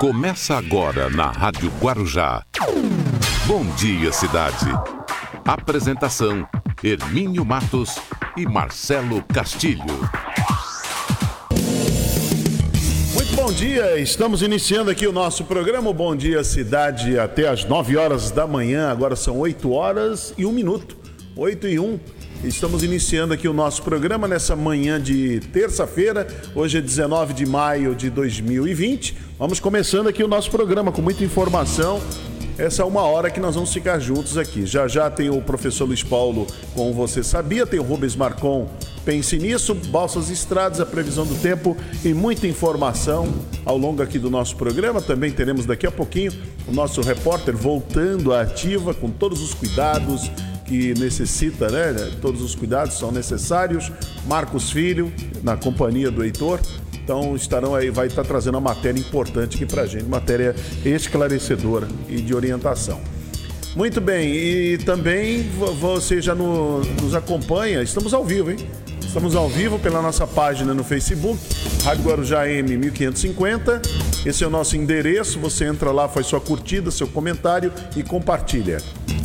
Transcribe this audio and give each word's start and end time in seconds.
Começa 0.00 0.56
agora 0.56 1.10
na 1.10 1.30
Rádio 1.30 1.70
Guarujá. 1.78 2.42
Bom 3.46 3.62
dia, 3.76 4.10
cidade. 4.10 4.64
Apresentação: 5.44 6.48
Hermínio 6.82 7.44
Matos 7.44 7.98
e 8.34 8.46
Marcelo 8.46 9.22
Castilho. 9.24 9.84
Muito 13.12 13.36
bom 13.36 13.52
dia, 13.52 13.98
estamos 13.98 14.40
iniciando 14.40 14.90
aqui 14.90 15.06
o 15.06 15.12
nosso 15.12 15.44
programa 15.44 15.92
Bom 15.92 16.16
Dia 16.16 16.42
Cidade 16.44 17.18
até 17.18 17.46
às 17.46 17.66
9 17.66 17.98
horas 17.98 18.30
da 18.30 18.46
manhã, 18.46 18.90
agora 18.90 19.14
são 19.14 19.38
8 19.38 19.70
horas 19.70 20.32
e 20.38 20.46
1 20.46 20.52
minuto, 20.52 20.96
8 21.36 21.68
e 21.68 21.78
1. 21.78 22.00
Estamos 22.42 22.82
iniciando 22.82 23.34
aqui 23.34 23.46
o 23.46 23.52
nosso 23.52 23.82
programa 23.82 24.26
nessa 24.26 24.56
manhã 24.56 24.98
de 24.98 25.40
terça-feira, 25.52 26.26
hoje 26.54 26.78
é 26.78 26.80
19 26.80 27.34
de 27.34 27.44
maio 27.44 27.94
de 27.94 28.08
2020. 28.08 29.28
Vamos 29.40 29.58
começando 29.58 30.06
aqui 30.06 30.22
o 30.22 30.28
nosso 30.28 30.50
programa 30.50 30.92
com 30.92 31.00
muita 31.00 31.24
informação. 31.24 31.98
Essa 32.58 32.82
é 32.82 32.84
uma 32.84 33.00
hora 33.00 33.30
que 33.30 33.40
nós 33.40 33.54
vamos 33.54 33.72
ficar 33.72 33.98
juntos 33.98 34.36
aqui. 34.36 34.66
Já 34.66 34.86
já 34.86 35.10
tem 35.10 35.30
o 35.30 35.40
professor 35.40 35.86
Luiz 35.86 36.02
Paulo 36.02 36.46
com 36.74 36.92
Você 36.92 37.22
Sabia, 37.22 37.66
tem 37.66 37.80
o 37.80 37.82
Rubens 37.82 38.14
Marcon, 38.14 38.68
pense 39.02 39.38
nisso, 39.38 39.74
Balsas 39.74 40.28
Estradas, 40.28 40.78
a 40.78 40.84
previsão 40.84 41.24
do 41.24 41.34
tempo 41.36 41.74
e 42.04 42.12
muita 42.12 42.46
informação 42.46 43.32
ao 43.64 43.78
longo 43.78 44.02
aqui 44.02 44.18
do 44.18 44.28
nosso 44.28 44.56
programa. 44.56 45.00
Também 45.00 45.32
teremos 45.32 45.64
daqui 45.64 45.86
a 45.86 45.90
pouquinho 45.90 46.34
o 46.68 46.72
nosso 46.72 47.00
repórter 47.00 47.56
voltando 47.56 48.34
à 48.34 48.42
ativa 48.42 48.92
com 48.92 49.08
todos 49.08 49.40
os 49.40 49.54
cuidados 49.54 50.30
que 50.66 50.92
necessita, 51.00 51.70
né? 51.70 52.12
Todos 52.20 52.42
os 52.42 52.54
cuidados 52.54 52.98
são 52.98 53.10
necessários. 53.10 53.90
Marcos 54.26 54.70
Filho, 54.70 55.10
na 55.42 55.56
companhia 55.56 56.10
do 56.10 56.22
Heitor. 56.22 56.60
Então 57.10 57.34
estarão 57.34 57.74
aí, 57.74 57.90
vai 57.90 58.06
estar 58.06 58.22
trazendo 58.22 58.54
uma 58.54 58.72
matéria 58.72 59.00
importante 59.00 59.56
aqui 59.56 59.66
pra 59.66 59.84
gente, 59.84 60.04
matéria 60.04 60.54
esclarecedora 60.84 61.88
e 62.08 62.20
de 62.22 62.32
orientação. 62.32 63.00
Muito 63.74 64.00
bem, 64.00 64.32
e 64.32 64.78
também 64.78 65.42
você 65.80 66.22
já 66.22 66.36
no, 66.36 66.78
nos 67.02 67.12
acompanha, 67.12 67.82
estamos 67.82 68.14
ao 68.14 68.24
vivo, 68.24 68.52
hein? 68.52 68.58
Estamos 69.04 69.34
ao 69.34 69.48
vivo 69.48 69.76
pela 69.80 70.00
nossa 70.00 70.24
página 70.24 70.72
no 70.72 70.84
Facebook, 70.84 71.36
Rádio 71.82 72.04
Guarujá 72.04 72.48
M 72.48 72.76
1550. 72.76 73.82
Esse 74.24 74.44
é 74.44 74.46
o 74.46 74.50
nosso 74.50 74.76
endereço. 74.76 75.40
Você 75.40 75.64
entra 75.64 75.90
lá, 75.90 76.08
faz 76.08 76.26
sua 76.26 76.40
curtida, 76.40 76.92
seu 76.92 77.08
comentário 77.08 77.72
e 77.96 78.04
compartilha. 78.04 78.78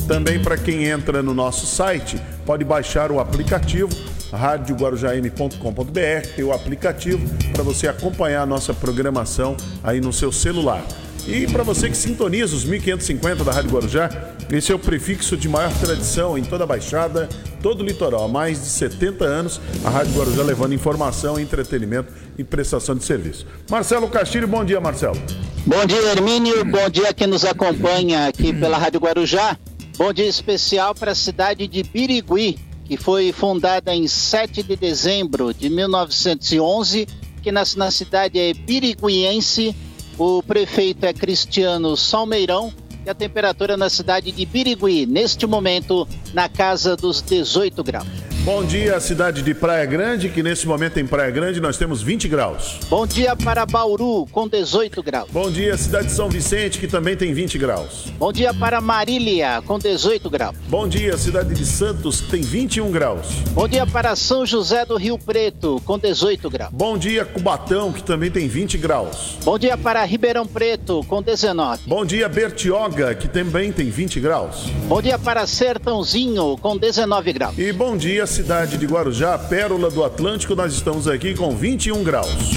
Também 0.08 0.42
para 0.42 0.58
quem 0.58 0.86
entra 0.86 1.22
no 1.22 1.36
nosso 1.36 1.68
site, 1.68 2.20
pode 2.48 2.64
baixar 2.64 3.12
o 3.12 3.20
aplicativo 3.20 3.90
radioguarujam.com.br, 4.36 6.28
tem 6.36 6.46
o 6.46 6.52
aplicativo 6.54 7.28
para 7.54 7.64
você 7.64 7.88
acompanhar 7.88 8.44
a 8.44 8.46
nossa 8.46 8.74
programação 8.74 9.56
aí 9.84 10.00
no 10.00 10.14
seu 10.14 10.32
celular. 10.32 10.84
E 11.28 11.48
para 11.48 11.64
você 11.64 11.90
que 11.90 11.98
sintoniza 11.98 12.56
os 12.56 12.64
1550 12.64 13.44
da 13.44 13.52
Rádio 13.52 13.72
Guarujá, 13.72 14.10
esse 14.52 14.72
é 14.72 14.76
o 14.76 14.80
prefixo 14.80 15.36
de 15.36 15.50
maior 15.50 15.74
tradição 15.80 16.38
em 16.38 16.44
toda 16.44 16.66
a 16.66 16.68
Baixada, 16.68 17.28
todo 17.64 17.82
o 17.82 17.84
litoral. 17.84 18.26
Há 18.26 18.28
mais 18.28 18.62
de 18.62 18.68
70 18.68 19.26
anos, 19.26 19.60
a 19.84 19.90
Rádio 19.90 20.14
Guarujá 20.14 20.44
levando 20.44 20.74
informação, 20.74 21.40
entretenimento 21.40 22.14
e 22.38 22.44
prestação 22.44 22.94
de 22.96 23.04
serviço. 23.04 23.48
Marcelo 23.70 24.08
Castilho, 24.08 24.48
bom 24.48 24.64
dia, 24.64 24.80
Marcelo. 24.80 25.20
Bom 25.66 25.84
dia, 25.88 26.12
Hermínio. 26.12 26.64
Bom 26.64 26.88
dia 26.92 27.12
quem 27.12 27.26
nos 27.26 27.44
acompanha 27.44 28.28
aqui 28.28 28.54
pela 28.54 28.78
Rádio 28.78 29.00
Guarujá. 29.00 29.58
Bom 29.98 30.14
dia 30.14 30.28
especial 30.28 30.94
para 30.94 31.14
a 31.14 31.16
cidade 31.16 31.68
de 31.68 31.82
Birigui, 31.82 32.60
que 32.86 32.96
foi 32.96 33.32
fundada 33.32 33.94
em 33.94 34.08
7 34.08 34.64
de 34.64 34.76
dezembro 34.76 35.54
de 35.54 35.70
1911, 35.70 37.08
que 37.42 37.52
nasce 37.52 37.78
na 37.78 37.92
cidade 37.92 38.40
é 38.40 38.54
biriguiense. 38.54 39.76
O 40.18 40.42
prefeito 40.42 41.06
é 41.06 41.14
Cristiano 41.14 41.98
Salmeirão 41.98 42.72
e 43.06 43.10
a 43.10 43.14
temperatura 43.14 43.76
na 43.76 43.90
cidade 43.90 44.32
de 44.32 44.46
Birigui, 44.46 45.06
neste 45.06 45.46
momento, 45.46 46.08
na 46.34 46.48
casa 46.48 46.96
dos 46.96 47.22
18 47.22 47.84
graus. 47.84 48.35
Bom 48.46 48.64
dia, 48.64 49.00
cidade 49.00 49.42
de 49.42 49.56
Praia 49.56 49.88
Grande, 49.88 50.30
que 50.30 50.44
nesse 50.44 50.68
momento 50.68 51.00
em 51.00 51.08
Praia 51.08 51.32
Grande 51.32 51.60
nós 51.60 51.78
temos 51.78 52.04
20 52.04 52.28
graus. 52.28 52.78
Bom 52.88 53.08
dia 53.08 53.36
para 53.36 53.66
Bauru, 53.66 54.28
com 54.32 54.48
18 54.48 55.02
graus. 55.02 55.28
Bom 55.32 55.50
dia, 55.50 55.76
cidade 55.76 56.10
de 56.10 56.12
São 56.12 56.30
Vicente, 56.30 56.78
que 56.78 56.86
também 56.86 57.18
tem 57.18 57.34
20 57.34 57.58
graus. 57.58 58.06
Bom 58.20 58.32
dia 58.32 58.54
para 58.54 58.80
Marília, 58.80 59.64
com 59.66 59.80
18 59.80 60.30
graus. 60.30 60.56
Bom 60.68 60.88
dia, 60.88 61.18
cidade 61.18 61.56
de 61.56 61.66
Santos, 61.66 62.22
que 62.22 62.30
tem 62.30 62.42
21 62.44 62.92
graus. 62.92 63.26
Bom 63.50 63.68
dia 63.68 63.88
para 63.88 64.16
São 64.16 64.46
José 64.46 64.86
do 64.86 64.96
Rio 64.96 65.18
Preto, 65.18 65.82
com 65.84 65.98
18 65.98 66.48
graus. 66.48 66.72
Bom 66.72 67.00
dia, 67.00 67.26
Cubatão, 67.26 67.92
que 67.92 68.04
também 68.04 68.30
tem 68.30 68.48
20 68.48 68.78
graus. 68.78 69.40
Bom 69.44 69.58
dia 69.58 69.76
para 69.76 70.06
Ribeirão 70.06 70.46
Preto, 70.46 71.04
com 71.08 71.20
19. 71.20 71.82
Bom 71.88 72.06
dia, 72.06 72.30
Bertioga, 72.30 73.16
que 73.16 73.28
também 73.28 73.72
tem 73.72 73.90
20 73.90 74.20
graus. 74.20 74.68
Bom 74.88 75.02
dia 75.02 75.18
para 75.18 75.48
Sertãozinho, 75.48 76.56
com 76.62 76.78
19 76.78 77.34
graus. 77.34 77.58
E 77.58 77.74
bom 77.74 77.98
dia, 77.98 78.35
cidade 78.36 78.78
de 78.78 78.86
Guarujá, 78.86 79.38
Pérola 79.38 79.90
do 79.90 80.04
Atlântico, 80.04 80.56
nós 80.56 80.74
estamos 80.74 81.08
aqui 81.08 81.34
com 81.34 81.56
21 81.56 82.04
graus. 82.04 82.52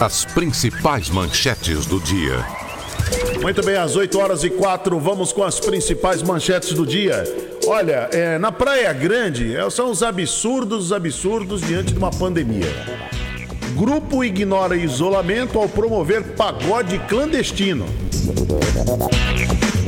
As 0.00 0.24
principais 0.24 1.08
manchetes 1.08 1.86
do 1.86 2.00
dia. 2.00 2.44
Muito 3.40 3.64
bem, 3.64 3.76
às 3.76 3.94
8 3.94 4.18
horas 4.18 4.42
e 4.42 4.50
4, 4.50 4.98
vamos 4.98 5.32
com 5.32 5.44
as 5.44 5.60
principais 5.60 6.20
manchetes 6.20 6.72
do 6.72 6.84
dia. 6.84 7.22
Olha, 7.64 8.08
é, 8.12 8.38
na 8.38 8.50
Praia 8.50 8.92
Grande, 8.92 9.54
é, 9.54 9.70
são 9.70 9.92
os 9.92 10.02
absurdos, 10.02 10.86
os 10.86 10.92
absurdos 10.92 11.60
diante 11.60 11.92
de 11.92 11.98
uma 11.98 12.10
pandemia. 12.10 12.74
Grupo 13.76 14.24
ignora 14.24 14.74
isolamento 14.74 15.60
ao 15.60 15.68
promover 15.68 16.34
pagode 16.34 16.98
clandestino. 17.06 17.86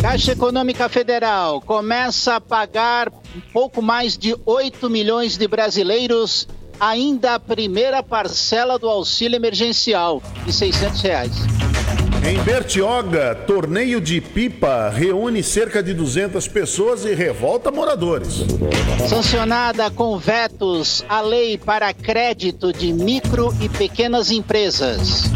Caixa 0.03 0.33
Econômica 0.33 0.89
Federal 0.89 1.61
começa 1.61 2.35
a 2.35 2.41
pagar 2.41 3.09
pouco 3.53 3.81
mais 3.81 4.19
de 4.19 4.37
8 4.45 4.91
milhões 4.91 5.39
de 5.39 5.47
brasileiros 5.47 6.49
ainda 6.81 7.37
a 7.37 7.39
primeira 7.39 8.03
parcela 8.03 8.81
do 8.81 8.89
auxílio 8.89 9.37
emergencial 9.37 10.21
de 10.45 10.53
600 10.53 11.01
reais. 11.03 11.33
Em 12.29 12.37
Bertioga, 12.43 13.37
torneio 13.47 14.01
de 14.01 14.21
pipa 14.21 14.91
reúne 14.91 15.41
cerca 15.41 15.81
de 15.81 15.95
200 15.95 16.49
pessoas 16.49 17.05
e 17.05 17.15
revolta 17.15 17.71
moradores. 17.71 18.45
Sancionada 19.09 19.89
com 19.89 20.19
vetos 20.19 21.05
a 21.09 21.21
lei 21.21 21.57
para 21.57 21.95
crédito 21.95 22.73
de 22.73 22.93
micro 22.93 23.55
e 23.61 23.69
pequenas 23.69 24.33
empresas. 24.33 25.31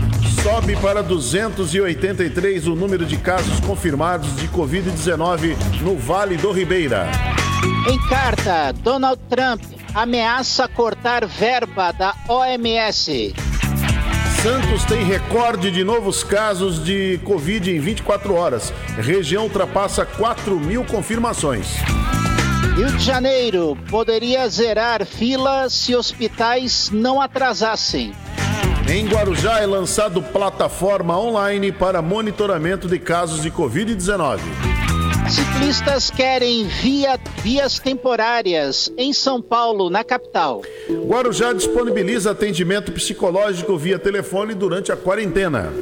Sobe 0.46 0.76
para 0.76 1.02
283 1.02 2.68
o 2.68 2.76
número 2.76 3.04
de 3.04 3.16
casos 3.16 3.58
confirmados 3.58 4.36
de 4.36 4.46
Covid-19 4.46 5.56
no 5.82 5.96
Vale 5.96 6.36
do 6.36 6.52
Ribeira. 6.52 7.08
Em 7.90 7.98
carta, 8.08 8.72
Donald 8.72 9.20
Trump 9.28 9.60
ameaça 9.92 10.68
cortar 10.68 11.26
verba 11.26 11.90
da 11.90 12.14
OMS. 12.28 13.34
Santos 14.40 14.84
tem 14.84 15.02
recorde 15.02 15.72
de 15.72 15.82
novos 15.82 16.22
casos 16.22 16.84
de 16.84 17.18
Covid 17.24 17.68
em 17.68 17.80
24 17.80 18.32
horas. 18.32 18.72
Região 18.96 19.42
ultrapassa 19.42 20.06
4 20.06 20.60
mil 20.60 20.84
confirmações. 20.84 21.66
Rio 22.76 22.92
de 22.92 23.02
Janeiro 23.02 23.76
poderia 23.90 24.48
zerar 24.48 25.04
fila 25.04 25.68
se 25.68 25.96
hospitais 25.96 26.88
não 26.92 27.20
atrasassem. 27.20 28.12
Em 28.88 29.04
Guarujá 29.08 29.58
é 29.60 29.66
lançado 29.66 30.22
plataforma 30.22 31.19
online 31.19 31.72
para 31.72 32.00
monitoramento 32.00 32.86
de 32.86 33.00
casos 33.00 33.42
de 33.42 33.50
Covid-19. 33.50 34.38
Ciclistas 35.28 36.08
querem 36.08 36.69
via, 36.69 37.19
vias 37.42 37.80
temporárias 37.80 38.92
em 38.97 39.12
São 39.12 39.42
Paulo, 39.42 39.91
na 39.91 40.04
capital. 40.04 40.62
Guarujá 40.88 41.52
disponibiliza 41.52 42.30
atendimento 42.30 42.92
psicológico 42.92 43.76
via 43.76 43.98
telefone 43.98 44.54
durante 44.54 44.92
a 44.92 44.97
quarentena. 44.97 45.72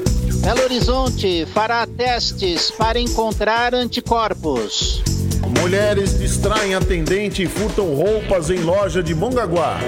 Belo 0.41 0.63
Horizonte 0.63 1.47
fará 1.53 1.87
testes 1.87 2.71
para 2.71 2.99
encontrar 2.99 3.75
anticorpos. 3.75 5.03
Mulheres 5.61 6.19
distraem 6.19 6.75
atendente 6.75 7.43
e 7.43 7.47
furtam 7.47 7.95
roupas 7.95 8.49
em 8.49 8.61
loja 8.61 9.03
de 9.03 9.15
Mongaguá. 9.15 9.79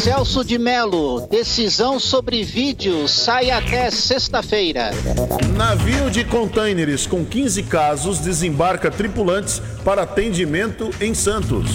Celso 0.00 0.42
de 0.42 0.56
Melo, 0.56 1.28
decisão 1.28 2.00
sobre 2.00 2.42
vídeo 2.42 3.06
sai 3.06 3.50
até 3.50 3.90
sexta-feira. 3.90 4.92
Navio 5.54 6.10
de 6.10 6.24
contêineres 6.24 7.06
com 7.06 7.22
15 7.22 7.64
casos 7.64 8.18
desembarca 8.18 8.90
tripulantes 8.90 9.60
para 9.84 10.04
atendimento 10.04 10.88
em 11.02 11.12
Santos. 11.12 11.72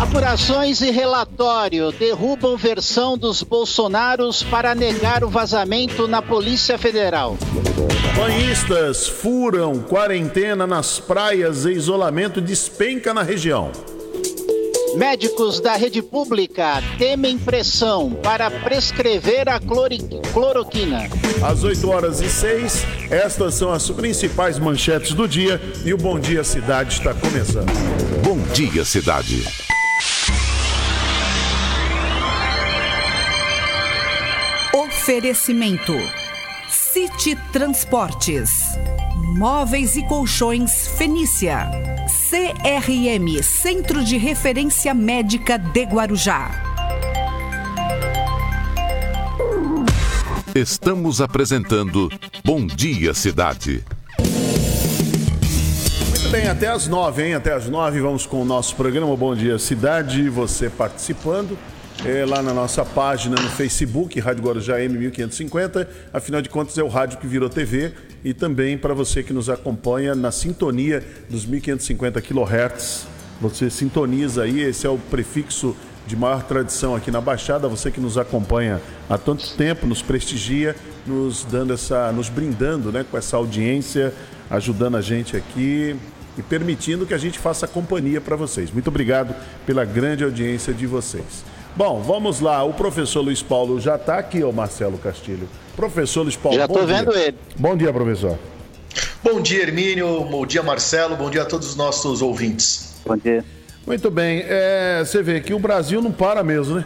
Apurações 0.00 0.80
e 0.80 0.90
relatório 0.90 1.92
derrubam 1.92 2.56
versão 2.56 3.16
dos 3.16 3.44
Bolsonaros 3.44 4.42
para 4.42 4.74
negar 4.74 5.22
o 5.22 5.28
vazamento 5.28 6.08
na 6.08 6.20
Polícia 6.20 6.76
Federal. 6.76 7.38
Banhistas 8.16 9.06
furam 9.06 9.78
quarentena 9.78 10.66
nas 10.66 10.98
praias 10.98 11.64
e 11.64 11.70
isolamento 11.70 12.40
despenca 12.40 13.14
na 13.14 13.22
região. 13.22 13.70
Médicos 14.96 15.60
da 15.60 15.74
rede 15.74 16.02
pública 16.02 16.82
temem 16.98 17.38
pressão 17.38 18.12
para 18.22 18.50
prescrever 18.50 19.48
a 19.48 19.60
cloroquina. 19.60 21.08
Às 21.42 21.62
8 21.62 21.88
horas 21.88 22.20
e 22.20 22.28
6, 22.28 22.84
estas 23.10 23.54
são 23.54 23.72
as 23.72 23.88
principais 23.90 24.58
manchetes 24.58 25.12
do 25.12 25.28
dia 25.28 25.60
e 25.84 25.92
o 25.92 25.96
Bom 25.96 26.18
Dia 26.18 26.42
Cidade 26.42 26.94
está 26.94 27.14
começando. 27.14 27.70
Bom 28.22 28.38
Dia 28.52 28.84
Cidade. 28.84 29.44
Oferecimento: 34.74 35.94
City 36.68 37.36
Transportes. 37.52 38.50
Móveis 39.36 39.96
e 39.96 40.02
Colchões 40.06 40.88
Fenícia. 40.96 41.87
CRM 42.28 43.42
Centro 43.42 44.04
de 44.04 44.18
Referência 44.18 44.92
Médica 44.92 45.56
de 45.56 45.82
Guarujá. 45.84 46.50
Estamos 50.54 51.22
apresentando 51.22 52.10
Bom 52.44 52.66
Dia 52.66 53.14
Cidade. 53.14 53.82
Muito 56.10 56.28
bem, 56.30 56.48
até 56.48 56.66
as 56.66 56.86
nove, 56.86 57.24
hein? 57.24 57.32
Até 57.32 57.54
as 57.54 57.66
nove 57.66 57.98
vamos 57.98 58.26
com 58.26 58.42
o 58.42 58.44
nosso 58.44 58.76
programa 58.76 59.16
Bom 59.16 59.34
Dia 59.34 59.58
Cidade, 59.58 60.28
você 60.28 60.68
participando 60.68 61.56
é, 62.04 62.24
lá 62.24 62.42
na 62.42 62.52
nossa 62.52 62.84
página 62.84 63.40
no 63.40 63.48
Facebook, 63.48 64.20
Rádio 64.20 64.44
Guarujá 64.44 64.78
M1550. 64.78 65.86
Afinal 66.12 66.42
de 66.42 66.48
contas, 66.48 66.76
é 66.78 66.82
o 66.82 66.88
rádio 66.88 67.18
que 67.18 67.26
virou 67.26 67.48
TV. 67.48 67.94
E 68.24 68.34
também 68.34 68.76
para 68.76 68.94
você 68.94 69.22
que 69.22 69.32
nos 69.32 69.48
acompanha 69.48 70.14
na 70.14 70.30
sintonia 70.30 71.04
dos 71.28 71.46
1550 71.46 72.20
kHz. 72.20 73.06
Você 73.40 73.70
sintoniza 73.70 74.42
aí, 74.42 74.60
esse 74.60 74.86
é 74.86 74.90
o 74.90 74.98
prefixo 74.98 75.76
de 76.06 76.16
maior 76.16 76.42
tradição 76.42 76.96
aqui 76.96 77.10
na 77.10 77.20
Baixada. 77.20 77.68
Você 77.68 77.90
que 77.90 78.00
nos 78.00 78.18
acompanha 78.18 78.80
há 79.08 79.16
tanto 79.16 79.54
tempo, 79.54 79.86
nos 79.86 80.02
prestigia, 80.02 80.74
nos 81.06 81.44
dando 81.44 81.72
essa, 81.72 82.10
nos 82.10 82.28
brindando, 82.28 82.90
né, 82.90 83.04
com 83.08 83.16
essa 83.16 83.36
audiência, 83.36 84.12
ajudando 84.50 84.96
a 84.96 85.00
gente 85.00 85.36
aqui 85.36 85.94
e 86.36 86.42
permitindo 86.42 87.04
que 87.04 87.14
a 87.14 87.18
gente 87.18 87.38
faça 87.38 87.66
companhia 87.66 88.20
para 88.20 88.36
vocês. 88.36 88.70
Muito 88.70 88.88
obrigado 88.88 89.34
pela 89.66 89.84
grande 89.84 90.24
audiência 90.24 90.72
de 90.72 90.86
vocês. 90.86 91.44
Bom, 91.76 92.00
vamos 92.00 92.40
lá. 92.40 92.64
O 92.64 92.72
professor 92.72 93.20
Luiz 93.20 93.42
Paulo 93.42 93.80
já 93.80 93.96
está 93.96 94.18
aqui, 94.18 94.42
o 94.42 94.52
Marcelo 94.52 94.98
Castilho. 94.98 95.48
Professor 95.78 96.22
Luiz 96.22 96.34
Paulo, 96.34 96.58
já 96.58 96.64
estou 96.64 96.84
vendo 96.84 97.16
ele. 97.16 97.38
Bom 97.56 97.76
dia, 97.76 97.92
professor. 97.92 98.36
Bom 99.22 99.40
dia, 99.40 99.62
Hermínio. 99.62 100.24
Bom 100.24 100.44
dia, 100.44 100.60
Marcelo. 100.60 101.14
Bom 101.14 101.30
dia 101.30 101.42
a 101.42 101.44
todos 101.44 101.68
os 101.68 101.76
nossos 101.76 102.20
ouvintes. 102.20 102.96
Bom 103.06 103.16
dia. 103.16 103.44
Muito 103.86 104.10
bem. 104.10 104.42
É, 104.48 105.04
você 105.04 105.22
vê 105.22 105.40
que 105.40 105.54
o 105.54 105.58
Brasil 105.60 106.02
não 106.02 106.10
para 106.10 106.42
mesmo, 106.42 106.78
né? 106.78 106.84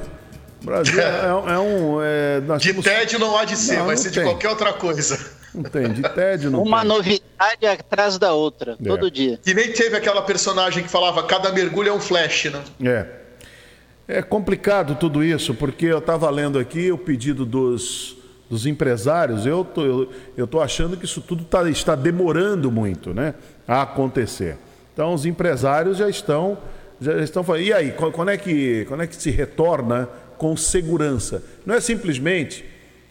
O 0.60 0.66
Brasil 0.66 1.00
é, 1.00 1.04
é, 1.04 1.54
é 1.54 1.58
um. 1.58 2.02
É, 2.02 2.40
de 2.58 2.68
temos... 2.68 2.84
tédio 2.84 3.18
não 3.18 3.34
há 3.34 3.46
de 3.46 3.56
ser, 3.56 3.78
não, 3.78 3.86
vai 3.86 3.94
não 3.94 4.02
ser 4.02 4.10
tem. 4.10 4.24
de 4.24 4.28
qualquer 4.28 4.50
outra 4.50 4.74
coisa. 4.74 5.18
Não 5.54 5.62
tem, 5.62 5.90
de 5.90 6.02
tédio 6.02 6.50
não 6.50 6.62
Uma 6.62 6.80
tem. 6.80 6.88
novidade 6.88 7.66
atrás 7.66 8.18
da 8.18 8.34
outra, 8.34 8.76
é. 8.78 8.88
todo 8.88 9.10
dia. 9.10 9.40
E 9.46 9.54
nem 9.54 9.72
teve 9.72 9.96
aquela 9.96 10.20
personagem 10.20 10.82
que 10.82 10.90
falava 10.90 11.22
cada 11.22 11.50
mergulho 11.50 11.88
é 11.88 11.92
um 11.92 12.00
flash, 12.00 12.52
né? 12.52 12.62
É. 12.84 13.06
É 14.18 14.20
complicado 14.20 14.96
tudo 14.96 15.24
isso, 15.24 15.54
porque 15.54 15.86
eu 15.86 15.98
estava 15.98 16.28
lendo 16.28 16.58
aqui 16.58 16.92
o 16.92 16.98
pedido 16.98 17.46
dos, 17.46 18.21
dos 18.52 18.66
empresários, 18.66 19.46
eu 19.46 19.64
tô, 19.64 19.82
eu, 19.82 20.12
eu 20.36 20.46
tô 20.46 20.60
achando 20.60 20.94
que 20.94 21.06
isso 21.06 21.22
tudo 21.22 21.42
tá, 21.42 21.66
está 21.70 21.94
demorando 21.94 22.70
muito 22.70 23.14
né, 23.14 23.32
a 23.66 23.80
acontecer. 23.80 24.58
Então 24.92 25.14
os 25.14 25.24
empresários 25.24 25.96
já 25.96 26.06
estão, 26.06 26.58
já 27.00 27.18
estão 27.22 27.42
falando, 27.42 27.62
e 27.62 27.72
aí, 27.72 27.92
quando 27.92 28.30
é 28.30 28.36
que, 28.36 28.84
quando 28.88 29.04
é 29.04 29.06
que 29.06 29.16
se 29.16 29.30
retorna 29.30 30.06
com 30.36 30.54
segurança? 30.54 31.42
Não 31.64 31.74
é 31.74 31.80
simplesmente 31.80 32.62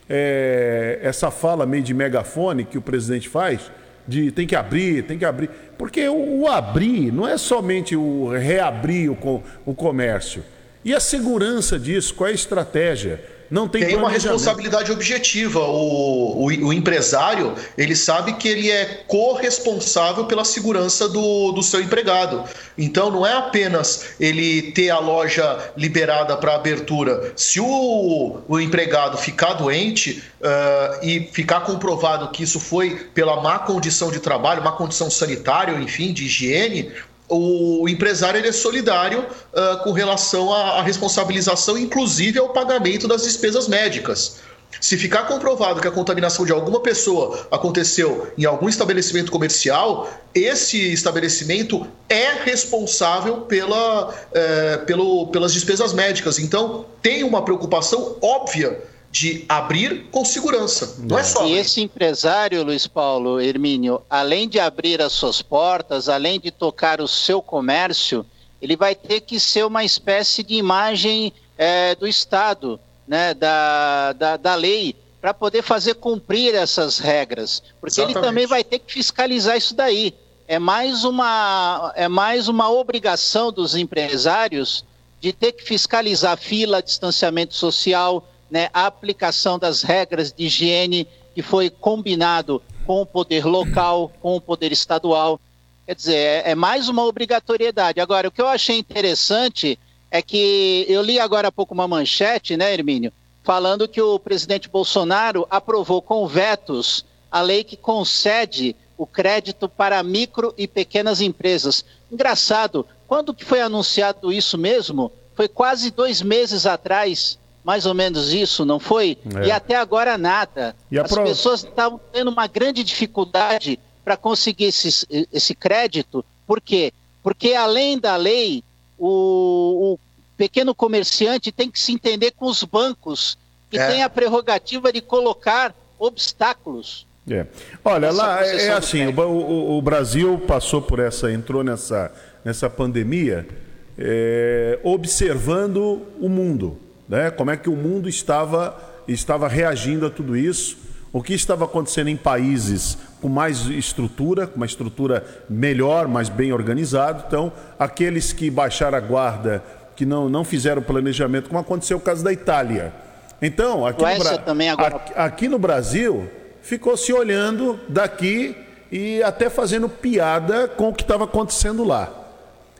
é, 0.07 0.99
essa 1.01 1.31
fala 1.31 1.65
meio 1.65 1.81
de 1.81 1.95
megafone 1.95 2.63
que 2.63 2.77
o 2.77 2.81
presidente 2.81 3.27
faz, 3.27 3.71
de 4.07 4.29
tem 4.29 4.45
que 4.45 4.55
abrir, 4.55 5.05
tem 5.05 5.17
que 5.17 5.25
abrir. 5.25 5.49
Porque 5.75 6.07
o, 6.07 6.41
o 6.41 6.47
abrir 6.47 7.11
não 7.11 7.27
é 7.27 7.35
somente 7.35 7.95
o 7.95 8.29
reabrir 8.29 9.09
o, 9.09 9.43
o 9.65 9.73
comércio. 9.73 10.43
E 10.85 10.93
a 10.93 10.99
segurança 10.99 11.79
disso? 11.79 12.13
Qual 12.13 12.27
é 12.27 12.31
a 12.31 12.35
estratégia? 12.35 13.19
Não 13.51 13.67
tem, 13.67 13.85
tem 13.85 13.97
uma 13.97 14.09
responsabilidade 14.09 14.93
objetiva. 14.93 15.59
O, 15.59 16.45
o, 16.45 16.45
o, 16.45 16.71
empresário 16.71 17.53
ele 17.77 17.97
sabe 17.97 18.31
que 18.35 18.47
ele 18.47 18.71
é 18.71 19.03
corresponsável 19.05 20.23
pela 20.23 20.45
segurança 20.45 21.09
do, 21.09 21.51
do 21.51 21.61
seu 21.61 21.81
empregado. 21.81 22.45
Então 22.77 23.11
não 23.11 23.27
é 23.27 23.33
apenas 23.33 24.15
ele 24.17 24.71
ter 24.71 24.89
a 24.89 24.99
loja 24.99 25.73
liberada 25.75 26.37
para 26.37 26.55
abertura. 26.55 27.33
Se 27.35 27.59
o, 27.59 28.39
o 28.47 28.57
empregado 28.57 29.17
ficar 29.17 29.55
doente 29.55 30.23
uh, 30.39 31.05
e 31.05 31.27
ficar 31.33 31.59
comprovado 31.61 32.29
que 32.29 32.43
isso 32.43 32.57
foi 32.57 32.91
pela 33.13 33.41
má 33.41 33.59
condição 33.59 34.11
de 34.11 34.21
trabalho, 34.21 34.63
má 34.63 34.71
condição 34.71 35.11
sanitária, 35.11 35.73
enfim, 35.73 36.13
de 36.13 36.23
higiene, 36.23 36.89
o 37.31 37.87
empresário 37.87 38.39
ele 38.39 38.49
é 38.49 38.51
solidário 38.51 39.19
uh, 39.21 39.83
com 39.83 39.93
relação 39.93 40.53
à, 40.53 40.79
à, 40.79 40.81
responsabilização, 40.81 41.77
inclusive 41.77 42.37
ao 42.37 42.49
pagamento 42.49 43.07
das 43.07 43.23
despesas 43.23 43.69
médicas. 43.69 44.41
Se 44.79 44.97
ficar 44.97 45.27
comprovado 45.27 45.79
que 45.79 45.87
a 45.87 45.91
contaminação 45.91 46.45
de 46.45 46.51
alguma 46.51 46.81
pessoa 46.81 47.47
aconteceu 47.51 48.31
em 48.37 48.45
algum 48.45 48.67
estabelecimento 48.67 49.31
comercial, 49.31 50.09
esse 50.33 50.91
estabelecimento 50.91 51.85
é 52.09 52.43
responsável 52.43 53.41
pela, 53.41 54.13
eh, 54.33 54.77
pelo, 54.87 55.27
pelas 55.27 55.53
despesas 55.53 55.93
médicas. 55.93 56.39
Então, 56.39 56.85
tem 57.01 57.23
uma 57.23 57.43
preocupação 57.43 58.15
óbvia 58.21 58.81
de 59.11 59.43
abrir 59.49 60.05
com 60.09 60.23
segurança. 60.23 60.95
Não 60.99 61.19
é 61.19 61.23
só. 61.23 61.45
E 61.45 61.57
esse 61.57 61.81
empresário, 61.81 62.63
Luiz 62.63 62.87
Paulo 62.87 63.41
Hermínio, 63.41 64.01
além 64.09 64.47
de 64.47 64.59
abrir 64.59 65.01
as 65.01 65.11
suas 65.11 65.41
portas, 65.41 66.07
além 66.07 66.39
de 66.39 66.49
tocar 66.49 67.01
o 67.01 67.07
seu 67.07 67.41
comércio, 67.41 68.25
ele 68.61 68.77
vai 68.77 68.95
ter 68.95 69.21
que 69.21 69.39
ser 69.39 69.65
uma 69.65 69.83
espécie 69.83 70.43
de 70.43 70.55
imagem 70.55 71.33
é, 71.57 71.93
do 71.95 72.07
Estado, 72.07 72.79
né, 73.05 73.33
da, 73.33 74.13
da, 74.13 74.37
da 74.37 74.55
lei, 74.55 74.95
para 75.19 75.33
poder 75.33 75.61
fazer 75.61 75.95
cumprir 75.95 76.55
essas 76.55 76.97
regras. 76.97 77.61
Porque 77.81 77.99
Exatamente. 77.99 78.17
ele 78.17 78.25
também 78.25 78.47
vai 78.47 78.63
ter 78.63 78.79
que 78.79 78.93
fiscalizar 78.93 79.57
isso 79.57 79.75
daí. 79.75 80.13
É 80.47 80.57
mais 80.57 81.03
uma, 81.03 81.91
é 81.95 82.07
mais 82.07 82.47
uma 82.47 82.69
obrigação 82.71 83.51
dos 83.51 83.75
empresários 83.75 84.85
de 85.19 85.31
ter 85.31 85.51
que 85.51 85.63
fiscalizar 85.63 86.37
fila, 86.37 86.81
distanciamento 86.81 87.53
social, 87.53 88.27
né, 88.51 88.69
a 88.73 88.85
aplicação 88.85 89.57
das 89.57 89.81
regras 89.81 90.31
de 90.33 90.45
higiene 90.45 91.07
que 91.33 91.41
foi 91.41 91.69
combinado 91.69 92.61
com 92.85 93.01
o 93.01 93.05
poder 93.05 93.45
local, 93.45 94.11
com 94.21 94.35
o 94.35 94.41
poder 94.41 94.73
estadual. 94.73 95.39
Quer 95.85 95.95
dizer, 95.95 96.15
é, 96.15 96.51
é 96.51 96.55
mais 96.55 96.89
uma 96.89 97.05
obrigatoriedade. 97.05 98.01
Agora, 98.01 98.27
o 98.27 98.31
que 98.31 98.41
eu 98.41 98.47
achei 98.47 98.77
interessante 98.77 99.79
é 100.11 100.21
que 100.21 100.85
eu 100.89 101.01
li 101.01 101.17
agora 101.17 101.47
há 101.47 101.51
pouco 101.51 101.73
uma 101.73 101.87
manchete, 101.87 102.57
né, 102.57 102.73
Hermínio, 102.73 103.13
falando 103.43 103.87
que 103.87 104.01
o 104.01 104.19
presidente 104.19 104.67
Bolsonaro 104.67 105.47
aprovou 105.49 106.01
com 106.01 106.27
vetos 106.27 107.05
a 107.31 107.41
lei 107.41 107.63
que 107.63 107.77
concede 107.77 108.75
o 108.97 109.07
crédito 109.07 109.69
para 109.69 110.03
micro 110.03 110.53
e 110.57 110.67
pequenas 110.67 111.21
empresas. 111.21 111.85
Engraçado, 112.11 112.85
quando 113.07 113.33
que 113.33 113.45
foi 113.45 113.61
anunciado 113.61 114.33
isso 114.33 114.57
mesmo? 114.57 115.11
Foi 115.33 115.47
quase 115.47 115.89
dois 115.89 116.21
meses 116.21 116.65
atrás 116.65 117.39
mais 117.63 117.85
ou 117.85 117.93
menos 117.93 118.33
isso, 118.33 118.65
não 118.65 118.79
foi? 118.79 119.17
É. 119.35 119.47
E 119.47 119.51
até 119.51 119.75
agora 119.75 120.17
nada. 120.17 120.75
As 121.03 121.11
pro... 121.11 121.23
pessoas 121.23 121.63
estavam 121.63 121.99
tendo 122.11 122.31
uma 122.31 122.47
grande 122.47 122.83
dificuldade 122.83 123.79
para 124.03 124.17
conseguir 124.17 124.65
esse, 124.65 125.07
esse 125.31 125.53
crédito. 125.53 126.25
Por 126.47 126.59
quê? 126.59 126.91
Porque 127.21 127.53
além 127.53 127.99
da 127.99 128.15
lei, 128.15 128.63
o, 128.97 129.93
o, 129.93 129.99
pequeno 130.37 130.73
comerciante 130.73 131.51
tem 131.51 131.69
que 131.69 131.79
se 131.79 131.91
entender 131.91 132.31
com 132.31 132.47
os 132.47 132.63
bancos, 132.63 133.37
que 133.69 133.77
é. 133.77 133.87
tem 133.87 134.03
a 134.03 134.09
prerrogativa 134.09 134.91
de 134.91 134.99
colocar 134.99 135.73
obstáculos. 135.99 137.05
É. 137.29 137.45
Olha, 137.85 138.11
lá 138.11 138.43
é, 138.43 138.65
é 138.65 138.71
assim, 138.71 139.05
o, 139.05 139.21
o, 139.21 139.77
o, 139.77 139.81
Brasil 139.83 140.39
passou 140.47 140.81
por 140.81 140.97
essa, 140.97 141.31
entrou 141.31 141.63
nessa, 141.63 142.11
nessa 142.43 142.67
pandemia 142.67 143.47
é, 143.95 144.79
observando 144.83 146.01
o 146.19 146.27
mundo 146.27 146.79
né? 147.11 147.29
como 147.29 147.51
é 147.51 147.57
que 147.57 147.69
o 147.69 147.75
mundo 147.75 148.07
estava, 148.07 148.73
estava 149.05 149.49
reagindo 149.49 150.05
a 150.05 150.09
tudo 150.09 150.37
isso, 150.37 150.77
o 151.11 151.21
que 151.21 151.33
estava 151.33 151.65
acontecendo 151.65 152.07
em 152.07 152.15
países 152.15 152.97
com 153.21 153.27
mais 153.27 153.65
estrutura, 153.65 154.47
com 154.47 154.55
uma 154.55 154.65
estrutura 154.65 155.25
melhor, 155.49 156.07
mais 156.07 156.29
bem 156.29 156.53
organizado. 156.53 157.25
Então, 157.27 157.51
aqueles 157.77 158.31
que 158.31 158.49
baixaram 158.49 158.97
a 158.97 159.01
guarda, 159.01 159.61
que 159.93 160.05
não, 160.05 160.29
não 160.29 160.45
fizeram 160.45 160.81
planejamento, 160.81 161.49
como 161.49 161.59
aconteceu 161.59 161.97
o 161.97 162.01
caso 162.01 162.23
da 162.23 162.31
Itália. 162.31 162.93
Então, 163.41 163.85
aqui, 163.85 164.01
no, 164.01 164.71
agora... 164.71 165.01
aqui 165.17 165.49
no 165.49 165.59
Brasil, 165.59 166.29
ficou 166.61 166.95
se 166.95 167.11
olhando 167.11 167.77
daqui 167.89 168.55
e 168.89 169.21
até 169.21 169.49
fazendo 169.49 169.89
piada 169.89 170.69
com 170.69 170.89
o 170.89 170.93
que 170.93 171.03
estava 171.03 171.25
acontecendo 171.25 171.83
lá. 171.83 172.09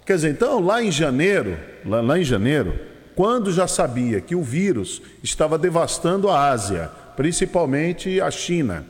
Quer 0.06 0.16
dizer, 0.16 0.30
então, 0.30 0.64
lá 0.64 0.82
em 0.82 0.90
janeiro, 0.90 1.58
lá, 1.86 2.00
lá 2.00 2.18
em 2.18 2.24
janeiro, 2.24 2.91
quando 3.16 3.52
já 3.52 3.68
sabia 3.68 4.22
que 4.22 4.36
o 4.36 4.44
vírus 4.44 5.02
estava 5.24 5.58
devastando 5.58 6.30
a 6.30 6.50
Ásia, 6.50 6.90
principalmente 7.16 8.20
a 8.22 8.32
China, 8.32 8.86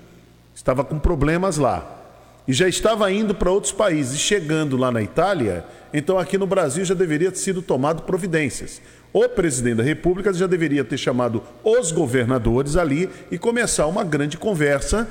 estava 0.54 0.84
com 0.84 1.00
problemas 1.00 1.58
lá, 1.58 2.00
e 2.48 2.54
já 2.54 2.68
estava 2.68 3.12
indo 3.12 3.36
para 3.36 3.52
outros 3.52 3.72
países, 3.72 4.20
chegando 4.20 4.76
lá 4.76 4.92
na 4.92 5.02
Itália, 5.02 5.64
então 5.94 6.18
aqui 6.18 6.38
no 6.38 6.48
Brasil 6.48 6.84
já 6.84 6.94
deveria 6.94 7.32
ter 7.32 7.38
sido 7.38 7.62
tomado 7.62 8.04
providências. 8.04 8.82
O 9.14 9.28
presidente 9.28 9.76
da 9.76 9.84
República 9.84 10.34
já 10.34 10.48
deveria 10.48 10.84
ter 10.84 10.98
chamado 10.98 11.44
os 11.64 11.92
governadores 11.92 12.76
ali 12.76 13.10
e 13.30 13.38
começar 13.38 13.86
uma 13.88 14.04
grande 14.04 14.38
conversa 14.38 15.08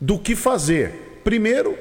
do 0.00 0.18
que 0.18 0.36
fazer. 0.36 1.20
Primeiro, 1.24 1.76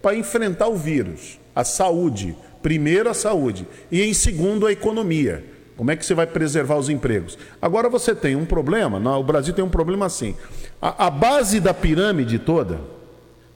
para 0.00 0.16
enfrentar 0.16 0.68
o 0.68 0.76
vírus, 0.76 1.38
a 1.54 1.62
saúde. 1.62 2.36
Primeiro, 2.62 3.10
a 3.10 3.14
saúde. 3.14 3.66
E 3.90 4.02
em 4.02 4.14
segundo, 4.14 4.66
a 4.66 4.72
economia. 4.72 5.44
Como 5.76 5.90
é 5.90 5.96
que 5.96 6.06
você 6.06 6.14
vai 6.14 6.26
preservar 6.26 6.76
os 6.76 6.88
empregos? 6.88 7.36
Agora 7.60 7.88
você 7.88 8.14
tem 8.14 8.36
um 8.36 8.44
problema, 8.44 9.00
não, 9.00 9.18
o 9.20 9.24
Brasil 9.24 9.52
tem 9.52 9.64
um 9.64 9.68
problema 9.68 10.06
assim. 10.06 10.36
A, 10.80 11.06
a 11.06 11.10
base 11.10 11.58
da 11.58 11.74
pirâmide 11.74 12.38
toda, 12.38 12.80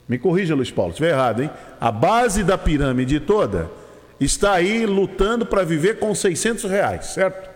me 0.09 0.19
corrija, 0.19 0.55
Luiz 0.55 0.71
Paulo, 0.71 0.93
se 0.93 0.97
estiver 0.97 1.11
errado, 1.11 1.43
hein? 1.43 1.51
A 1.81 1.93
base 1.93 2.43
da 2.43 2.59
pirâmide 2.59 3.21
toda 3.21 3.71
está 4.19 4.55
aí 4.55 4.85
lutando 4.85 5.47
para 5.47 5.63
viver 5.63 5.99
com 5.99 6.13
600 6.15 6.65
reais, 6.65 7.07
certo? 7.07 7.49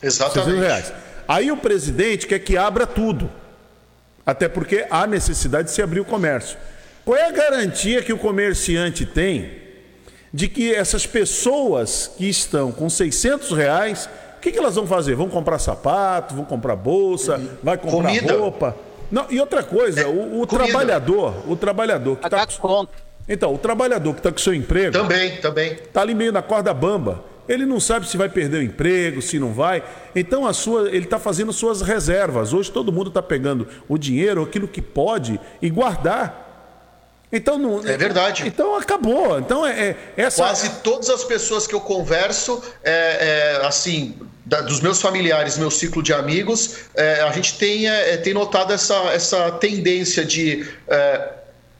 Exatamente. 0.00 0.44
600 0.44 0.60
reais. 0.60 0.92
Aí 1.26 1.50
o 1.50 1.56
presidente 1.56 2.26
quer 2.26 2.38
que 2.38 2.56
abra 2.56 2.86
tudo, 2.86 3.30
até 4.24 4.48
porque 4.48 4.86
há 4.90 5.06
necessidade 5.06 5.68
de 5.68 5.74
se 5.74 5.82
abrir 5.82 6.00
o 6.00 6.04
comércio. 6.04 6.56
Qual 7.04 7.16
é 7.16 7.26
a 7.26 7.32
garantia 7.32 8.02
que 8.02 8.12
o 8.12 8.18
comerciante 8.18 9.04
tem 9.04 9.69
de 10.32 10.48
que 10.48 10.74
essas 10.74 11.06
pessoas 11.06 12.10
que 12.16 12.28
estão 12.28 12.70
com 12.70 12.88
600 12.88 13.50
reais, 13.52 14.08
o 14.36 14.40
que, 14.40 14.52
que 14.52 14.58
elas 14.58 14.74
vão 14.74 14.86
fazer? 14.86 15.14
Vão 15.14 15.28
comprar 15.28 15.58
sapato, 15.58 16.34
vão 16.34 16.44
comprar 16.44 16.76
bolsa, 16.76 17.36
uhum. 17.36 17.48
vai 17.62 17.76
comprar 17.76 18.08
Comida. 18.08 18.36
roupa? 18.36 18.76
Não, 19.10 19.26
e 19.28 19.40
outra 19.40 19.62
coisa, 19.62 20.02
é, 20.02 20.06
o, 20.06 20.40
o 20.40 20.46
trabalhador, 20.46 21.34
o 21.48 21.56
trabalhador 21.56 22.16
que 22.16 22.26
está 22.26 22.46
com... 22.46 22.86
Então, 23.28 23.52
o 23.54 23.58
trabalhador 23.58 24.12
que 24.14 24.20
está 24.20 24.32
com 24.32 24.38
seu 24.38 24.54
emprego. 24.54 24.92
Também, 24.92 25.36
também. 25.36 25.72
Está 25.72 26.00
ali 26.00 26.14
meio 26.14 26.32
na 26.32 26.42
corda 26.42 26.72
bamba. 26.72 27.22
Ele 27.48 27.66
não 27.66 27.80
sabe 27.80 28.08
se 28.08 28.16
vai 28.16 28.28
perder 28.28 28.58
o 28.58 28.62
emprego, 28.62 29.20
se 29.20 29.38
não 29.38 29.52
vai. 29.52 29.82
Então 30.14 30.46
a 30.46 30.52
sua, 30.52 30.88
ele 30.88 31.04
está 31.04 31.18
fazendo 31.18 31.52
suas 31.52 31.82
reservas. 31.82 32.52
Hoje 32.52 32.70
todo 32.70 32.92
mundo 32.92 33.08
está 33.08 33.20
pegando 33.20 33.66
o 33.88 33.98
dinheiro, 33.98 34.42
aquilo 34.42 34.68
que 34.68 34.80
pode, 34.80 35.40
e 35.60 35.68
guardar. 35.68 36.49
Então 37.32 37.58
não. 37.58 37.78
É 37.86 37.96
verdade. 37.96 38.46
Então 38.46 38.74
acabou. 38.76 39.38
Então 39.38 39.66
é, 39.66 39.90
é 39.90 39.96
essa. 40.16 40.42
Quase 40.42 40.70
todas 40.82 41.08
as 41.08 41.24
pessoas 41.24 41.66
que 41.66 41.74
eu 41.74 41.80
converso, 41.80 42.62
é, 42.82 43.58
é 43.60 43.66
assim, 43.66 44.16
da, 44.44 44.60
dos 44.60 44.80
meus 44.80 45.00
familiares, 45.00 45.56
meu 45.56 45.70
ciclo 45.70 46.02
de 46.02 46.12
amigos, 46.12 46.76
é, 46.94 47.20
a 47.20 47.30
gente 47.30 47.56
tem, 47.56 47.88
é, 47.88 48.16
tem 48.16 48.34
notado 48.34 48.72
essa, 48.72 48.96
essa 49.12 49.52
tendência 49.52 50.24
de 50.24 50.68
é, 50.88 51.28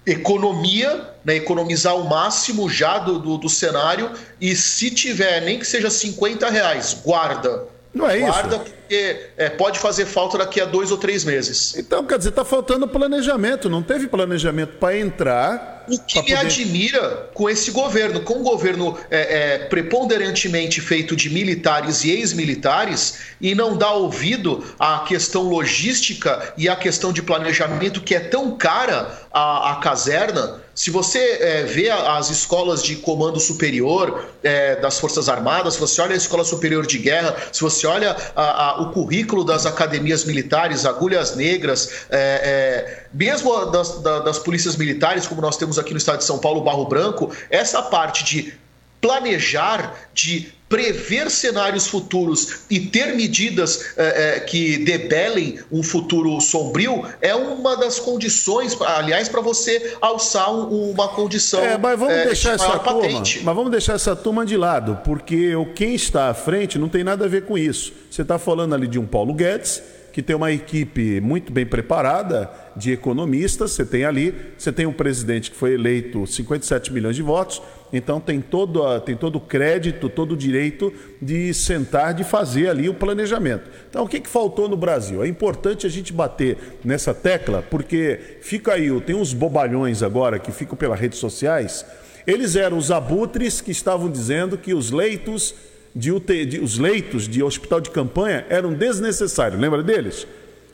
economia, 0.06 1.08
né, 1.24 1.34
economizar 1.34 1.96
o 1.96 2.08
máximo 2.08 2.70
já 2.70 2.98
do, 2.98 3.18
do, 3.18 3.38
do, 3.38 3.48
cenário 3.48 4.12
e 4.40 4.54
se 4.54 4.90
tiver, 4.90 5.40
nem 5.42 5.58
que 5.58 5.66
seja 5.66 5.90
50 5.90 6.48
reais, 6.48 6.96
guarda. 7.04 7.64
Não 7.92 8.08
é 8.08 8.18
guarda 8.18 8.56
isso? 8.56 8.79
Porque 8.90 9.30
é, 9.36 9.48
pode 9.48 9.78
fazer 9.78 10.04
falta 10.04 10.36
daqui 10.36 10.60
a 10.60 10.64
dois 10.64 10.90
ou 10.90 10.98
três 10.98 11.24
meses. 11.24 11.76
Então, 11.76 12.04
quer 12.04 12.18
dizer, 12.18 12.30
está 12.30 12.44
faltando 12.44 12.88
planejamento, 12.88 13.70
não 13.70 13.84
teve 13.84 14.08
planejamento 14.08 14.78
para 14.78 14.98
entrar 14.98 15.84
o 15.88 15.98
que 15.98 16.18
me 16.20 16.28
poder... 16.28 16.36
admira 16.38 17.30
com 17.32 17.48
esse 17.48 17.70
governo, 17.70 18.20
com 18.20 18.34
um 18.34 18.42
governo 18.42 18.98
é, 19.08 19.54
é, 19.54 19.58
preponderantemente 19.58 20.80
feito 20.80 21.14
de 21.14 21.30
militares 21.30 22.04
e 22.04 22.10
ex-militares, 22.10 23.18
e 23.40 23.54
não 23.54 23.76
dá 23.76 23.92
ouvido 23.92 24.64
à 24.78 25.04
questão 25.06 25.42
logística 25.42 26.52
e 26.58 26.68
à 26.68 26.74
questão 26.74 27.12
de 27.12 27.22
planejamento 27.22 28.00
que 28.00 28.14
é 28.14 28.20
tão 28.20 28.56
cara 28.56 29.20
à, 29.32 29.72
à 29.72 29.76
caserna. 29.76 30.60
Se 30.74 30.90
você 30.90 31.18
é, 31.18 31.62
vê 31.64 31.90
as 31.90 32.30
escolas 32.30 32.82
de 32.82 32.96
comando 32.96 33.38
superior 33.38 34.24
é, 34.42 34.76
das 34.76 34.98
Forças 34.98 35.28
Armadas, 35.28 35.74
se 35.74 35.80
você 35.80 36.00
olha 36.00 36.14
a 36.14 36.16
Escola 36.16 36.42
Superior 36.42 36.86
de 36.86 36.96
Guerra, 36.96 37.36
se 37.52 37.60
você 37.60 37.86
olha 37.86 38.16
a, 38.34 38.42
a, 38.42 38.79
o 38.80 38.90
currículo 38.90 39.44
das 39.44 39.66
academias 39.66 40.24
militares, 40.24 40.84
agulhas 40.84 41.36
negras, 41.36 42.06
é, 42.10 42.18
é 42.18 43.06
mesmo 43.12 43.66
das, 43.66 44.00
das 44.02 44.38
polícias 44.38 44.76
militares, 44.76 45.26
como 45.26 45.40
nós 45.40 45.56
temos 45.56 45.78
aqui 45.78 45.92
no 45.92 45.98
estado 45.98 46.18
de 46.18 46.24
São 46.24 46.38
Paulo, 46.38 46.62
Barro 46.62 46.86
Branco, 46.86 47.30
essa 47.50 47.82
parte 47.82 48.24
de 48.24 48.54
planejar, 49.00 49.94
de 50.12 50.52
prever 50.70 51.28
cenários 51.28 51.88
futuros 51.88 52.60
e 52.70 52.78
ter 52.78 53.16
medidas 53.16 53.92
é, 53.96 54.36
é, 54.36 54.40
que 54.40 54.78
debelem 54.78 55.58
um 55.70 55.82
futuro 55.82 56.40
sombrio 56.40 57.04
é 57.20 57.34
uma 57.34 57.76
das 57.76 57.98
condições, 57.98 58.80
aliás, 58.80 59.28
para 59.28 59.40
você 59.40 59.96
alçar 60.00 60.48
um, 60.48 60.92
uma 60.92 61.08
condição. 61.08 61.60
É, 61.60 61.76
mas 61.76 61.98
vamos 61.98 62.14
é, 62.14 62.26
deixar 62.26 62.54
essa 62.54 62.78
turma, 62.78 63.02
patente. 63.02 63.42
mas 63.42 63.56
vamos 63.56 63.72
deixar 63.72 63.94
essa 63.94 64.14
turma 64.14 64.46
de 64.46 64.56
lado, 64.56 65.00
porque 65.04 65.56
o 65.56 65.66
quem 65.66 65.94
está 65.94 66.30
à 66.30 66.34
frente 66.34 66.78
não 66.78 66.88
tem 66.88 67.02
nada 67.02 67.24
a 67.24 67.28
ver 67.28 67.46
com 67.46 67.58
isso. 67.58 67.92
Você 68.08 68.22
está 68.22 68.38
falando 68.38 68.72
ali 68.72 68.86
de 68.86 68.98
um 68.98 69.06
Paulo 69.06 69.34
Guedes 69.34 69.82
que 70.12 70.22
tem 70.22 70.34
uma 70.34 70.50
equipe 70.52 71.20
muito 71.20 71.52
bem 71.52 71.64
preparada 71.64 72.50
de 72.76 72.92
economistas. 72.92 73.72
Você 73.72 73.84
tem 73.84 74.04
ali, 74.04 74.34
você 74.56 74.72
tem 74.72 74.86
um 74.86 74.92
presidente 74.92 75.50
que 75.50 75.56
foi 75.56 75.74
eleito 75.74 76.26
57 76.26 76.92
milhões 76.92 77.16
de 77.16 77.22
votos, 77.22 77.62
então 77.92 78.20
tem 78.20 78.40
todo, 78.40 79.00
tem 79.00 79.16
todo 79.16 79.36
o 79.36 79.40
crédito, 79.40 80.08
todo 80.08 80.32
o 80.32 80.36
direito 80.36 80.92
de 81.20 81.52
sentar, 81.52 82.14
de 82.14 82.22
fazer 82.22 82.68
ali 82.68 82.88
o 82.88 82.94
planejamento. 82.94 83.68
Então, 83.88 84.04
o 84.04 84.08
que, 84.08 84.20
que 84.20 84.28
faltou 84.28 84.68
no 84.68 84.76
Brasil? 84.76 85.22
É 85.22 85.28
importante 85.28 85.86
a 85.86 85.90
gente 85.90 86.12
bater 86.12 86.78
nessa 86.84 87.12
tecla, 87.12 87.64
porque 87.68 88.38
fica 88.40 88.74
aí, 88.74 88.88
tem 89.00 89.16
uns 89.16 89.32
bobalhões 89.32 90.02
agora 90.02 90.38
que 90.38 90.52
ficam 90.52 90.76
pelas 90.76 90.98
redes 90.98 91.18
sociais. 91.18 91.84
Eles 92.26 92.54
eram 92.54 92.78
os 92.78 92.90
abutres 92.90 93.60
que 93.60 93.70
estavam 93.70 94.10
dizendo 94.10 94.56
que 94.56 94.72
os 94.72 94.90
leitos 94.90 95.54
de, 95.94 96.12
UTI, 96.12 96.46
de 96.46 96.60
os 96.60 96.78
leitos 96.78 97.28
de 97.28 97.42
hospital 97.42 97.80
de 97.80 97.90
campanha 97.90 98.46
eram 98.48 98.72
desnecessários. 98.72 99.60
Lembra 99.60 99.82
deles? 99.82 100.26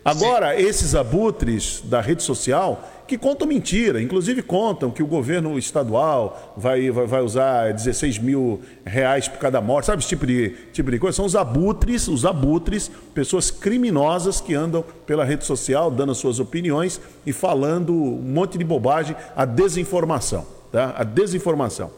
Agora, 0.05 0.55
Sim. 0.57 0.63
esses 0.63 0.95
abutres 0.95 1.83
da 1.85 2.01
rede 2.01 2.23
social 2.23 2.96
que 3.07 3.17
contam 3.17 3.47
mentira, 3.47 4.01
inclusive 4.03 4.43
contam 4.43 4.91
que 4.91 5.03
o 5.03 5.07
governo 5.07 5.59
estadual 5.59 6.55
vai, 6.57 6.91
vai, 6.91 7.07
vai, 7.07 7.23
usar 7.23 7.73
16 7.73 8.19
mil 8.19 8.61
reais 8.85 9.29
por 9.29 9.39
cada 9.39 9.61
morte, 9.61 9.87
sabe 9.87 10.01
esse 10.01 10.09
tipo 10.09 10.27
de, 10.27 10.51
tipo 10.73 10.91
de 10.91 10.99
coisa? 10.99 11.17
São 11.17 11.25
os 11.25 11.37
abutres, 11.37 12.09
os 12.09 12.25
abutres, 12.25 12.91
pessoas 13.15 13.51
criminosas 13.51 14.41
que 14.41 14.55
andam 14.55 14.85
pela 15.07 15.25
rede 15.25 15.45
social 15.45 15.91
dando 15.91 16.13
as 16.13 16.19
suas 16.19 16.41
opiniões 16.41 17.01
e 17.25 17.33
falando 17.33 17.93
um 17.93 18.23
monte 18.23 18.59
de 18.59 18.65
bobagem, 18.65 19.15
a 19.37 19.45
desinformação, 19.45 20.47
tá? 20.73 20.95
A 20.97 21.05
desinformação. 21.05 21.91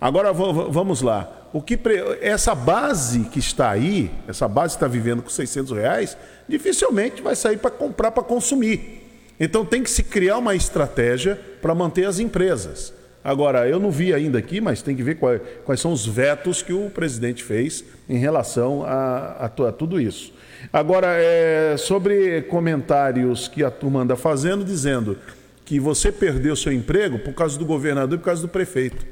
Agora 0.00 0.32
vamos 0.32 1.02
lá 1.02 1.42
o 1.52 1.60
que 1.60 1.78
essa 2.20 2.54
base 2.54 3.24
que 3.24 3.38
está 3.38 3.70
aí, 3.70 4.10
essa 4.26 4.48
base 4.48 4.74
que 4.74 4.76
está 4.76 4.88
vivendo 4.88 5.22
com 5.22 5.28
600 5.28 5.72
reais, 5.72 6.16
dificilmente 6.48 7.20
vai 7.20 7.36
sair 7.36 7.58
para 7.58 7.70
comprar 7.70 8.10
para 8.10 8.22
consumir. 8.22 9.01
Então 9.38 9.64
tem 9.64 9.82
que 9.82 9.90
se 9.90 10.02
criar 10.02 10.38
uma 10.38 10.54
estratégia 10.54 11.38
para 11.60 11.74
manter 11.74 12.04
as 12.04 12.18
empresas. 12.18 12.92
Agora, 13.24 13.68
eu 13.68 13.78
não 13.78 13.90
vi 13.90 14.12
ainda 14.12 14.38
aqui, 14.38 14.60
mas 14.60 14.82
tem 14.82 14.96
que 14.96 15.02
ver 15.02 15.14
quais, 15.14 15.40
quais 15.64 15.80
são 15.80 15.92
os 15.92 16.04
vetos 16.04 16.60
que 16.60 16.72
o 16.72 16.90
presidente 16.90 17.44
fez 17.44 17.84
em 18.08 18.18
relação 18.18 18.82
a, 18.84 19.36
a, 19.38 19.46
a 19.46 19.72
tudo 19.72 20.00
isso. 20.00 20.32
Agora, 20.72 21.06
é, 21.08 21.76
sobre 21.76 22.42
comentários 22.42 23.46
que 23.46 23.62
a 23.62 23.70
turma 23.70 24.00
anda 24.00 24.16
fazendo, 24.16 24.64
dizendo 24.64 25.16
que 25.64 25.78
você 25.78 26.10
perdeu 26.10 26.56
seu 26.56 26.72
emprego 26.72 27.18
por 27.20 27.32
causa 27.32 27.56
do 27.58 27.64
governador 27.64 28.16
e 28.16 28.18
por 28.18 28.24
causa 28.24 28.42
do 28.42 28.48
prefeito. 28.48 29.06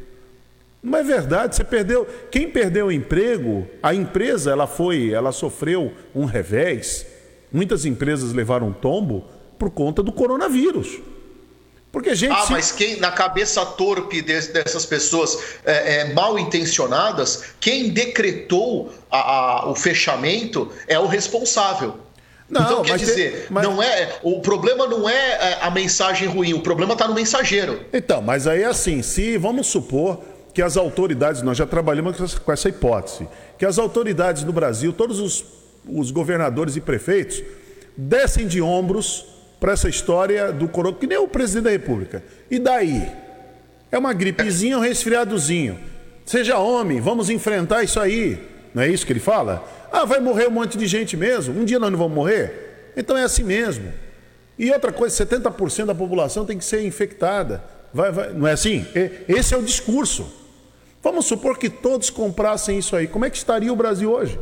Não 0.82 0.98
é 0.98 1.02
verdade, 1.02 1.54
você 1.54 1.62
perdeu. 1.62 2.06
Quem 2.30 2.50
perdeu 2.50 2.86
o 2.86 2.92
emprego, 2.92 3.66
a 3.82 3.94
empresa 3.94 4.50
ela 4.50 4.66
foi, 4.66 5.12
ela 5.12 5.30
sofreu 5.30 5.92
um 6.14 6.24
revés. 6.24 7.06
Muitas 7.52 7.84
empresas 7.84 8.32
levaram 8.32 8.68
um 8.68 8.72
tombo 8.72 9.24
por 9.60 9.68
conta 9.70 10.02
do 10.02 10.10
coronavírus. 10.10 10.98
Porque 11.92 12.14
gente. 12.14 12.32
Ah, 12.32 12.46
se... 12.46 12.52
mas 12.52 12.72
quem 12.72 12.98
na 12.98 13.10
cabeça 13.10 13.64
torpe 13.66 14.22
dessas 14.22 14.86
pessoas 14.86 15.38
é, 15.66 15.96
é, 15.96 16.14
mal 16.14 16.38
intencionadas, 16.38 17.44
quem 17.60 17.90
decretou 17.90 18.90
a, 19.10 19.18
a, 19.18 19.70
o 19.70 19.74
fechamento 19.74 20.72
é 20.88 20.98
o 20.98 21.06
responsável. 21.06 21.98
Não, 22.48 22.62
então 22.62 22.82
quer 22.82 22.96
dizer, 22.96 23.46
mas... 23.50 23.62
não 23.62 23.80
é 23.80 24.18
o 24.22 24.40
problema 24.40 24.86
não 24.86 25.08
é, 25.08 25.14
é 25.14 25.58
a 25.60 25.70
mensagem 25.70 26.26
ruim, 26.26 26.54
o 26.54 26.62
problema 26.62 26.94
está 26.94 27.06
no 27.06 27.14
mensageiro. 27.14 27.84
Então, 27.92 28.22
mas 28.22 28.46
aí 28.46 28.62
é 28.62 28.66
assim, 28.66 29.02
se 29.02 29.36
vamos 29.36 29.68
supor 29.68 30.20
que 30.52 30.62
as 30.62 30.76
autoridades, 30.76 31.42
nós 31.42 31.56
já 31.56 31.66
trabalhamos 31.66 32.34
com 32.38 32.50
essa 32.50 32.68
hipótese, 32.68 33.28
que 33.56 33.64
as 33.64 33.78
autoridades 33.78 34.42
no 34.42 34.52
Brasil, 34.52 34.92
todos 34.92 35.20
os, 35.20 35.44
os 35.86 36.10
governadores 36.10 36.74
e 36.74 36.80
prefeitos, 36.80 37.40
descem 37.96 38.48
de 38.48 38.60
ombros 38.60 39.29
para 39.60 39.72
essa 39.72 39.88
história 39.88 40.50
do 40.50 40.66
coronavírus, 40.66 41.00
que 41.00 41.06
nem 41.06 41.18
o 41.18 41.28
presidente 41.28 41.64
da 41.64 41.70
República. 41.70 42.24
E 42.50 42.58
daí? 42.58 43.12
É 43.92 43.98
uma 43.98 44.12
gripezinha, 44.14 44.78
um 44.78 44.80
resfriadozinho. 44.80 45.78
Seja 46.24 46.58
homem, 46.58 47.00
vamos 47.00 47.28
enfrentar 47.28 47.82
isso 47.82 48.00
aí. 48.00 48.40
Não 48.74 48.82
é 48.82 48.88
isso 48.88 49.04
que 49.04 49.12
ele 49.12 49.20
fala? 49.20 49.64
Ah, 49.92 50.04
vai 50.04 50.20
morrer 50.20 50.48
um 50.48 50.52
monte 50.52 50.78
de 50.78 50.86
gente 50.86 51.16
mesmo. 51.16 51.60
Um 51.60 51.64
dia 51.64 51.78
nós 51.78 51.90
não 51.90 51.98
vamos 51.98 52.14
morrer? 52.14 52.92
Então 52.96 53.16
é 53.16 53.24
assim 53.24 53.42
mesmo. 53.42 53.92
E 54.58 54.70
outra 54.70 54.92
coisa, 54.92 55.24
70% 55.26 55.86
da 55.86 55.94
população 55.94 56.46
tem 56.46 56.56
que 56.56 56.64
ser 56.64 56.84
infectada. 56.86 57.62
Vai, 57.92 58.12
vai, 58.12 58.32
não 58.32 58.46
é 58.46 58.52
assim? 58.52 58.86
Esse 59.28 59.54
é 59.54 59.56
o 59.56 59.62
discurso. 59.62 60.30
Vamos 61.02 61.24
supor 61.26 61.58
que 61.58 61.68
todos 61.68 62.10
comprassem 62.10 62.78
isso 62.78 62.94
aí. 62.94 63.06
Como 63.06 63.24
é 63.24 63.30
que 63.30 63.36
estaria 63.36 63.72
o 63.72 63.76
Brasil 63.76 64.10
hoje? 64.10 64.38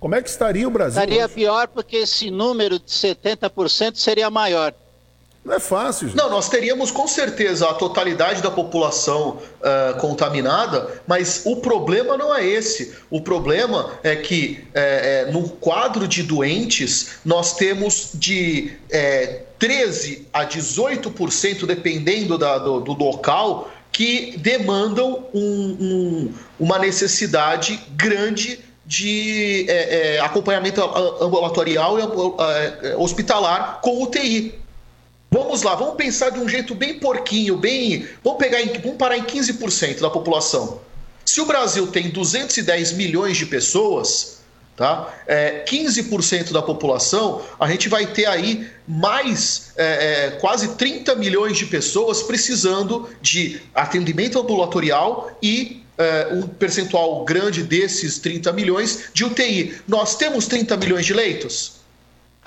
Como 0.00 0.14
é 0.14 0.22
que 0.22 0.28
estaria 0.28 0.66
o 0.66 0.70
Brasil? 0.70 1.00
Estaria 1.00 1.24
hoje? 1.24 1.34
pior 1.34 1.68
porque 1.68 1.96
esse 1.96 2.30
número 2.30 2.78
de 2.78 2.90
70% 2.90 3.96
seria 3.96 4.30
maior. 4.30 4.72
Não 5.44 5.54
é 5.54 5.60
fácil. 5.60 6.08
Gente. 6.08 6.16
Não, 6.16 6.28
nós 6.28 6.48
teríamos 6.48 6.90
com 6.90 7.08
certeza 7.08 7.68
a 7.70 7.74
totalidade 7.74 8.42
da 8.42 8.50
população 8.50 9.38
uh, 9.38 9.98
contaminada, 9.98 11.00
mas 11.06 11.42
o 11.46 11.56
problema 11.56 12.16
não 12.16 12.34
é 12.34 12.44
esse. 12.46 12.94
O 13.08 13.22
problema 13.22 13.98
é 14.02 14.14
que 14.14 14.64
é, 14.74 15.26
é, 15.26 15.32
no 15.32 15.48
quadro 15.48 16.06
de 16.06 16.22
doentes 16.22 17.20
nós 17.24 17.54
temos 17.54 18.10
de 18.12 18.72
é, 18.90 19.42
13 19.58 20.28
a 20.32 20.44
18%, 20.44 21.64
dependendo 21.66 22.36
da, 22.36 22.58
do, 22.58 22.80
do 22.80 22.92
local, 22.92 23.70
que 23.90 24.36
demandam 24.36 25.26
um, 25.32 25.40
um, 25.40 26.34
uma 26.60 26.78
necessidade 26.78 27.80
grande 27.96 28.67
de 28.88 29.66
é, 29.68 30.16
é, 30.16 30.20
acompanhamento 30.20 30.82
ambulatorial 31.22 31.98
e 31.98 32.02
é, 32.02 32.96
hospitalar 32.96 33.80
com 33.82 34.02
UTI. 34.02 34.54
Vamos 35.30 35.62
lá, 35.62 35.74
vamos 35.74 35.96
pensar 35.96 36.30
de 36.30 36.40
um 36.40 36.48
jeito 36.48 36.74
bem 36.74 36.98
porquinho, 36.98 37.58
bem. 37.58 38.08
Vamos 38.24 38.38
pegar 38.38 38.62
em, 38.62 38.72
vamos 38.80 38.96
parar 38.96 39.18
em 39.18 39.24
15% 39.24 40.00
da 40.00 40.08
população. 40.08 40.80
Se 41.22 41.38
o 41.38 41.44
Brasil 41.44 41.86
tem 41.88 42.08
210 42.08 42.92
milhões 42.92 43.36
de 43.36 43.44
pessoas, 43.44 44.38
tá? 44.74 45.12
É, 45.26 45.62
15% 45.68 46.50
da 46.50 46.62
população, 46.62 47.42
a 47.60 47.70
gente 47.70 47.90
vai 47.90 48.06
ter 48.06 48.24
aí 48.24 48.70
mais 48.86 49.74
é, 49.76 49.84
é, 49.84 50.30
quase 50.40 50.76
30 50.76 51.14
milhões 51.16 51.58
de 51.58 51.66
pessoas 51.66 52.22
precisando 52.22 53.06
de 53.20 53.60
atendimento 53.74 54.40
ambulatorial 54.40 55.30
e 55.42 55.84
é, 55.98 56.28
um 56.32 56.42
percentual 56.46 57.24
grande 57.24 57.62
desses 57.64 58.18
30 58.20 58.52
milhões 58.52 59.10
de 59.12 59.24
UTI. 59.24 59.76
Nós 59.86 60.14
temos 60.16 60.46
30 60.46 60.76
milhões 60.76 61.04
de 61.04 61.12
leitos? 61.12 61.78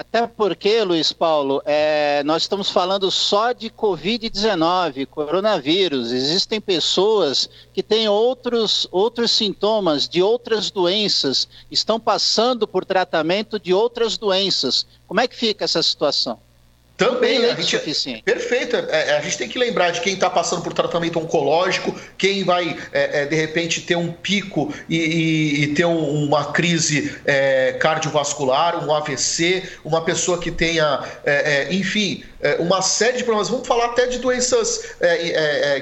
Até 0.02 0.26
porque, 0.26 0.82
Luiz 0.84 1.14
Paulo, 1.14 1.62
é, 1.64 2.24
nós 2.26 2.42
estamos 2.42 2.72
falando 2.72 3.12
só 3.12 3.52
de 3.52 3.70
Covid-19, 3.70 5.06
coronavírus. 5.06 6.12
Existem 6.12 6.60
pessoas 6.60 7.48
que 7.72 7.84
têm 7.84 8.10
outros, 8.10 8.88
outros 8.92 9.30
sintomas 9.30 10.10
de 10.10 10.24
outras 10.24 10.72
doenças, 10.72 11.48
estão 11.70 12.00
passando 12.00 12.68
por 12.68 12.84
tratamento 12.84 13.60
de 13.60 13.76
outras 13.76 14.18
doenças. 14.18 14.88
Como 15.08 15.20
é 15.20 15.28
que 15.28 15.36
fica 15.36 15.66
essa 15.66 15.84
situação? 15.84 16.40
Também, 17.02 17.46
a 17.46 17.56
gente, 17.56 17.78
suficiente. 17.78 18.22
perfeito. 18.22 18.76
É, 18.76 19.10
é, 19.10 19.18
a 19.18 19.22
gente 19.22 19.36
tem 19.36 19.50
que 19.50 19.58
lembrar 19.58 19.90
de 19.90 20.02
quem 20.02 20.14
está 20.14 20.30
passando 20.30 20.62
por 20.62 20.72
tratamento 20.72 21.18
oncológico, 21.18 21.96
quem 22.16 22.44
vai, 22.44 22.78
é, 22.94 23.22
é, 23.22 23.26
de 23.26 23.36
repente, 23.36 23.82
ter 23.82 23.96
um 23.96 24.12
pico 24.12 24.72
e, 24.88 24.98
e, 24.98 25.64
e 25.64 25.68
ter 25.74 25.86
um, 25.86 26.26
uma 26.26 26.52
crise 26.52 27.18
é, 27.26 27.74
cardiovascular, 27.80 28.88
um 28.88 28.94
AVC, 28.94 29.64
uma 29.84 30.02
pessoa 30.02 30.38
que 30.38 30.52
tenha, 30.52 31.04
é, 31.26 31.74
enfim, 31.74 32.24
uma 32.60 32.84
série 32.84 33.18
de 33.18 33.24
problemas. 33.24 33.50
Vamos 33.50 33.68
falar 33.68 33.86
até 33.86 34.06
de 34.06 34.20
doenças 34.20 34.96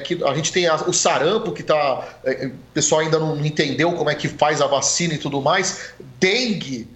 que 0.04 0.24
a 0.24 0.34
gente 0.34 0.52
tem 0.52 0.68
a, 0.68 0.76
o 0.76 0.94
sarampo, 0.94 1.52
que 1.52 1.64
tá, 1.64 2.20
o 2.26 2.74
pessoal 2.74 3.02
ainda 3.02 3.20
não 3.20 3.38
entendeu 3.46 3.92
como 3.94 4.10
é 4.10 4.16
que 4.16 4.28
faz 4.28 4.62
a 4.62 4.68
vacina 4.68 5.14
e 5.14 5.18
tudo 5.18 5.42
mais, 5.42 5.92
dengue 6.20 6.88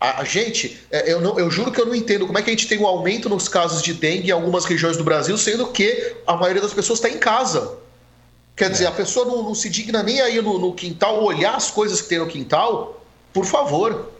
a, 0.00 0.24
gente, 0.24 0.80
é, 0.90 1.12
eu, 1.12 1.20
não, 1.20 1.38
eu 1.38 1.50
juro 1.50 1.70
que 1.70 1.78
eu 1.78 1.84
não 1.84 1.94
entendo 1.94 2.26
como 2.26 2.38
é 2.38 2.42
que 2.42 2.48
a 2.48 2.52
gente 2.54 2.66
tem 2.66 2.78
um 2.78 2.86
aumento 2.86 3.28
nos 3.28 3.48
casos 3.48 3.82
de 3.82 3.92
dengue 3.92 4.28
em 4.28 4.32
algumas 4.32 4.64
regiões 4.64 4.96
do 4.96 5.04
Brasil, 5.04 5.36
sendo 5.36 5.66
que 5.66 6.16
a 6.26 6.34
maioria 6.34 6.62
das 6.62 6.72
pessoas 6.72 6.98
está 6.98 7.10
em 7.10 7.18
casa. 7.18 7.76
Quer 8.56 8.70
dizer, 8.70 8.86
a 8.86 8.92
pessoa 8.92 9.26
não, 9.26 9.42
não 9.42 9.54
se 9.54 9.68
digna 9.68 10.02
nem 10.02 10.22
aí 10.22 10.40
no, 10.40 10.58
no, 10.58 10.72
quintal 10.72 11.22
olhar 11.22 11.54
as 11.54 11.70
coisas 11.70 12.00
que 12.00 12.08
tem 12.08 12.18
no 12.18 12.26
quintal. 12.26 13.04
Por 13.30 13.44
favor. 13.44 14.10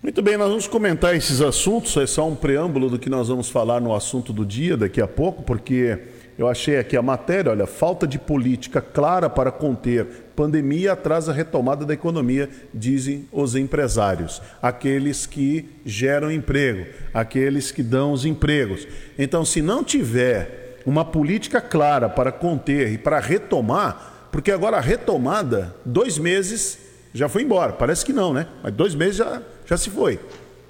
Muito 0.00 0.22
bem, 0.22 0.36
nós 0.36 0.48
vamos 0.48 0.68
comentar 0.68 1.16
esses 1.16 1.40
assuntos. 1.40 1.96
É 1.96 2.06
só 2.06 2.26
um 2.26 2.36
preâmbulo 2.36 2.88
do 2.88 2.96
que 2.96 3.10
nós 3.10 3.26
vamos 3.26 3.50
falar 3.50 3.80
no 3.80 3.92
assunto 3.92 4.32
do 4.32 4.46
dia 4.46 4.76
daqui 4.76 5.00
a 5.00 5.08
pouco, 5.08 5.42
porque 5.42 5.98
eu 6.38 6.48
achei 6.48 6.78
aqui 6.78 6.96
a 6.96 7.02
matéria, 7.02 7.50
olha, 7.50 7.66
falta 7.66 8.06
de 8.06 8.18
política 8.18 8.80
clara 8.80 9.30
para 9.30 9.50
conter 9.50 10.26
pandemia 10.36 10.92
atrasa 10.92 11.32
a 11.32 11.34
retomada 11.34 11.86
da 11.86 11.94
economia, 11.94 12.50
dizem 12.74 13.26
os 13.32 13.56
empresários, 13.56 14.42
aqueles 14.60 15.24
que 15.24 15.66
geram 15.84 16.30
emprego, 16.30 16.86
aqueles 17.14 17.72
que 17.72 17.82
dão 17.82 18.12
os 18.12 18.26
empregos. 18.26 18.86
Então, 19.18 19.46
se 19.46 19.62
não 19.62 19.82
tiver 19.82 20.82
uma 20.84 21.06
política 21.06 21.58
clara 21.58 22.06
para 22.06 22.30
conter 22.30 22.92
e 22.92 22.98
para 22.98 23.18
retomar, 23.18 24.28
porque 24.30 24.52
agora 24.52 24.76
a 24.76 24.80
retomada, 24.80 25.74
dois 25.86 26.18
meses 26.18 26.78
já 27.14 27.30
foi 27.30 27.42
embora, 27.42 27.72
parece 27.72 28.04
que 28.04 28.12
não, 28.12 28.34
né? 28.34 28.46
Mas 28.62 28.74
dois 28.74 28.94
meses 28.94 29.16
já, 29.16 29.40
já 29.64 29.78
se 29.78 29.88
foi. 29.88 30.20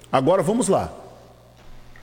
Agora 0.09 0.41
vamos 0.41 0.69
lá 0.69 1.06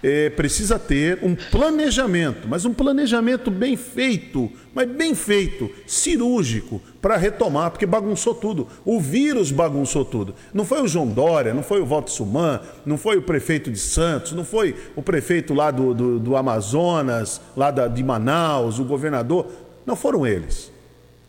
é, 0.04 0.28
precisa 0.28 0.78
ter 0.78 1.18
um 1.22 1.34
planejamento, 1.34 2.46
mas 2.46 2.66
um 2.66 2.74
planejamento 2.74 3.50
bem 3.50 3.74
feito, 3.74 4.52
mas 4.74 4.86
bem 4.86 5.14
feito, 5.14 5.70
cirúrgico, 5.86 6.78
para 7.00 7.16
retomar, 7.16 7.70
porque 7.70 7.86
bagunçou 7.86 8.34
tudo. 8.34 8.68
O 8.84 9.00
vírus 9.00 9.50
bagunçou 9.50 10.04
tudo. 10.04 10.34
Não 10.52 10.66
foi 10.66 10.82
o 10.82 10.86
João 10.86 11.06
Dória, 11.06 11.54
não 11.54 11.62
foi 11.62 11.80
o 11.80 11.86
Walter 11.86 12.12
Suman, 12.12 12.60
não 12.84 12.98
foi 12.98 13.16
o 13.16 13.22
prefeito 13.22 13.70
de 13.70 13.78
Santos, 13.78 14.32
não 14.32 14.44
foi 14.44 14.76
o 14.94 15.02
prefeito 15.02 15.54
lá 15.54 15.70
do, 15.70 15.94
do, 15.94 16.20
do 16.20 16.36
Amazonas, 16.36 17.40
lá 17.56 17.70
da, 17.70 17.88
de 17.88 18.04
Manaus, 18.04 18.78
o 18.78 18.84
governador. 18.84 19.46
Não 19.86 19.96
foram 19.96 20.26
eles. 20.26 20.70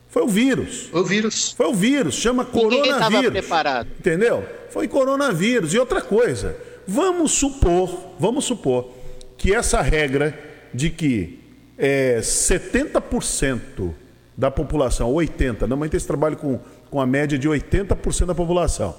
Foi 0.09 0.23
o 0.23 0.27
vírus. 0.27 0.89
O 0.91 1.01
vírus. 1.01 1.53
Foi 1.53 1.67
o 1.67 1.73
vírus, 1.73 2.15
chama 2.15 2.43
coronavírus. 2.43 2.87
Ninguém 2.87 3.01
estava 3.01 3.31
preparado. 3.31 3.87
Entendeu? 3.97 4.45
Foi 4.69 4.85
coronavírus. 4.85 5.73
E 5.73 5.79
outra 5.79 6.01
coisa, 6.01 6.57
Vamos 6.87 7.31
supor, 7.31 8.13
vamos 8.19 8.45
supor 8.45 8.89
que 9.37 9.53
essa 9.53 9.81
regra 9.81 10.37
de 10.73 10.89
que 10.89 11.39
é, 11.77 12.19
70% 12.19 13.93
da 14.37 14.51
população, 14.51 15.11
80%, 15.13 15.61
normalmente 15.61 15.95
esse 15.95 16.07
trabalho 16.07 16.37
com, 16.37 16.59
com 16.89 16.99
a 16.99 17.05
média 17.05 17.37
de 17.37 17.47
80% 17.47 18.25
da 18.25 18.35
população, 18.35 18.95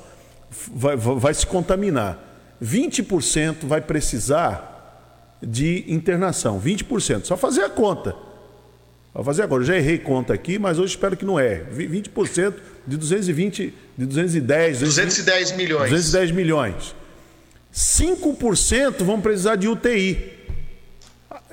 vai, 0.73 0.97
vai 0.97 1.35
se 1.35 1.47
contaminar. 1.47 2.23
20% 2.63 3.57
vai 3.63 3.81
precisar 3.81 5.37
de 5.43 5.85
internação, 5.89 6.61
20%. 6.61 7.25
Só 7.25 7.37
fazer 7.37 7.63
a 7.63 7.69
conta. 7.69 8.17
Vou 9.13 9.25
fazer 9.25 9.43
agora. 9.43 9.63
Eu 9.63 9.67
já 9.67 9.77
errei 9.77 9.99
conta 9.99 10.35
aqui, 10.35 10.59
mas 10.59 10.79
hoje 10.79 10.95
espero 10.95 11.17
que 11.17 11.25
não 11.25 11.39
é. 11.39 11.65
20% 11.75 12.55
de 12.87 12.97
220, 12.97 13.75
de 13.97 14.07
210, 14.07 14.81
210 14.81 15.53
milhões. 15.53 15.91
210 15.91 16.31
milhões. 16.33 16.95
5% 17.77 19.05
vão 19.05 19.21
precisar 19.21 19.57
de 19.57 19.69
UTI. 19.69 20.33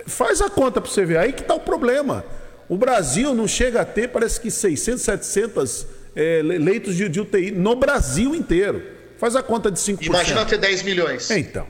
Faz 0.07 0.39
a 0.41 0.49
conta 0.49 0.79
para 0.79 0.89
você 0.89 1.03
ver. 1.03 1.17
Aí 1.17 1.33
que 1.33 1.41
está 1.41 1.53
o 1.53 1.59
problema. 1.59 2.23
O 2.69 2.77
Brasil 2.77 3.33
não 3.33 3.45
chega 3.45 3.81
a 3.81 3.85
ter, 3.85 4.07
parece 4.07 4.39
que 4.39 4.49
600, 4.49 5.01
700 5.01 5.87
é, 6.15 6.41
leitos 6.41 6.95
de, 6.95 7.09
de, 7.09 7.19
UTI 7.19 7.51
no 7.51 7.75
Brasil 7.75 8.33
inteiro. 8.33 8.81
Faz 9.17 9.35
a 9.35 9.43
conta 9.43 9.69
de 9.69 9.77
5%. 9.77 10.05
Imagina 10.05 10.45
ter 10.45 10.57
10 10.57 10.83
milhões. 10.83 11.29
Então, 11.29 11.67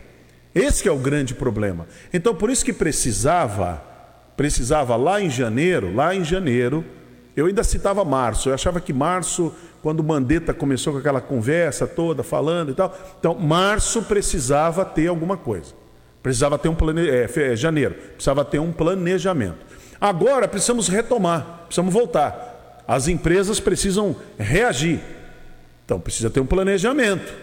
esse 0.53 0.87
é 0.87 0.91
o 0.91 0.97
grande 0.97 1.33
problema. 1.33 1.87
Então, 2.13 2.35
por 2.35 2.51
isso 2.51 2.63
que 2.63 2.73
precisava, 2.73 3.83
precisava 4.37 4.95
lá 4.95 5.19
em 5.19 5.31
janeiro, 5.31 5.93
lá 5.95 6.15
em 6.15 6.23
janeiro, 6.23 6.85
eu 7.35 7.47
ainda 7.47 7.63
citava 7.63 8.05
março. 8.05 8.49
Eu 8.49 8.53
achava 8.53 8.79
que 8.79 8.93
março 8.93 9.53
quando 9.83 10.01
Mandetta 10.01 10.53
começou 10.53 10.93
com 10.93 10.99
aquela 10.99 11.19
conversa 11.19 11.85
toda, 11.85 12.23
falando 12.23 12.71
e 12.71 12.73
tal. 12.73 12.97
Então, 13.19 13.35
março 13.35 14.01
precisava 14.03 14.85
ter 14.85 15.07
alguma 15.07 15.35
coisa. 15.35 15.73
Precisava 16.23 16.57
ter 16.57 16.69
um 16.69 16.73
planejamento. 16.73 17.37
É, 17.37 17.51
é, 17.51 17.55
janeiro, 17.57 17.93
precisava 17.93 18.45
ter 18.45 18.59
um 18.59 18.71
planejamento. 18.71 19.57
Agora 19.99 20.47
precisamos 20.47 20.87
retomar, 20.87 21.65
precisamos 21.65 21.93
voltar. 21.93 22.81
As 22.87 23.09
empresas 23.09 23.59
precisam 23.59 24.15
reagir. 24.39 25.01
Então, 25.83 25.99
precisa 25.99 26.29
ter 26.29 26.39
um 26.39 26.45
planejamento. 26.45 27.33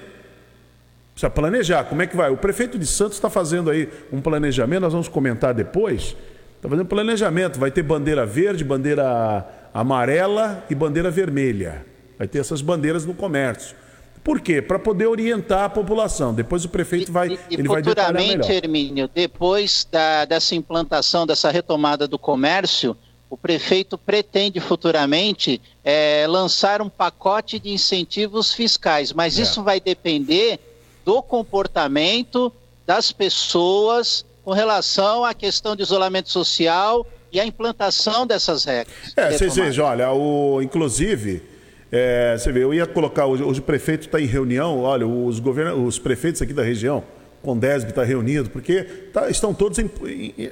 Precisa 1.13 1.29
planejar. 1.29 1.85
Como 1.85 2.01
é 2.01 2.07
que 2.07 2.17
vai? 2.17 2.31
O 2.31 2.39
prefeito 2.39 2.79
de 2.79 2.87
Santos 2.87 3.19
está 3.19 3.29
fazendo 3.29 3.69
aí 3.69 3.87
um 4.11 4.23
planejamento, 4.23 4.81
nós 4.81 4.93
vamos 4.95 5.09
comentar 5.09 5.53
depois. 5.53 6.17
Está 6.57 6.71
fazendo 6.71 6.87
planejamento. 6.87 7.61
Vai 7.61 7.71
ter 7.71 7.83
bandeira 7.83 8.25
verde, 8.25 8.65
bandeira 8.65 9.47
amarela 9.75 10.65
e 10.71 10.75
bandeira 10.75 11.11
vermelha. 11.11 11.90
Vai 12.21 12.29
ter 12.29 12.41
essas 12.41 12.61
bandeiras 12.61 13.07
no 13.07 13.15
comércio. 13.15 13.75
Por 14.23 14.43
quê? 14.43 14.61
Para 14.61 14.79
poder 14.79 15.07
orientar 15.07 15.65
a 15.65 15.69
população. 15.71 16.35
Depois 16.35 16.67
o 16.67 16.69
prefeito 16.69 17.11
vai. 17.11 17.29
E, 17.29 17.39
e 17.49 17.55
ele 17.55 17.67
futuramente, 17.67 18.47
vai 18.47 18.57
Hermínio, 18.57 19.09
depois 19.09 19.89
da, 19.91 20.27
dessa 20.27 20.55
implantação, 20.55 21.27
dessa 21.27 21.51
retomada 21.51 22.07
do 22.07 22.19
comércio, 22.19 22.95
o 23.31 23.39
prefeito 23.39 23.97
pretende 23.97 24.61
futuramente 24.61 25.63
é, 25.83 26.27
lançar 26.29 26.83
um 26.83 26.91
pacote 26.91 27.59
de 27.59 27.71
incentivos 27.71 28.53
fiscais, 28.53 29.15
mas 29.15 29.39
é. 29.39 29.43
isso 29.43 29.63
vai 29.63 29.81
depender 29.81 30.61
do 31.07 31.23
comportamento 31.23 32.53
das 32.87 33.11
pessoas 33.13 34.27
com 34.45 34.53
relação 34.53 35.25
à 35.25 35.33
questão 35.33 35.75
de 35.75 35.83
isolamento 35.83 36.29
social 36.29 37.07
e 37.33 37.41
a 37.41 37.47
implantação 37.47 38.27
dessas 38.27 38.65
regras. 38.65 39.15
É, 39.17 39.31
vocês 39.31 39.57
vejam, 39.57 39.87
olha, 39.87 40.13
o, 40.13 40.61
inclusive, 40.61 41.49
é, 41.93 42.37
você 42.39 42.53
vê, 42.53 42.63
eu 42.63 42.73
ia 42.73 42.87
colocar, 42.87 43.27
hoje, 43.27 43.43
hoje 43.43 43.61
o 43.61 43.63
prefeito 43.63 44.07
está 44.07 44.21
em 44.21 44.27
reunião, 44.27 44.81
olha, 44.81 45.07
os, 45.07 45.41
govern... 45.41 45.73
os 45.73 45.99
prefeitos 45.99 46.41
aqui 46.41 46.53
da 46.53 46.63
região, 46.63 47.03
Condesb 47.43 47.89
está 47.89 48.05
reunido, 48.05 48.51
porque 48.51 48.83
tá, 49.13 49.29
estão 49.29 49.53
todos 49.53 49.79
em, 49.79 49.91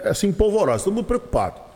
assim, 0.04 0.32
polvorosos, 0.32 0.84
todo 0.84 0.94
mundo 0.94 1.04
preocupado. 1.04 1.68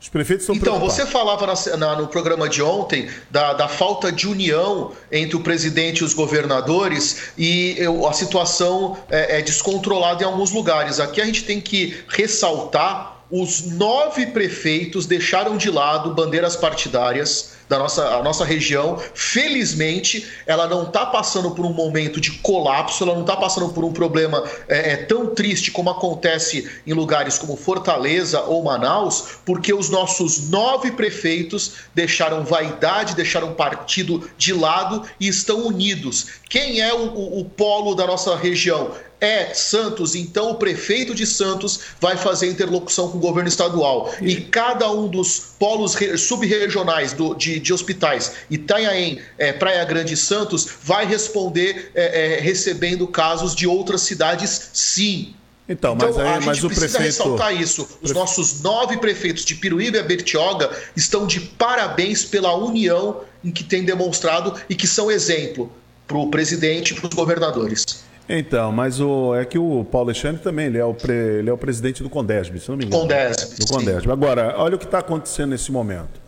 Os 0.00 0.08
prefeitos 0.08 0.44
estão 0.44 0.56
Então, 0.56 0.78
você 0.78 1.04
falava 1.04 1.46
na, 1.46 1.76
na, 1.76 1.96
no 1.96 2.08
programa 2.08 2.48
de 2.48 2.62
ontem 2.62 3.06
da, 3.30 3.52
da, 3.52 3.68
falta 3.68 4.10
de 4.10 4.26
união 4.26 4.92
entre 5.12 5.36
o 5.36 5.40
presidente 5.40 5.98
e 5.98 6.04
os 6.04 6.14
governadores 6.14 7.32
e 7.36 7.74
eu, 7.76 8.08
a 8.08 8.12
situação 8.14 8.96
é, 9.10 9.38
é 9.38 9.42
descontrolada 9.42 10.22
em 10.22 10.26
alguns 10.26 10.52
lugares. 10.52 10.98
Aqui 10.98 11.20
a 11.20 11.26
gente 11.26 11.44
tem 11.44 11.60
que 11.60 12.02
ressaltar 12.08 13.19
os 13.30 13.62
nove 13.62 14.26
prefeitos 14.26 15.06
deixaram 15.06 15.56
de 15.56 15.70
lado 15.70 16.14
bandeiras 16.14 16.56
partidárias 16.56 17.52
da 17.68 17.78
nossa, 17.78 18.04
a 18.16 18.22
nossa 18.22 18.44
região. 18.44 19.00
Felizmente, 19.14 20.26
ela 20.44 20.66
não 20.66 20.88
está 20.88 21.06
passando 21.06 21.52
por 21.52 21.64
um 21.64 21.72
momento 21.72 22.20
de 22.20 22.32
colapso, 22.32 23.04
ela 23.04 23.14
não 23.14 23.20
está 23.20 23.36
passando 23.36 23.68
por 23.68 23.84
um 23.84 23.92
problema 23.92 24.42
é, 24.68 24.94
é, 24.94 24.96
tão 24.96 25.28
triste 25.28 25.70
como 25.70 25.88
acontece 25.88 26.68
em 26.84 26.92
lugares 26.92 27.38
como 27.38 27.56
Fortaleza 27.56 28.40
ou 28.40 28.64
Manaus, 28.64 29.36
porque 29.46 29.72
os 29.72 29.88
nossos 29.88 30.50
nove 30.50 30.90
prefeitos 30.90 31.74
deixaram 31.94 32.44
vaidade, 32.44 33.14
deixaram 33.14 33.54
partido 33.54 34.28
de 34.36 34.52
lado 34.52 35.04
e 35.20 35.28
estão 35.28 35.66
unidos. 35.66 36.26
Quem 36.48 36.80
é 36.80 36.92
o, 36.92 37.14
o, 37.14 37.40
o 37.40 37.44
polo 37.44 37.94
da 37.94 38.04
nossa 38.04 38.34
região? 38.34 38.90
É 39.20 39.52
Santos, 39.52 40.14
então 40.14 40.50
o 40.50 40.54
prefeito 40.54 41.14
de 41.14 41.26
Santos 41.26 41.80
vai 42.00 42.16
fazer 42.16 42.48
interlocução 42.48 43.10
com 43.10 43.18
o 43.18 43.20
governo 43.20 43.48
estadual. 43.48 44.12
E 44.20 44.36
cada 44.36 44.90
um 44.90 45.08
dos 45.08 45.38
polos 45.58 45.96
sub-regionais 46.18 47.14
de, 47.36 47.60
de 47.60 47.72
hospitais, 47.72 48.32
Itanhaém, 48.50 49.20
é, 49.36 49.52
Praia 49.52 49.84
Grande 49.84 50.14
e 50.14 50.16
Santos, 50.16 50.66
vai 50.82 51.06
responder 51.06 51.90
é, 51.94 52.36
é, 52.36 52.40
recebendo 52.40 53.06
casos 53.06 53.54
de 53.54 53.66
outras 53.66 54.02
cidades, 54.02 54.70
sim. 54.72 55.34
Então, 55.68 55.94
mas, 55.94 56.10
então, 56.10 56.26
aí, 56.26 56.34
a 56.34 56.40
gente 56.40 56.66
precisa 56.66 56.98
prefeito... 56.98 57.02
ressaltar 57.02 57.54
isso. 57.54 57.88
Os 58.02 58.10
nossos 58.10 58.60
nove 58.60 58.96
prefeitos 58.96 59.44
de 59.44 59.54
Piruíba 59.54 59.98
e 59.98 60.02
Bertioga 60.02 60.70
estão 60.96 61.26
de 61.26 61.40
parabéns 61.40 62.24
pela 62.24 62.56
união 62.56 63.20
em 63.44 63.52
que 63.52 63.62
tem 63.62 63.84
demonstrado 63.84 64.60
e 64.68 64.74
que 64.74 64.88
são 64.88 65.10
exemplo 65.10 65.70
para 66.08 66.18
o 66.18 66.28
presidente 66.28 66.92
e 66.92 66.96
para 66.96 67.08
os 67.08 67.14
governadores. 67.14 68.02
Então, 68.28 68.70
mas 68.70 69.00
o, 69.00 69.34
é 69.34 69.44
que 69.44 69.58
o 69.58 69.84
Paulo 69.84 70.08
Alexandre 70.08 70.40
também, 70.40 70.66
ele 70.66 70.78
é 70.78 70.84
o, 70.84 70.94
pre, 70.94 71.12
ele 71.12 71.50
é 71.50 71.52
o 71.52 71.58
presidente 71.58 72.02
do 72.02 72.08
Condesb, 72.08 72.58
se 72.60 72.68
não 72.68 72.76
me 72.76 72.84
engano. 72.84 73.02
Condesb. 73.02 73.58
Do 73.58 73.66
Condesb. 73.66 74.02
Sim. 74.02 74.10
Agora, 74.10 74.54
olha 74.56 74.76
o 74.76 74.78
que 74.78 74.84
está 74.84 74.98
acontecendo 75.00 75.50
nesse 75.50 75.72
momento. 75.72 76.20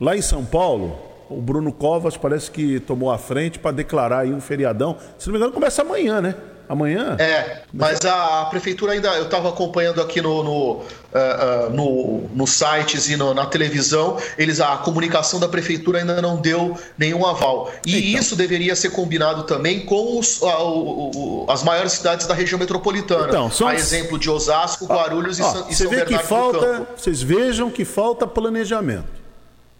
Lá 0.00 0.16
em 0.16 0.22
São 0.22 0.44
Paulo, 0.44 0.96
o 1.28 1.40
Bruno 1.40 1.72
Covas 1.72 2.16
parece 2.16 2.50
que 2.50 2.80
tomou 2.80 3.10
a 3.10 3.18
frente 3.18 3.58
para 3.58 3.72
declarar 3.72 4.20
aí 4.20 4.32
um 4.32 4.40
feriadão. 4.40 4.96
Se 5.18 5.26
não 5.26 5.32
me 5.32 5.38
engano, 5.38 5.52
começa 5.52 5.82
amanhã, 5.82 6.20
né? 6.20 6.34
Amanhã? 6.70 7.16
É, 7.18 7.62
mas 7.74 8.04
a, 8.04 8.42
a 8.42 8.44
prefeitura 8.44 8.92
ainda. 8.92 9.08
Eu 9.16 9.24
estava 9.24 9.48
acompanhando 9.48 10.00
aqui 10.00 10.22
no, 10.22 10.44
no, 10.44 10.72
uh, 10.74 10.84
uh, 11.66 11.70
no, 11.74 12.30
no 12.32 12.46
sites 12.46 13.08
e 13.08 13.16
no, 13.16 13.34
na 13.34 13.44
televisão, 13.44 14.16
eles 14.38 14.60
a 14.60 14.76
comunicação 14.76 15.40
da 15.40 15.48
prefeitura 15.48 15.98
ainda 15.98 16.22
não 16.22 16.36
deu 16.36 16.78
nenhum 16.96 17.26
aval. 17.26 17.72
E 17.84 18.10
então. 18.10 18.20
isso 18.20 18.36
deveria 18.36 18.76
ser 18.76 18.90
combinado 18.90 19.42
também 19.42 19.80
com 19.84 20.16
os, 20.16 20.40
uh, 20.42 21.44
as 21.50 21.64
maiores 21.64 21.90
cidades 21.90 22.28
da 22.28 22.34
região 22.34 22.56
metropolitana. 22.56 23.26
Então, 23.26 23.50
são... 23.50 23.66
A 23.66 23.74
exemplo 23.74 24.16
de 24.16 24.30
Osasco, 24.30 24.86
Guarulhos 24.86 25.40
e, 25.40 25.42
São, 25.42 25.68
e 25.68 25.74
São 25.74 25.90
Bernardo 25.90 26.18
que 26.18 26.24
falta, 26.24 26.86
Vocês 26.96 27.20
vejam 27.20 27.68
que 27.68 27.84
falta 27.84 28.28
planejamento. 28.28 29.08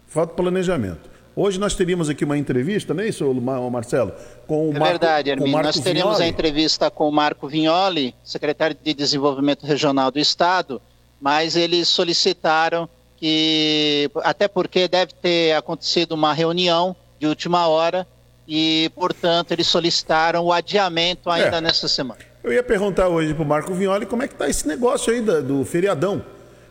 Falta 0.09 0.35
planejamento. 0.35 1.10
Hoje 1.43 1.59
nós 1.59 1.75
teríamos 1.75 2.11
aqui 2.11 2.23
uma 2.23 2.37
entrevista, 2.37 2.93
não 2.93 3.03
é 3.03 3.09
isso, 3.09 3.25
Marcelo? 3.73 4.13
Com 4.47 4.69
o 4.69 4.77
é 4.77 4.79
Marco, 4.79 4.89
verdade, 4.89 5.31
Hermínio. 5.31 5.63
Nós 5.63 5.81
teríamos 5.81 6.19
Vignoli. 6.19 6.25
a 6.25 6.29
entrevista 6.29 6.91
com 6.91 7.09
o 7.09 7.11
Marco 7.11 7.49
Vignoli, 7.49 8.15
secretário 8.23 8.77
de 8.85 8.93
Desenvolvimento 8.93 9.65
Regional 9.65 10.11
do 10.11 10.19
Estado, 10.19 10.83
mas 11.19 11.57
eles 11.57 11.89
solicitaram 11.89 12.87
que, 13.17 14.11
até 14.17 14.49
porque 14.49 14.87
deve 14.87 15.15
ter 15.15 15.57
acontecido 15.57 16.13
uma 16.13 16.35
reunião 16.35 16.95
de 17.19 17.27
última 17.27 17.67
hora 17.69 18.07
e, 18.47 18.93
portanto, 18.95 19.53
eles 19.53 19.67
solicitaram 19.67 20.45
o 20.45 20.53
adiamento 20.53 21.31
ainda 21.31 21.57
é. 21.57 21.61
nessa 21.63 21.89
semana. 21.89 22.21
Eu 22.45 22.53
ia 22.53 22.63
perguntar 22.63 23.09
hoje 23.09 23.33
para 23.33 23.43
o 23.43 23.47
Marco 23.47 23.73
Vignoli 23.73 24.05
como 24.05 24.23
é 24.23 24.29
que 24.29 24.35
está 24.35 24.47
esse 24.47 24.69
negócio 24.69 25.11
aí 25.11 25.23
do, 25.23 25.43
do 25.43 25.65
feriadão. 25.65 26.23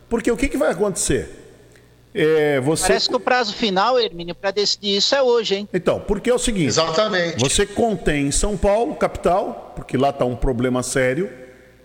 Porque 0.08 0.30
o 0.30 0.36
que, 0.36 0.46
que 0.46 0.56
vai 0.56 0.70
acontecer? 0.70 1.39
É, 2.14 2.60
você... 2.60 2.88
Parece 2.88 3.08
que 3.08 3.16
o 3.16 3.20
prazo 3.20 3.54
final, 3.54 3.98
Hermínio, 3.98 4.34
para 4.34 4.50
decidir 4.50 4.96
isso 4.96 5.14
é 5.14 5.22
hoje, 5.22 5.54
hein? 5.54 5.68
Então, 5.72 6.00
porque 6.00 6.28
é 6.28 6.34
o 6.34 6.38
seguinte: 6.38 6.66
Exatamente. 6.66 7.38
Você 7.38 7.64
contém 7.64 8.30
São 8.30 8.56
Paulo, 8.56 8.96
capital, 8.96 9.72
porque 9.76 9.96
lá 9.96 10.10
está 10.10 10.24
um 10.24 10.34
problema 10.34 10.82
sério, 10.82 11.30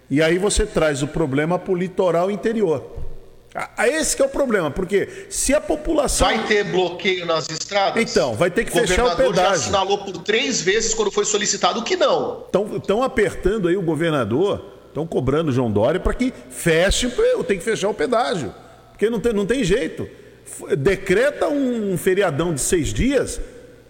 e 0.10 0.22
aí 0.22 0.38
você 0.38 0.66
traz 0.66 1.04
o 1.04 1.08
problema 1.08 1.60
para 1.60 1.72
o 1.72 1.76
litoral 1.76 2.32
interior. 2.32 2.84
Esse 3.78 4.22
é 4.22 4.26
o 4.26 4.28
problema, 4.28 4.70
porque 4.70 5.28
se 5.30 5.54
a 5.54 5.62
população. 5.62 6.28
Vai 6.28 6.46
ter 6.46 6.66
bloqueio 6.66 7.26
nas 7.26 7.48
estradas? 7.50 8.04
Então, 8.04 8.34
vai 8.34 8.52
ter 8.52 8.66
que 8.66 8.72
fechar 8.72 9.06
o 9.06 9.16
pedágio. 9.16 9.24
O 9.24 9.28
governador 9.28 9.36
já 9.36 9.52
assinalou 9.52 9.98
por 10.00 10.18
três 10.24 10.62
vezes 10.62 10.94
quando 10.94 11.10
foi 11.10 11.24
solicitado 11.24 11.82
que 11.82 11.96
não. 11.96 12.46
Estão 12.76 13.02
apertando 13.02 13.70
aí 13.70 13.78
o 13.78 13.82
governador, 13.82 14.66
estão 14.88 15.08
cobrando 15.08 15.52
o 15.52 15.54
João 15.54 15.72
Dória 15.72 16.02
para 16.02 16.14
que 16.14 16.34
feche, 16.50 17.10
tem 17.48 17.58
que 17.58 17.64
fechar 17.64 17.88
o 17.88 17.94
pedágio. 17.94 18.54
Porque 18.96 19.10
não 19.10 19.20
tem, 19.20 19.34
não 19.34 19.46
tem 19.46 19.62
jeito. 19.62 20.08
Decreta 20.78 21.50
um 21.50 21.98
feriadão 21.98 22.54
de 22.54 22.62
seis 22.62 22.94
dias, 22.94 23.42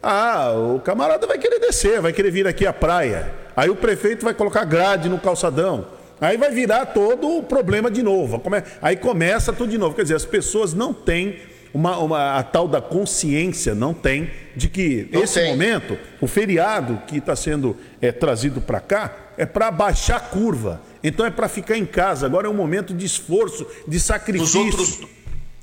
ah, 0.02 0.52
o 0.52 0.80
camarada 0.80 1.28
vai 1.28 1.38
querer 1.38 1.60
descer, 1.60 2.02
vai 2.02 2.12
querer 2.12 2.32
vir 2.32 2.48
aqui 2.48 2.66
à 2.66 2.74
praia. 2.74 3.32
Aí 3.56 3.70
o 3.70 3.76
prefeito 3.76 4.26
vai 4.26 4.34
colocar 4.34 4.66
grade 4.66 5.08
no 5.08 5.20
calçadão. 5.20 5.88
Aí 6.20 6.38
vai 6.38 6.50
virar 6.50 6.88
todo 6.88 7.38
o 7.38 7.44
problema 7.44 7.92
de 7.92 8.02
novo. 8.02 8.42
Aí 8.82 8.96
começa 8.96 9.54
tudo 9.54 9.70
de 9.70 9.78
novo. 9.78 9.96
Quer 9.96 10.04
dizer, 10.04 10.16
as 10.16 10.26
pessoas 10.26 10.74
não 10.74 10.94
têm 10.94 11.38
uma, 11.74 11.98
uma, 11.98 12.38
a 12.38 12.44
tal 12.44 12.68
da 12.68 12.82
consciência, 12.82 13.76
não 13.76 13.94
tem, 13.94 14.32
de 14.56 14.70
que 14.70 15.10
não 15.12 15.24
esse 15.24 15.40
tem. 15.42 15.52
momento, 15.52 15.98
o 16.22 16.28
feriado 16.28 17.02
que 17.06 17.18
está 17.18 17.36
sendo 17.36 17.76
é, 18.02 18.12
trazido 18.14 18.62
para 18.62 18.80
cá, 18.80 19.14
é 19.38 19.46
para 19.46 19.70
baixar 19.70 20.16
a 20.16 20.20
curva. 20.22 20.82
Então 21.08 21.24
é 21.24 21.30
para 21.30 21.48
ficar 21.48 21.78
em 21.78 21.86
casa. 21.86 22.26
Agora 22.26 22.48
é 22.48 22.50
um 22.50 22.54
momento 22.56 22.92
de 22.92 23.06
esforço, 23.06 23.68
de 23.88 24.00
sacrifício. 24.00 24.64
Nos 24.64 24.74
outros, 24.74 25.00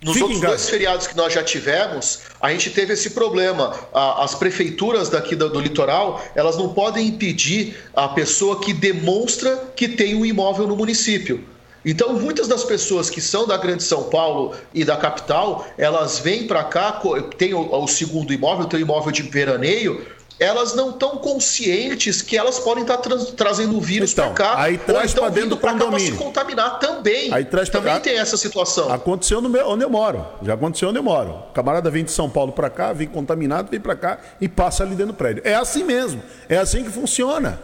nos 0.04 0.16
outros 0.22 0.40
dois 0.40 0.70
feriados 0.70 1.08
que 1.08 1.16
nós 1.16 1.32
já 1.32 1.42
tivemos, 1.42 2.20
a 2.40 2.52
gente 2.52 2.70
teve 2.70 2.92
esse 2.92 3.10
problema. 3.10 3.74
As 3.92 4.36
prefeituras 4.36 5.08
daqui 5.08 5.34
do, 5.34 5.48
do, 5.50 5.60
litoral, 5.60 6.24
elas 6.36 6.56
não 6.56 6.72
podem 6.72 7.08
impedir 7.08 7.76
a 7.92 8.06
pessoa 8.06 8.60
que 8.60 8.72
demonstra 8.72 9.72
que 9.74 9.88
tem 9.88 10.14
um 10.14 10.24
imóvel 10.24 10.68
no 10.68 10.76
município. 10.76 11.44
Então, 11.84 12.12
muitas 12.12 12.46
das 12.46 12.62
pessoas 12.62 13.10
que 13.10 13.20
são 13.20 13.44
da 13.44 13.56
Grande 13.56 13.82
São 13.82 14.04
Paulo 14.04 14.54
e 14.72 14.84
da 14.84 14.96
capital, 14.96 15.66
elas 15.76 16.20
vêm 16.20 16.46
para 16.46 16.62
cá, 16.62 17.02
tem 17.36 17.52
o, 17.52 17.82
o, 17.82 17.88
segundo 17.88 18.32
imóvel, 18.32 18.66
tem 18.66 18.78
o 18.78 18.82
imóvel 18.82 19.10
de 19.10 19.22
veraneio, 19.22 20.06
elas 20.42 20.74
não 20.74 20.90
estão 20.90 21.16
conscientes 21.18 22.20
que 22.20 22.36
elas 22.36 22.58
podem 22.58 22.82
estar 22.82 22.96
tra 22.96 23.16
trazendo 23.36 23.76
o 23.76 23.80
vírus 23.80 24.12
então, 24.12 24.34
para 24.34 24.44
cá. 24.44 24.62
Aí 24.62 24.76
traz 24.76 25.14
para 25.14 25.28
dentro 25.28 25.50
do 25.50 25.56
condomínio. 25.56 26.12
se 26.12 26.12
contaminar 26.12 26.80
também. 26.80 27.32
Aí 27.32 27.44
traz 27.44 27.68
também 27.68 27.94
cá. 27.94 28.00
tem 28.00 28.18
essa 28.18 28.36
situação. 28.36 28.92
Aconteceu 28.92 29.40
no 29.40 29.48
meu, 29.48 29.68
onde 29.68 29.84
eu 29.84 29.90
moro. 29.90 30.26
Já 30.42 30.54
aconteceu 30.54 30.88
onde 30.88 30.98
eu 30.98 31.02
moro. 31.02 31.30
O 31.50 31.52
camarada 31.52 31.88
vem 31.90 32.02
de 32.02 32.10
São 32.10 32.28
Paulo 32.28 32.52
para 32.52 32.68
cá, 32.68 32.92
vem 32.92 33.06
contaminado, 33.06 33.70
vem 33.70 33.80
para 33.80 33.94
cá 33.94 34.18
e 34.40 34.48
passa 34.48 34.82
ali 34.82 34.96
dentro 34.96 35.12
do 35.12 35.16
prédio. 35.16 35.42
É 35.46 35.54
assim 35.54 35.84
mesmo. 35.84 36.20
É 36.48 36.56
assim 36.56 36.82
que 36.82 36.90
funciona. 36.90 37.60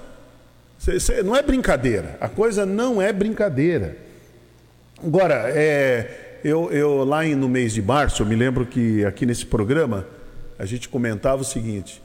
Cê, 0.79 1.01
cê, 1.01 1.23
não 1.23 1.35
é 1.35 1.43
brincadeira. 1.43 2.17
A 2.21 2.29
coisa 2.29 2.65
não 2.65 3.03
é 3.03 3.13
brincadeira. 3.13 3.97
Agora, 5.05 5.45
é, 5.49 6.39
eu, 6.45 6.71
eu 6.71 7.05
lá 7.05 7.25
no 7.25 7.49
mês 7.49 7.73
de 7.73 7.83
março, 7.83 8.23
eu 8.23 8.27
me 8.27 8.37
lembro 8.37 8.65
que 8.65 9.05
aqui 9.05 9.27
nesse 9.27 9.45
programa 9.45 10.07
a 10.57 10.65
gente 10.65 10.89
comentava 10.89 11.43
o 11.43 11.45
seguinte 11.45 12.03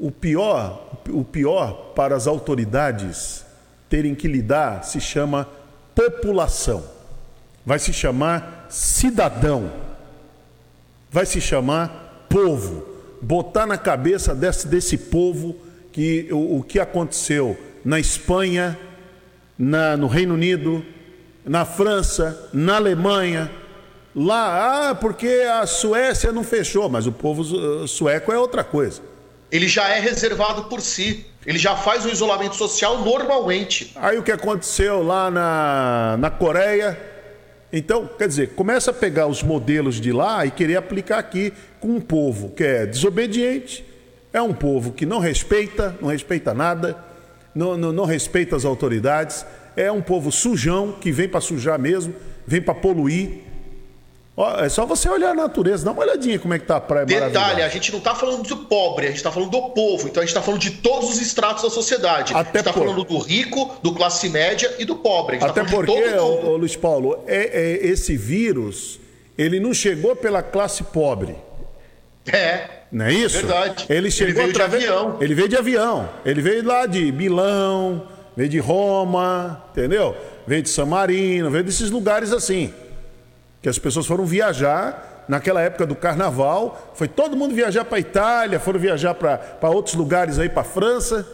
o 0.00 0.10
pior, 0.10 0.98
o 1.10 1.22
pior 1.22 1.92
para 1.94 2.16
as 2.16 2.26
autoridades 2.26 3.44
terem 3.88 4.14
que 4.14 4.26
lidar 4.26 4.82
se 4.84 5.00
chama 5.00 5.46
população. 5.94 6.82
Vai 7.64 7.78
se 7.78 7.92
chamar 7.92 8.66
cidadão. 8.70 9.70
Vai 11.10 11.26
se 11.26 11.40
chamar 11.40 12.26
povo. 12.28 12.88
Botar 13.20 13.66
na 13.66 13.76
cabeça 13.76 14.34
desse, 14.34 14.66
desse 14.66 14.96
povo 14.96 15.56
que 15.92 16.28
o, 16.32 16.58
o 16.58 16.62
que 16.62 16.80
aconteceu 16.80 17.58
na 17.84 18.00
Espanha, 18.00 18.78
na, 19.58 19.96
no 19.96 20.06
Reino 20.06 20.34
Unido, 20.34 20.84
na 21.44 21.64
França, 21.64 22.48
na 22.52 22.76
Alemanha, 22.76 23.50
Lá, 24.14 24.90
ah, 24.90 24.94
porque 24.94 25.28
a 25.28 25.64
Suécia 25.66 26.32
não 26.32 26.42
fechou, 26.42 26.88
mas 26.88 27.06
o 27.06 27.12
povo 27.12 27.86
sueco 27.86 28.32
é 28.32 28.38
outra 28.38 28.64
coisa. 28.64 29.00
Ele 29.50 29.68
já 29.68 29.88
é 29.88 30.00
reservado 30.00 30.64
por 30.64 30.80
si. 30.80 31.26
Ele 31.46 31.58
já 31.58 31.74
faz 31.74 32.04
o 32.04 32.10
isolamento 32.10 32.54
social 32.54 33.02
normalmente. 33.02 33.92
Aí 33.96 34.18
o 34.18 34.22
que 34.22 34.30
aconteceu 34.30 35.02
lá 35.02 35.30
na, 35.30 36.16
na 36.18 36.30
Coreia? 36.30 36.98
Então, 37.72 38.08
quer 38.18 38.28
dizer, 38.28 38.50
começa 38.50 38.90
a 38.90 38.94
pegar 38.94 39.26
os 39.26 39.42
modelos 39.42 40.00
de 40.00 40.12
lá 40.12 40.44
e 40.44 40.50
querer 40.50 40.76
aplicar 40.76 41.18
aqui 41.18 41.52
com 41.78 41.88
um 41.88 42.00
povo 42.00 42.50
que 42.50 42.64
é 42.64 42.84
desobediente, 42.84 43.84
é 44.32 44.42
um 44.42 44.52
povo 44.52 44.92
que 44.92 45.06
não 45.06 45.18
respeita, 45.18 45.96
não 46.00 46.08
respeita 46.08 46.52
nada, 46.52 46.96
não, 47.54 47.76
não, 47.76 47.92
não 47.92 48.04
respeita 48.04 48.56
as 48.56 48.64
autoridades, 48.64 49.46
é 49.76 49.90
um 49.90 50.02
povo 50.02 50.32
sujão 50.32 50.92
que 50.92 51.12
vem 51.12 51.28
para 51.28 51.40
sujar 51.40 51.78
mesmo, 51.78 52.14
vem 52.46 52.60
para 52.60 52.74
poluir. 52.74 53.49
É 54.60 54.68
só 54.68 54.86
você 54.86 55.08
olhar 55.08 55.30
a 55.30 55.34
natureza, 55.34 55.84
dá 55.84 55.92
uma 55.92 56.02
olhadinha 56.02 56.38
como 56.38 56.54
é 56.54 56.58
que 56.58 56.66
tá 56.66 56.76
a 56.76 56.80
praia 56.80 57.04
Detalhe, 57.04 57.62
a 57.62 57.68
gente 57.68 57.90
não 57.90 57.98
está 57.98 58.14
falando 58.14 58.42
do 58.42 58.56
pobre, 58.56 59.06
a 59.06 59.08
gente 59.08 59.18
está 59.18 59.30
falando 59.30 59.50
do 59.50 59.70
povo. 59.70 60.08
Então 60.08 60.22
a 60.22 60.26
gente 60.26 60.30
está 60.30 60.42
falando 60.42 60.60
de 60.60 60.70
todos 60.70 61.10
os 61.10 61.20
estratos 61.20 61.62
da 61.62 61.70
sociedade. 61.70 62.32
Até 62.32 62.40
a 62.40 62.44
gente 62.44 62.56
está 62.58 62.72
por... 62.72 62.80
falando 62.80 63.04
do 63.04 63.18
rico, 63.18 63.76
do 63.82 63.92
classe 63.92 64.28
média 64.28 64.74
e 64.78 64.84
do 64.84 64.96
pobre. 64.96 65.38
Tá 65.38 65.46
Até 65.46 65.64
tá 65.64 65.70
porque, 65.70 65.92
ô, 66.14 66.50
ô, 66.50 66.56
Luiz 66.56 66.76
Paulo, 66.76 67.22
é, 67.26 67.60
é, 67.82 67.86
esse 67.86 68.16
vírus, 68.16 69.00
ele 69.36 69.58
não 69.60 69.74
chegou 69.74 70.14
pela 70.14 70.42
classe 70.42 70.84
pobre. 70.84 71.36
É. 72.26 72.68
Não 72.92 73.06
é 73.06 73.12
isso? 73.12 73.38
Verdade. 73.38 73.86
Ele 73.88 74.10
chegou 74.10 74.30
ele 74.30 74.40
veio 74.40 74.50
através... 74.50 74.82
de 74.82 74.88
avião. 74.88 75.16
Ele 75.20 75.34
veio 75.34 75.48
de 75.48 75.56
avião. 75.56 76.08
Ele 76.24 76.40
veio 76.42 76.64
lá 76.64 76.86
de 76.86 77.12
Milão, 77.12 78.08
veio 78.36 78.48
de 78.48 78.58
Roma, 78.58 79.64
entendeu? 79.70 80.16
Veio 80.46 80.62
de 80.62 80.68
San 80.68 80.86
Marino, 80.86 81.50
veio 81.50 81.64
desses 81.64 81.90
lugares 81.90 82.32
assim 82.32 82.72
que 83.62 83.68
as 83.68 83.78
pessoas 83.78 84.06
foram 84.06 84.24
viajar 84.24 85.24
naquela 85.28 85.60
época 85.60 85.86
do 85.86 85.94
carnaval, 85.94 86.92
foi 86.94 87.06
todo 87.06 87.36
mundo 87.36 87.54
viajar 87.54 87.84
para 87.84 87.98
a 87.98 88.00
Itália, 88.00 88.58
foram 88.58 88.80
viajar 88.80 89.14
para 89.14 89.70
outros 89.70 89.94
lugares 89.94 90.38
aí, 90.38 90.48
para 90.48 90.62
a 90.62 90.64
França, 90.64 91.26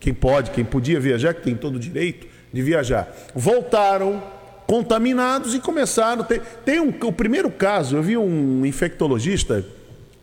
quem 0.00 0.14
pode, 0.14 0.50
quem 0.50 0.64
podia 0.64 0.98
viajar, 0.98 1.34
que 1.34 1.42
tem 1.42 1.54
todo 1.54 1.76
o 1.76 1.78
direito 1.78 2.26
de 2.52 2.62
viajar. 2.62 3.14
Voltaram 3.34 4.22
contaminados 4.66 5.54
e 5.54 5.60
começaram. 5.60 6.24
Tem, 6.24 6.40
tem 6.64 6.80
um, 6.80 6.94
o 7.02 7.12
primeiro 7.12 7.50
caso, 7.50 7.96
eu 7.96 8.02
vi 8.02 8.16
um 8.16 8.64
infectologista 8.64 9.64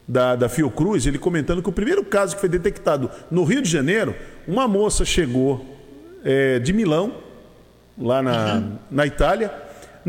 da, 0.07 0.35
da 0.35 0.49
Fiocruz, 0.49 1.05
ele 1.05 1.19
comentando 1.19 1.61
que 1.61 1.69
o 1.69 1.71
primeiro 1.71 2.03
caso 2.03 2.33
que 2.33 2.39
foi 2.39 2.49
detectado 2.49 3.11
no 3.29 3.43
Rio 3.43 3.61
de 3.61 3.69
Janeiro, 3.69 4.15
uma 4.47 4.67
moça 4.67 5.05
chegou 5.05 5.63
é, 6.23 6.57
de 6.57 6.73
Milão, 6.73 7.13
lá 7.95 8.23
na, 8.23 8.55
uhum. 8.55 8.77
na 8.89 9.05
Itália, 9.05 9.53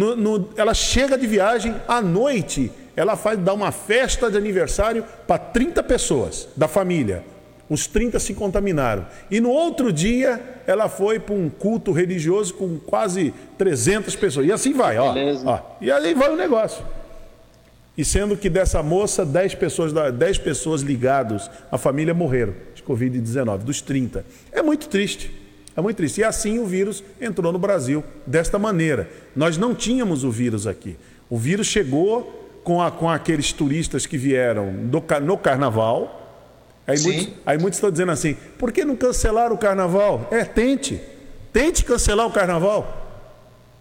no, 0.01 0.17
no, 0.17 0.49
ela 0.57 0.73
chega 0.73 1.19
de 1.19 1.27
viagem, 1.27 1.77
à 1.87 2.01
noite, 2.01 2.73
ela 2.97 3.17
faz 3.17 3.39
dar 3.39 3.53
uma 3.53 3.71
festa 3.71 4.31
de 4.31 4.39
aniversário 4.39 5.05
para 5.27 5.37
30 5.37 5.83
pessoas 5.83 6.49
da 6.57 6.67
família. 6.67 7.23
Uns 7.69 7.87
30 7.87 8.19
se 8.19 8.33
contaminaram. 8.33 9.07
E 9.31 9.41
no 9.41 9.51
outro 9.51 9.93
dia, 9.93 10.63
ela 10.67 10.89
foi 10.89 11.21
para 11.21 11.35
um 11.35 11.51
culto 11.51 11.93
religioso 11.93 12.55
com 12.55 12.79
quase 12.79 13.35
300 13.59 14.17
pessoas. 14.17 14.47
E 14.47 14.53
assim 14.53 14.73
vai, 14.73 14.97
ó, 14.99 15.15
ó. 15.45 15.61
E 15.83 15.93
aí 15.93 16.15
vai 16.15 16.33
o 16.33 16.37
negócio. 16.37 16.83
E 17.97 18.03
sendo 18.03 18.39
que 18.39 18.49
dessa 18.49 18.83
moça, 18.83 19.27
10 19.27 19.55
pessoas, 19.57 19.93
10 19.93 20.39
pessoas 20.39 20.81
ligadas 20.81 21.51
à 21.71 21.77
família 21.77 22.15
morreram 22.15 22.55
de 22.75 22.83
Covid-19, 22.83 23.59
dos 23.59 23.83
30. 23.83 24.25
É 24.51 24.63
muito 24.63 24.89
triste. 24.89 25.31
É 25.77 25.81
muito 25.81 25.97
triste. 25.97 26.21
E 26.21 26.25
assim 26.25 26.59
o 26.59 26.67
vírus 26.67 27.03
entrou 27.21 27.53
no 27.53 27.59
Brasil, 27.59 28.03
desta 28.27 28.59
maneira. 28.59 29.11
Nós 29.35 29.57
não 29.57 29.75
tínhamos 29.75 30.25
o 30.25 30.31
vírus 30.31 30.67
aqui. 30.67 30.97
O 31.29 31.39
vírus 31.39 31.67
chegou 31.67 32.61
com, 32.65 32.83
a, 32.83 32.91
com 32.91 33.09
aqueles 33.09 33.53
turistas 33.53 34.07
que 34.07 34.19
vieram 34.19 34.73
do, 34.87 35.03
no 35.23 35.39
carnaval. 35.39 36.17
Aí 36.87 36.99
muitos, 37.01 37.29
aí 37.47 37.59
muitos 37.59 37.77
estão 37.77 37.91
dizendo 37.91 38.13
assim: 38.13 38.37
por 38.59 38.73
que 38.73 38.85
não 38.85 38.97
cancelaram 38.97 39.55
o 39.55 39.59
carnaval? 39.59 40.29
É, 40.31 40.45
tente. 40.45 41.01
Tente 41.53 41.85
cancelar 41.85 42.27
o 42.27 42.31
carnaval. 42.31 43.09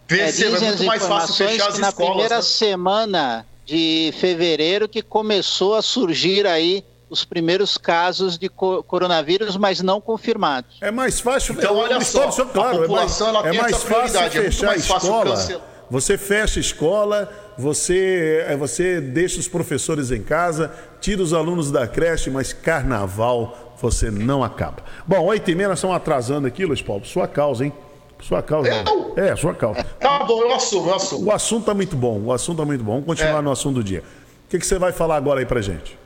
Perceba, 0.07 0.57
é, 0.57 0.63
é 0.63 0.67
muito 0.69 0.83
mais 0.85 1.05
fácil 1.05 1.35
fechar 1.35 1.67
as 1.67 1.75
escolas. 1.75 1.79
Na 1.79 1.91
primeira 1.91 2.35
né? 2.37 2.41
semana 2.41 3.45
de 3.65 4.11
fevereiro 4.19 4.89
que 4.89 5.03
começou 5.03 5.75
a 5.75 5.81
surgir 5.81 6.47
aí 6.47 6.83
os 7.09 7.25
primeiros 7.25 7.77
casos 7.77 8.37
de 8.37 8.49
co 8.49 8.83
coronavírus, 8.83 9.57
mas 9.57 9.81
não 9.81 9.99
confirmados. 9.99 10.77
É 10.81 10.91
mais 10.91 11.19
fácil. 11.19 11.53
Então, 11.53 11.75
olha 11.75 11.99
só, 12.01 12.29
claro, 12.45 12.77
a 12.77 12.81
população 12.81 13.29
é 13.29 13.33
mais, 13.33 13.45
ela 13.45 13.55
é 13.55 13.61
mais 13.61 13.83
fácil 13.83 14.19
é 14.19 14.29
fechar 14.29 14.67
é 14.67 14.69
a 14.71 14.75
escola. 14.75 15.69
Você 15.89 16.17
fecha 16.19 16.59
a 16.59 16.61
escola, 16.61 17.31
você, 17.57 18.45
é, 18.47 18.55
você 18.55 19.01
deixa 19.01 19.39
os 19.39 19.47
professores 19.47 20.11
em 20.11 20.21
casa, 20.21 20.71
tira 21.01 21.21
os 21.21 21.33
alunos 21.33 21.71
da 21.71 21.87
creche, 21.87 22.29
mas 22.29 22.53
carnaval 22.53 23.75
você 23.81 24.11
não 24.11 24.43
acaba. 24.43 24.83
Bom, 25.07 25.25
oito 25.25 25.49
e 25.49 25.55
meia 25.55 25.69
nós 25.69 25.79
estamos 25.79 25.95
atrasando 25.95 26.45
aqui, 26.45 26.63
Luiz 26.65 26.81
Paulo, 26.81 27.05
sua 27.05 27.27
causa, 27.27 27.65
hein? 27.65 27.73
Sua 28.21 28.43
causa. 28.43 28.69
Eu? 28.69 29.13
É, 29.15 29.35
sua 29.35 29.55
causa. 29.55 29.83
Tá 29.99 30.23
bom, 30.25 30.41
eu 30.41 30.53
assumo, 30.53 30.89
eu 30.89 30.95
assumo. 30.95 31.25
O 31.25 31.31
assunto 31.31 31.61
está 31.61 31.73
muito 31.73 31.95
bom, 31.95 32.21
o 32.21 32.31
assunto 32.31 32.57
está 32.57 32.65
muito 32.65 32.83
bom. 32.83 32.91
Vamos 32.93 33.07
continuar 33.07 33.39
é. 33.39 33.41
no 33.41 33.51
assunto 33.51 33.75
do 33.75 33.83
dia. 33.83 34.03
O 34.45 34.49
que, 34.49 34.59
que 34.59 34.65
você 34.65 34.77
vai 34.77 34.91
falar 34.91 35.15
agora 35.15 35.39
aí 35.39 35.45
pra 35.45 35.61
gente? 35.61 35.98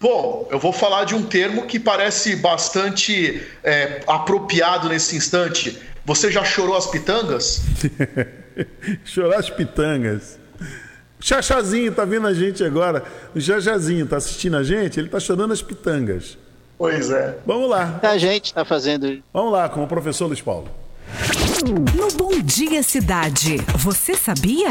Bom, 0.00 0.46
eu 0.50 0.58
vou 0.60 0.72
falar 0.72 1.04
de 1.04 1.14
um 1.14 1.24
termo 1.24 1.66
que 1.66 1.78
parece 1.78 2.36
bastante 2.36 3.42
é, 3.64 4.00
apropriado 4.06 4.88
nesse 4.88 5.16
instante. 5.16 5.76
Você 6.04 6.30
já 6.30 6.44
chorou 6.44 6.76
as 6.76 6.86
pitangas? 6.86 7.62
Chorar 9.04 9.38
as 9.38 9.50
pitangas. 9.50 10.38
O 11.20 11.24
Chachazinho 11.24 11.92
tá 11.92 12.04
vendo 12.04 12.28
a 12.28 12.34
gente 12.34 12.62
agora. 12.62 13.02
O 13.34 13.40
Chachazinho 13.40 14.06
tá 14.06 14.18
assistindo 14.18 14.56
a 14.56 14.62
gente, 14.62 15.00
ele 15.00 15.08
tá 15.08 15.18
chorando 15.18 15.52
as 15.52 15.62
pitangas. 15.62 16.38
Pois 16.78 17.10
é. 17.10 17.36
Vamos 17.44 17.68
lá. 17.68 17.98
A 18.00 18.16
gente 18.16 18.54
tá 18.54 18.64
fazendo. 18.64 19.20
Vamos 19.32 19.52
lá, 19.52 19.68
com 19.68 19.82
o 19.82 19.88
professor 19.88 20.26
Luiz 20.26 20.40
Paulo. 20.40 20.70
No 21.66 22.08
Bom 22.16 22.40
Dia 22.40 22.84
Cidade, 22.84 23.56
você 23.76 24.14
sabia? 24.14 24.68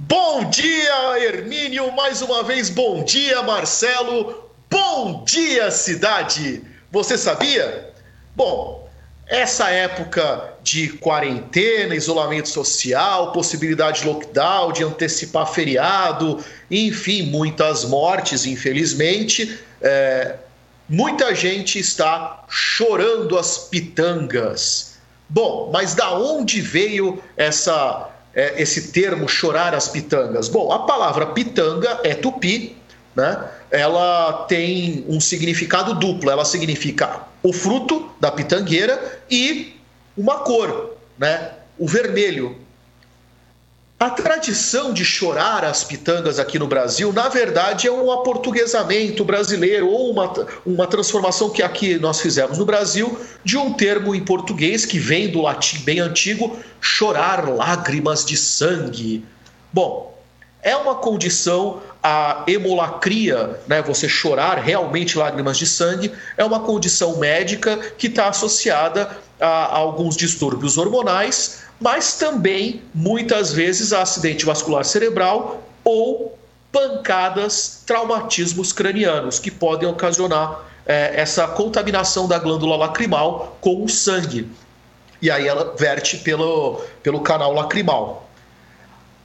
Bom 0.00 0.48
dia, 0.48 1.18
Hermínio, 1.18 1.90
mais 1.90 2.22
uma 2.22 2.44
vez 2.44 2.70
bom 2.70 3.02
dia, 3.02 3.42
Marcelo. 3.42 4.48
Bom 4.70 5.24
dia, 5.24 5.72
cidade. 5.72 6.62
Você 6.92 7.18
sabia? 7.18 7.92
Bom, 8.36 8.88
essa 9.26 9.68
época 9.70 10.54
de 10.62 10.90
quarentena, 10.90 11.96
isolamento 11.96 12.48
social, 12.48 13.32
possibilidade 13.32 14.02
de 14.02 14.06
lockdown, 14.06 14.70
de 14.70 14.84
antecipar 14.84 15.52
feriado, 15.52 16.44
enfim, 16.70 17.22
muitas 17.22 17.84
mortes, 17.84 18.46
infelizmente, 18.46 19.58
é, 19.82 20.36
muita 20.88 21.34
gente 21.34 21.76
está 21.80 22.44
chorando 22.48 23.36
as 23.36 23.58
pitangas. 23.58 24.96
Bom, 25.28 25.70
mas 25.72 25.96
da 25.96 26.12
onde 26.12 26.60
veio 26.60 27.20
essa 27.36 28.12
é, 28.38 28.62
esse 28.62 28.92
termo 28.92 29.28
chorar 29.28 29.74
as 29.74 29.88
pitangas? 29.88 30.48
Bom, 30.48 30.70
a 30.70 30.78
palavra 30.86 31.26
pitanga 31.26 31.98
é 32.04 32.14
tupi, 32.14 32.76
né? 33.16 33.48
ela 33.68 34.44
tem 34.48 35.04
um 35.08 35.20
significado 35.20 35.92
duplo. 35.94 36.30
Ela 36.30 36.44
significa 36.44 37.22
o 37.42 37.52
fruto 37.52 38.08
da 38.20 38.30
pitangueira 38.30 39.20
e 39.28 39.76
uma 40.16 40.36
cor, 40.36 40.96
né? 41.18 41.50
o 41.76 41.88
vermelho. 41.88 42.56
A 44.00 44.10
tradição 44.10 44.92
de 44.92 45.04
chorar 45.04 45.64
as 45.64 45.82
pitangas 45.82 46.38
aqui 46.38 46.56
no 46.56 46.68
Brasil, 46.68 47.12
na 47.12 47.28
verdade, 47.28 47.88
é 47.88 47.92
um 47.92 48.12
aportuguesamento 48.12 49.24
brasileiro 49.24 49.88
ou 49.88 50.12
uma, 50.12 50.32
uma 50.64 50.86
transformação 50.86 51.50
que 51.50 51.64
aqui 51.64 51.98
nós 51.98 52.20
fizemos 52.20 52.58
no 52.58 52.64
Brasil 52.64 53.18
de 53.42 53.56
um 53.56 53.72
termo 53.72 54.14
em 54.14 54.24
português 54.24 54.86
que 54.86 55.00
vem 55.00 55.28
do 55.28 55.42
latim 55.42 55.80
bem 55.80 55.98
antigo, 55.98 56.56
chorar 56.80 57.48
lágrimas 57.48 58.24
de 58.24 58.36
sangue. 58.36 59.24
Bom, 59.72 60.16
é 60.62 60.76
uma 60.76 60.94
condição, 60.94 61.80
a 62.00 62.44
hemolacria, 62.46 63.58
né, 63.66 63.82
você 63.82 64.08
chorar 64.08 64.58
realmente 64.58 65.18
lágrimas 65.18 65.58
de 65.58 65.66
sangue, 65.66 66.12
é 66.36 66.44
uma 66.44 66.60
condição 66.60 67.16
médica 67.16 67.76
que 67.98 68.06
está 68.06 68.28
associada 68.28 69.10
a, 69.40 69.46
a 69.46 69.76
alguns 69.76 70.16
distúrbios 70.16 70.78
hormonais, 70.78 71.66
mas 71.80 72.14
também 72.14 72.82
muitas 72.94 73.52
vezes 73.52 73.92
acidente 73.92 74.44
vascular 74.44 74.84
cerebral 74.84 75.62
ou 75.84 76.38
pancadas, 76.72 77.82
traumatismos 77.86 78.72
cranianos 78.72 79.38
que 79.38 79.50
podem 79.50 79.88
ocasionar 79.88 80.64
é, 80.86 81.20
essa 81.20 81.46
contaminação 81.46 82.26
da 82.26 82.38
glândula 82.38 82.76
lacrimal 82.76 83.58
com 83.60 83.84
o 83.84 83.88
sangue. 83.88 84.48
E 85.20 85.30
aí 85.30 85.46
ela 85.46 85.74
verte 85.76 86.18
pelo, 86.18 86.80
pelo 87.02 87.20
canal 87.20 87.52
lacrimal. 87.52 88.28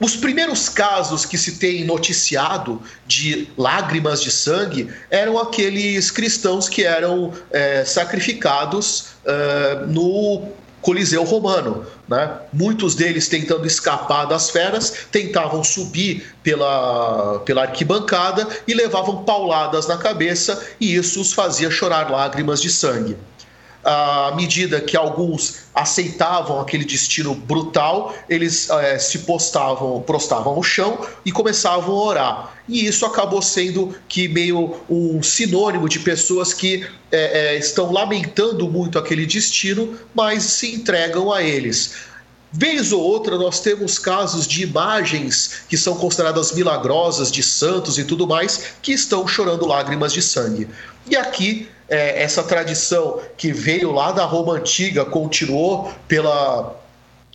Os 0.00 0.16
primeiros 0.16 0.68
casos 0.68 1.24
que 1.24 1.38
se 1.38 1.58
tem 1.58 1.84
noticiado 1.84 2.82
de 3.06 3.48
lágrimas 3.56 4.20
de 4.20 4.30
sangue 4.30 4.92
eram 5.08 5.38
aqueles 5.38 6.10
cristãos 6.10 6.68
que 6.68 6.84
eram 6.84 7.32
é, 7.50 7.84
sacrificados 7.84 9.06
é, 9.24 9.84
no 9.86 10.48
Coliseu 10.84 11.24
Romano. 11.24 11.84
Né? 12.06 12.30
Muitos 12.52 12.94
deles 12.94 13.26
tentando 13.26 13.66
escapar 13.66 14.26
das 14.26 14.50
feras, 14.50 15.06
tentavam 15.10 15.64
subir 15.64 16.34
pela, 16.42 17.40
pela 17.40 17.62
arquibancada 17.62 18.46
e 18.68 18.74
levavam 18.74 19.24
pauladas 19.24 19.88
na 19.88 19.96
cabeça, 19.96 20.62
e 20.78 20.94
isso 20.94 21.20
os 21.20 21.32
fazia 21.32 21.70
chorar 21.70 22.10
lágrimas 22.10 22.60
de 22.60 22.70
sangue 22.70 23.16
à 23.84 24.32
medida 24.34 24.80
que 24.80 24.96
alguns 24.96 25.64
aceitavam 25.74 26.60
aquele 26.60 26.84
destino 26.84 27.34
brutal, 27.34 28.14
eles 28.28 28.70
é, 28.70 28.98
se 28.98 29.20
postavam, 29.20 30.00
prostavam 30.02 30.54
ao 30.54 30.62
chão 30.62 30.98
e 31.24 31.30
começavam 31.30 31.94
a 31.94 32.02
orar. 32.02 32.54
E 32.68 32.86
isso 32.86 33.04
acabou 33.04 33.42
sendo 33.42 33.94
que 34.08 34.26
meio 34.26 34.76
um 34.88 35.22
sinônimo 35.22 35.88
de 35.88 35.98
pessoas 35.98 36.54
que 36.54 36.86
é, 37.12 37.54
é, 37.54 37.58
estão 37.58 37.92
lamentando 37.92 38.68
muito 38.68 38.98
aquele 38.98 39.26
destino, 39.26 39.98
mas 40.14 40.44
se 40.44 40.74
entregam 40.74 41.32
a 41.32 41.42
eles. 41.42 41.94
Vez 42.56 42.92
ou 42.92 43.02
outra 43.02 43.36
nós 43.36 43.58
temos 43.58 43.98
casos 43.98 44.46
de 44.46 44.62
imagens 44.62 45.62
que 45.68 45.76
são 45.76 45.96
consideradas 45.96 46.52
milagrosas 46.52 47.32
de 47.32 47.42
santos 47.42 47.98
e 47.98 48.04
tudo 48.04 48.28
mais 48.28 48.74
que 48.80 48.92
estão 48.92 49.26
chorando 49.26 49.66
lágrimas 49.66 50.12
de 50.12 50.22
sangue. 50.22 50.68
E 51.04 51.16
aqui 51.16 51.68
é, 51.88 52.22
essa 52.22 52.44
tradição 52.44 53.20
que 53.36 53.52
veio 53.52 53.90
lá 53.90 54.12
da 54.12 54.24
Roma 54.24 54.52
antiga, 54.52 55.04
continuou 55.04 55.92
pela, 56.06 56.80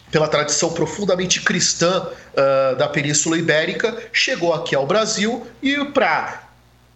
pela 0.09 0.27
tradição 0.29 0.71
profundamente 0.71 1.41
cristã 1.41 2.07
uh, 2.07 2.77
da 2.77 2.87
Península 2.87 3.37
Ibérica, 3.37 4.01
chegou 4.13 4.53
aqui 4.53 4.73
ao 4.73 4.87
Brasil 4.87 5.45
e 5.61 5.83
para 5.83 6.48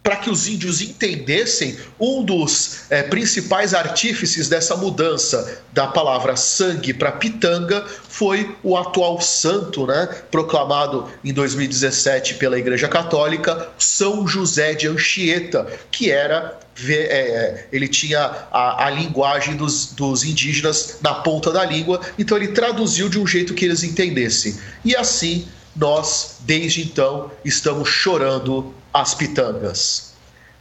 para 0.03 0.17
que 0.17 0.29
os 0.29 0.47
índios 0.47 0.81
entendessem, 0.81 1.77
um 1.97 2.23
dos 2.23 2.81
é, 2.89 3.01
principais 3.01 3.73
artífices 3.73 4.49
dessa 4.49 4.75
mudança 4.75 5.63
da 5.71 5.87
palavra 5.87 6.35
sangue 6.35 6.93
para 6.93 7.13
pitanga 7.13 7.85
foi 8.09 8.53
o 8.61 8.75
atual 8.75 9.21
santo, 9.21 9.87
né, 9.87 10.07
proclamado 10.29 11.09
em 11.23 11.31
2017 11.31 12.35
pela 12.35 12.59
Igreja 12.59 12.89
Católica, 12.89 13.69
São 13.77 14.27
José 14.27 14.73
de 14.73 14.87
Anchieta, 14.89 15.65
que 15.89 16.11
era 16.11 16.59
é, 16.87 16.93
é, 16.93 17.67
ele 17.71 17.87
tinha 17.87 18.19
a, 18.51 18.87
a 18.87 18.89
linguagem 18.89 19.55
dos, 19.55 19.93
dos, 19.93 20.23
indígenas 20.23 20.97
na 21.01 21.13
ponta 21.13 21.51
da 21.51 21.63
língua, 21.63 22.01
então 22.17 22.35
ele 22.35 22.47
traduziu 22.47 23.07
de 23.07 23.19
um 23.19 23.27
jeito 23.27 23.53
que 23.53 23.63
eles 23.63 23.83
entendessem. 23.83 24.57
E 24.83 24.95
assim, 24.95 25.47
nós, 25.75 26.38
desde 26.41 26.83
então, 26.83 27.31
estamos 27.43 27.89
chorando 27.89 28.73
as 28.93 29.13
pitangas. 29.13 30.13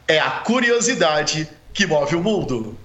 É 0.09 0.19
a 0.19 0.31
curiosidade 0.31 1.49
que 1.73 1.87
move 1.87 2.17
o 2.17 2.23
mundo. 2.23 2.77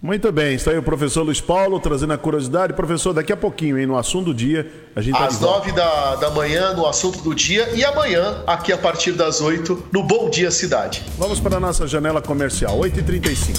Muito 0.00 0.30
bem, 0.30 0.54
está 0.54 0.70
aí 0.70 0.78
o 0.78 0.82
professor 0.82 1.22
Luiz 1.22 1.40
Paulo 1.40 1.80
trazendo 1.80 2.12
a 2.12 2.18
curiosidade. 2.18 2.72
Professor, 2.74 3.12
daqui 3.12 3.32
a 3.32 3.36
pouquinho, 3.36 3.78
hein, 3.78 3.86
no 3.86 3.96
assunto 3.96 4.26
do 4.26 4.34
dia, 4.34 4.70
a 4.94 5.00
gente 5.00 5.16
tá 5.16 5.26
Às 5.26 5.40
nove 5.40 5.72
da, 5.72 6.16
da 6.16 6.30
manhã, 6.30 6.74
no 6.74 6.86
assunto 6.86 7.20
do 7.22 7.34
dia, 7.34 7.70
e 7.74 7.84
amanhã, 7.84 8.42
aqui 8.46 8.72
a 8.72 8.78
partir 8.78 9.12
das 9.12 9.40
oito, 9.40 9.84
no 9.90 10.02
Bom 10.02 10.28
Dia 10.28 10.50
Cidade. 10.50 11.02
Vamos 11.18 11.40
para 11.40 11.56
a 11.56 11.60
nossa 11.60 11.86
janela 11.86 12.20
comercial, 12.20 12.78
8h35. 12.78 13.58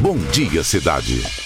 Bom 0.00 0.16
Dia 0.32 0.62
Cidade. 0.62 1.45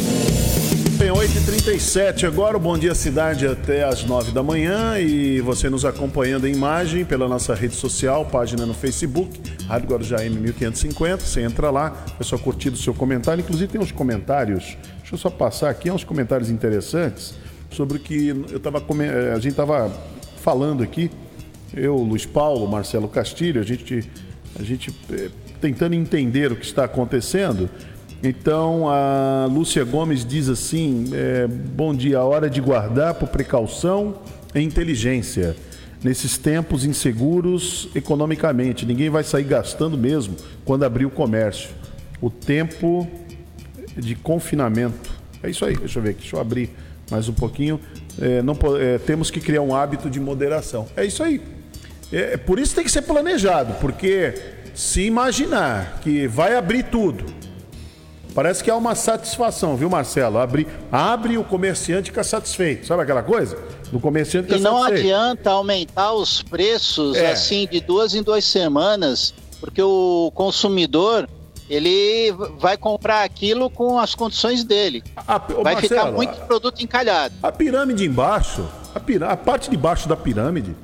Bem, 1.11 1.27
8h37 1.27 2.25
agora, 2.25 2.55
o 2.55 2.59
Bom 2.59 2.77
Dia 2.77 2.95
Cidade 2.95 3.45
até 3.45 3.83
as 3.83 4.05
9 4.05 4.31
da 4.31 4.41
manhã. 4.41 4.97
E 4.97 5.41
você 5.41 5.69
nos 5.69 5.83
acompanhando 5.83 6.47
em 6.47 6.53
imagem 6.53 7.03
pela 7.03 7.27
nossa 7.27 7.53
rede 7.53 7.75
social, 7.75 8.25
página 8.25 8.65
no 8.65 8.73
Facebook, 8.73 9.41
Rádio 9.67 9.89
Guarujá 9.89 10.17
M1550, 10.19 11.19
você 11.19 11.41
entra 11.41 11.69
lá, 11.69 12.05
é 12.17 12.23
só 12.23 12.37
curtir 12.37 12.69
o 12.69 12.77
seu 12.77 12.93
comentário, 12.93 13.41
inclusive 13.41 13.69
tem 13.69 13.81
uns 13.81 13.91
comentários, 13.91 14.77
deixa 14.99 15.13
eu 15.13 15.17
só 15.17 15.29
passar 15.29 15.69
aqui, 15.69 15.91
uns 15.91 16.05
comentários 16.05 16.49
interessantes 16.49 17.33
sobre 17.71 17.97
o 17.97 17.99
que 17.99 18.29
eu 18.49 18.59
tava, 18.59 18.81
eh, 19.03 19.33
a 19.33 19.39
gente 19.39 19.51
estava 19.51 19.91
falando 20.37 20.81
aqui, 20.81 21.11
eu, 21.73 21.97
Luiz 21.97 22.25
Paulo, 22.25 22.65
Marcelo 22.67 23.09
Castilho, 23.09 23.59
a 23.59 23.65
gente, 23.65 24.09
a 24.57 24.63
gente 24.63 24.95
eh, 25.11 25.29
tentando 25.59 25.93
entender 25.93 26.53
o 26.53 26.55
que 26.55 26.65
está 26.65 26.85
acontecendo, 26.85 27.69
então 28.23 28.87
a 28.87 29.47
Lúcia 29.49 29.83
Gomes 29.83 30.25
diz 30.25 30.49
assim: 30.49 31.09
é, 31.13 31.47
bom 31.47 31.93
dia, 31.93 32.21
hora 32.21 32.49
de 32.49 32.61
guardar 32.61 33.15
por 33.15 33.29
precaução 33.29 34.15
e 34.53 34.59
inteligência. 34.59 35.55
Nesses 36.03 36.35
tempos 36.35 36.83
inseguros 36.83 37.89
economicamente, 37.93 38.87
ninguém 38.87 39.09
vai 39.09 39.23
sair 39.23 39.43
gastando 39.43 39.95
mesmo 39.95 40.35
quando 40.65 40.83
abrir 40.83 41.05
o 41.05 41.11
comércio. 41.11 41.69
O 42.19 42.29
tempo 42.29 43.07
de 43.95 44.15
confinamento. 44.15 45.11
É 45.43 45.49
isso 45.49 45.63
aí, 45.63 45.75
deixa 45.75 45.99
eu 45.99 46.03
ver 46.03 46.11
aqui, 46.11 46.21
deixa 46.21 46.35
eu 46.35 46.39
abrir 46.39 46.71
mais 47.09 47.27
um 47.27 47.33
pouquinho. 47.33 47.79
É, 48.19 48.41
não, 48.41 48.57
é, 48.79 48.97
temos 48.97 49.29
que 49.29 49.39
criar 49.39 49.61
um 49.61 49.75
hábito 49.75 50.09
de 50.09 50.19
moderação. 50.19 50.87
É 50.95 51.05
isso 51.05 51.21
aí. 51.21 51.41
É, 52.11 52.35
por 52.37 52.57
isso 52.57 52.73
tem 52.75 52.83
que 52.83 52.91
ser 52.91 53.03
planejado, 53.03 53.73
porque 53.75 54.33
se 54.73 55.01
imaginar 55.01 55.99
que 56.01 56.27
vai 56.27 56.55
abrir 56.55 56.83
tudo, 56.83 57.25
Parece 58.33 58.63
que 58.63 58.71
há 58.71 58.75
uma 58.75 58.95
satisfação, 58.95 59.75
viu, 59.75 59.89
Marcelo? 59.89 60.37
Abre, 60.37 60.67
abre 60.91 61.37
o 61.37 61.43
comerciante 61.43 62.11
fica 62.11 62.23
satisfeito. 62.23 62.87
Sabe 62.87 63.03
aquela 63.03 63.21
coisa? 63.21 63.57
Do 63.91 63.99
comerciante 63.99 64.47
fica 64.47 64.57
E 64.57 64.61
não 64.61 64.79
satisfeito. 64.81 65.13
adianta 65.13 65.51
aumentar 65.51 66.13
os 66.13 66.41
preços 66.41 67.17
é. 67.17 67.31
assim 67.31 67.67
de 67.67 67.81
duas 67.81 68.15
em 68.15 68.23
duas 68.23 68.45
semanas, 68.45 69.33
porque 69.59 69.81
o 69.81 70.31
consumidor 70.33 71.27
ele 71.69 72.31
vai 72.57 72.77
comprar 72.77 73.23
aquilo 73.23 73.69
com 73.69 73.99
as 73.99 74.15
condições 74.15 74.63
dele. 74.63 75.03
A, 75.15 75.37
vai 75.37 75.73
Marcelo, 75.75 75.81
ficar 75.81 76.11
muito 76.11 76.35
produto 76.45 76.81
encalhado. 76.81 77.33
A 77.43 77.51
pirâmide 77.51 78.05
embaixo, 78.05 78.65
a, 78.93 78.99
pir, 78.99 79.23
a 79.23 79.35
parte 79.37 79.69
de 79.69 79.77
baixo 79.77 80.07
da 80.07 80.15
pirâmide, 80.15 80.75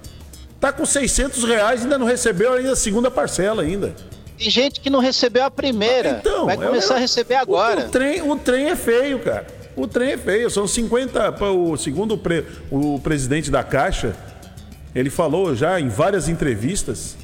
tá 0.60 0.72
com 0.72 0.86
600 0.86 1.44
reais 1.44 1.82
e 1.82 1.84
ainda 1.84 1.98
não 1.98 2.06
recebeu 2.06 2.54
ainda 2.54 2.72
a 2.72 2.76
segunda 2.76 3.12
parcela 3.12 3.64
ainda. 3.64 3.96
Tem 4.38 4.50
gente 4.50 4.80
que 4.80 4.90
não 4.90 5.00
recebeu 5.00 5.44
a 5.44 5.52
primeira. 5.52 6.20
Então, 6.22 6.46
vai 6.46 6.56
começar 6.56 6.96
a 6.96 7.00
receber 7.00 7.36
agora. 7.36 7.82
O, 7.82 7.88
o, 7.88 7.90
trem, 7.90 8.22
o 8.22 8.36
trem 8.36 8.70
é 8.70 8.76
feio, 8.76 9.20
cara. 9.20 9.48
O 9.76 9.88
trem 9.88 10.12
é 10.12 10.18
feio. 10.18 10.50
São 10.50 10.68
50. 10.68 11.44
O, 11.52 11.76
segundo 11.76 12.14
o, 12.14 12.18
pre, 12.18 12.46
o 12.70 13.00
presidente 13.00 13.50
da 13.50 13.64
Caixa, 13.64 14.16
ele 14.94 15.10
falou 15.10 15.56
já 15.56 15.80
em 15.80 15.90
várias 15.90 16.30
entrevistas, 16.30 17.18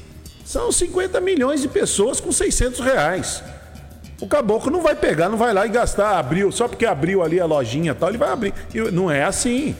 são 0.44 0.70
50 0.70 1.20
milhões 1.20 1.62
de 1.62 1.68
pessoas 1.68 2.20
com 2.20 2.32
600 2.32 2.80
reais. 2.80 3.42
O 4.20 4.26
caboclo 4.26 4.70
não 4.70 4.82
vai 4.82 4.94
pegar, 4.94 5.28
não 5.28 5.36
vai 5.36 5.52
lá 5.52 5.66
e 5.66 5.68
gastar, 5.68 6.18
abriu, 6.18 6.52
só 6.52 6.68
porque 6.68 6.86
abriu 6.86 7.22
ali 7.22 7.40
a 7.40 7.46
lojinha 7.46 7.92
e 7.92 7.94
tal, 7.94 8.08
ele 8.08 8.18
vai 8.18 8.30
abrir. 8.30 8.54
Não 8.92 9.10
é 9.10 9.24
assim. 9.24 9.74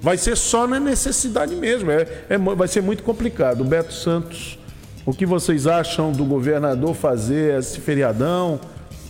Vai 0.00 0.16
ser 0.16 0.36
só 0.36 0.66
na 0.66 0.80
necessidade 0.80 1.54
mesmo. 1.54 1.90
É, 1.90 2.06
é, 2.28 2.38
vai 2.38 2.66
ser 2.66 2.82
muito 2.82 3.02
complicado. 3.02 3.60
O 3.60 3.64
Beto 3.64 3.92
Santos 3.92 4.58
o 5.04 5.12
que 5.12 5.26
vocês 5.26 5.66
acham 5.66 6.12
do 6.12 6.24
governador 6.24 6.94
fazer 6.94 7.58
esse 7.58 7.80
feriadão? 7.80 8.60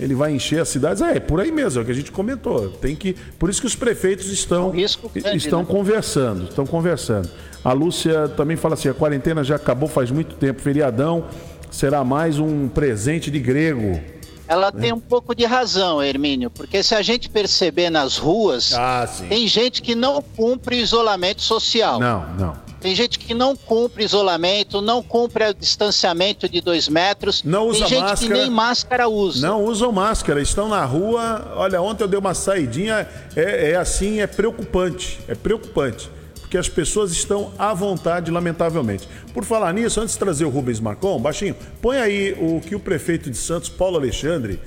Ele 0.01 0.15
vai 0.15 0.33
encher 0.33 0.61
as 0.61 0.69
cidades? 0.69 1.03
É, 1.03 1.17
é 1.17 1.21
por 1.21 1.41
aí 1.41 1.53
mesmo, 1.53 1.81
é 1.81 1.83
o 1.83 1.87
que 1.87 1.93
a 1.93 1.95
gente 1.95 2.11
comentou. 2.11 2.71
Tem 2.71 2.97
que, 2.97 3.15
por 3.39 3.51
isso 3.51 3.61
que 3.61 3.67
os 3.67 3.77
prefeitos 3.77 4.27
estão, 4.33 4.71
grande, 4.71 5.37
estão 5.37 5.61
né? 5.61 5.67
conversando, 5.69 6.45
estão 6.45 6.67
conversando. 6.67 7.29
A 7.65 7.73
Lúcia 7.73 8.29
também 8.29 8.57
fala 8.57 8.75
assim: 8.75 8.89
a 8.89 8.95
quarentena 8.95 9.45
já 9.45 9.57
acabou 9.57 9.89
faz 9.89 10.11
muito 10.11 10.35
tempo, 10.37 10.61
feriadão 10.61 11.25
será 11.73 12.05
mais 12.05 12.39
um 12.39 12.69
presente 12.69 13.31
de 13.31 13.41
grego. 13.41 14.01
Ela 14.47 14.71
né? 14.71 14.81
tem 14.81 14.93
um 14.93 15.01
pouco 15.01 15.35
de 15.35 15.45
razão, 15.45 16.03
Hermínio, 16.03 16.51
porque 16.51 16.83
se 16.83 16.95
a 16.95 17.01
gente 17.01 17.31
perceber 17.31 17.89
nas 17.89 18.19
ruas, 18.19 18.75
ah, 18.75 19.09
tem 19.29 19.49
gente 19.49 19.81
que 19.81 19.95
não 19.95 20.21
cumpre 20.21 20.77
isolamento 20.77 21.41
social. 21.41 21.99
Não, 21.99 22.27
não. 22.39 22.72
Tem 22.83 22.97
gente 22.97 23.17
que 23.17 23.33
não 23.33 23.55
cumpre 23.55 24.03
isolamento, 24.05 24.83
não 24.83 25.05
cumpre 25.05 25.45
o 25.45 25.55
distanciamento 25.55 26.49
de 26.49 26.61
dois 26.61 26.89
metros. 26.89 27.45
Não 27.45 27.69
usa 27.69 27.79
Tem 27.81 27.89
gente 27.91 28.03
máscara, 28.03 28.35
que 28.35 28.41
nem 28.41 28.51
máscara 28.51 29.09
usa. 29.09 29.47
Não 29.47 29.65
usam 29.65 29.93
máscara, 29.93 30.43
estão 30.43 30.69
na 30.69 30.85
rua. 30.85 31.53
Olha, 31.55 31.81
ontem 31.81 32.03
eu 32.03 32.09
dei 32.09 32.19
uma 32.19 32.35
saidinha, 32.35 33.09
é, 33.37 33.71
é 33.71 33.77
assim, 33.77 34.21
é 34.21 34.27
preocupante. 34.27 35.21
É 35.29 35.35
preocupante. 35.37 36.11
Porque 36.41 36.59
as 36.59 36.69
pessoas 36.69 37.13
estão 37.13 37.53
à 37.57 37.73
vontade, 37.73 38.33
lamentavelmente. 38.33 39.09
Por 39.33 39.45
falar 39.45 39.73
nisso, 39.73 40.01
antes 40.01 40.15
de 40.15 40.19
trazer 40.19 40.45
o 40.45 40.51
Rubens 40.51 40.81
Marcon, 40.81 41.21
baixinho, 41.21 41.55
põe 41.81 41.99
aí 41.99 42.33
o 42.33 42.61
que 42.61 42.75
o 42.75 42.81
prefeito 42.81 43.31
de 43.31 43.37
Santos, 43.37 43.69
Paulo 43.69 43.97
Alexandre, 43.97 44.61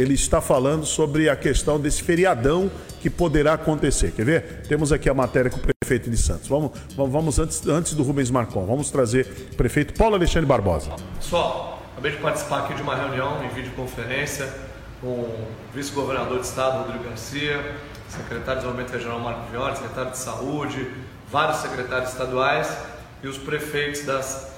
ele 0.00 0.14
está 0.14 0.40
falando 0.40 0.86
sobre 0.86 1.28
a 1.28 1.36
questão 1.36 1.78
desse 1.78 2.02
feriadão 2.02 2.70
que 3.02 3.10
poderá 3.10 3.54
acontecer. 3.54 4.12
Quer 4.12 4.24
ver? 4.24 4.62
Temos 4.66 4.92
aqui 4.92 5.10
a 5.10 5.14
matéria 5.14 5.50
com 5.50 5.58
o 5.58 5.60
prefeito 5.60 6.08
de 6.08 6.16
Santos. 6.16 6.48
Vamos, 6.48 6.72
vamos, 6.96 7.38
antes, 7.38 7.66
antes 7.66 7.92
do 7.92 8.02
Rubens 8.02 8.30
Marcon, 8.30 8.64
vamos 8.64 8.90
trazer 8.90 9.50
o 9.52 9.56
prefeito 9.56 9.92
Paulo 9.92 10.14
Alexandre 10.14 10.46
Barbosa. 10.46 10.90
Pessoal, 11.16 11.82
acabei 11.92 12.12
de 12.12 12.16
participar 12.18 12.60
aqui 12.60 12.74
de 12.74 12.82
uma 12.82 12.96
reunião 12.96 13.44
em 13.44 13.48
videoconferência 13.48 14.48
com 15.02 15.08
o 15.08 15.48
vice-governador 15.74 16.40
de 16.40 16.46
estado, 16.46 16.84
Rodrigo 16.84 17.04
Garcia, 17.04 17.76
secretário 18.08 18.60
de 18.60 18.66
Desenvolvimento 18.66 18.92
Regional, 18.92 19.20
Marco 19.20 19.50
Violi, 19.50 19.76
secretário 19.76 20.10
de 20.12 20.18
Saúde, 20.18 20.90
vários 21.30 21.58
secretários 21.58 22.10
estaduais 22.10 22.74
e 23.22 23.28
os 23.28 23.36
prefeitos 23.36 24.02
das 24.02 24.50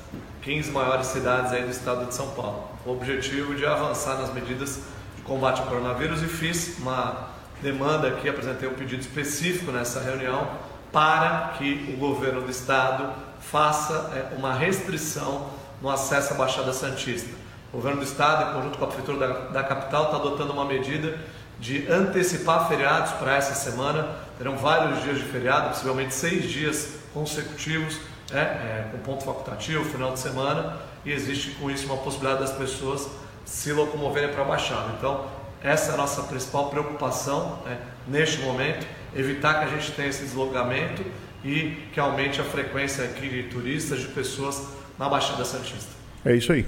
15 0.43 0.71
maiores 0.71 1.07
cidades 1.09 1.53
aí 1.53 1.65
do 1.65 1.71
estado 1.71 2.07
de 2.07 2.15
São 2.15 2.29
Paulo. 2.31 2.69
O 2.87 2.93
objetivo 2.93 3.57
de 3.57 3.67
avançar 3.67 4.19
nas 4.19 4.33
medidas 4.33 4.81
de 5.17 5.23
combate 5.23 5.61
ao 5.61 5.67
coronavírus 5.67 6.23
e 6.23 6.27
fiz 6.27 6.79
uma 6.79 7.29
demanda 7.63 8.09
aqui, 8.09 8.29
apresentei 8.29 8.69
um 8.69 8.75
pedido 8.75 9.01
específico 9.01 9.71
nessa 9.71 10.01
reunião 10.01 10.49
para 10.91 11.55
que 11.57 11.95
o 11.95 11.99
governo 11.99 12.43
do 12.43 12.51
estado 12.51 13.13
faça 13.41 14.11
é, 14.15 14.37
uma 14.37 14.53
restrição 14.53 15.49
no 15.81 15.91
acesso 15.91 16.35
à 16.35 16.37
Baixada 16.37 16.73
Santista. 16.73 17.31
O 17.73 17.77
governo 17.77 18.01
do 18.01 18.05
estado, 18.05 18.51
em 18.51 18.55
conjunto 18.55 18.79
com 18.79 18.85
a 18.85 18.89
prefeitura 18.89 19.27
da, 19.27 19.41
da 19.49 19.65
capital, 19.65 20.05
está 20.05 20.17
adotando 20.17 20.53
uma 20.53 20.65
medida 20.65 21.19
de 21.59 21.91
antecipar 21.91 22.69
feriados 22.69 23.13
para 23.13 23.37
essa 23.37 23.55
semana. 23.55 24.09
Terão 24.37 24.57
vários 24.57 25.03
dias 25.03 25.17
de 25.17 25.25
feriado, 25.25 25.71
possivelmente 25.71 26.13
seis 26.13 26.51
dias 26.51 26.97
consecutivos, 27.15 27.99
é, 28.33 28.39
é, 28.39 28.89
com 28.91 28.99
ponto 28.99 29.25
facultativo, 29.25 29.85
final 29.85 30.13
de 30.13 30.19
semana, 30.19 30.77
e 31.05 31.13
existe 31.13 31.53
com 31.53 31.71
isso 31.71 31.87
uma 31.87 31.97
possibilidade 31.97 32.41
das 32.41 32.53
pessoas 32.53 33.09
se 33.45 33.73
locomoverem 33.73 34.31
para 34.31 34.43
a 34.43 34.45
Baixada. 34.45 34.95
Então, 34.99 35.27
essa 35.63 35.93
é 35.93 35.95
a 35.95 35.97
nossa 35.97 36.23
principal 36.23 36.71
preocupação 36.71 37.63
né, 37.65 37.79
neste 38.09 38.41
momento, 38.41 38.87
evitar 39.15 39.61
que 39.61 39.65
a 39.67 39.79
gente 39.79 39.93
tenha 39.93 40.09
esse 40.09 40.25
deslocamento 40.25 41.05
e 41.45 41.77
que 41.93 42.01
aumente 42.01 42.41
a 42.41 42.45
frequência 42.45 43.05
aqui 43.05 43.29
de 43.29 43.43
turistas, 43.45 44.01
de 44.01 44.09
pessoas 44.09 44.63
na 44.99 45.09
Baixada 45.09 45.45
Santista. 45.45 45.91
É 46.25 46.35
isso 46.35 46.53
aí. 46.53 46.67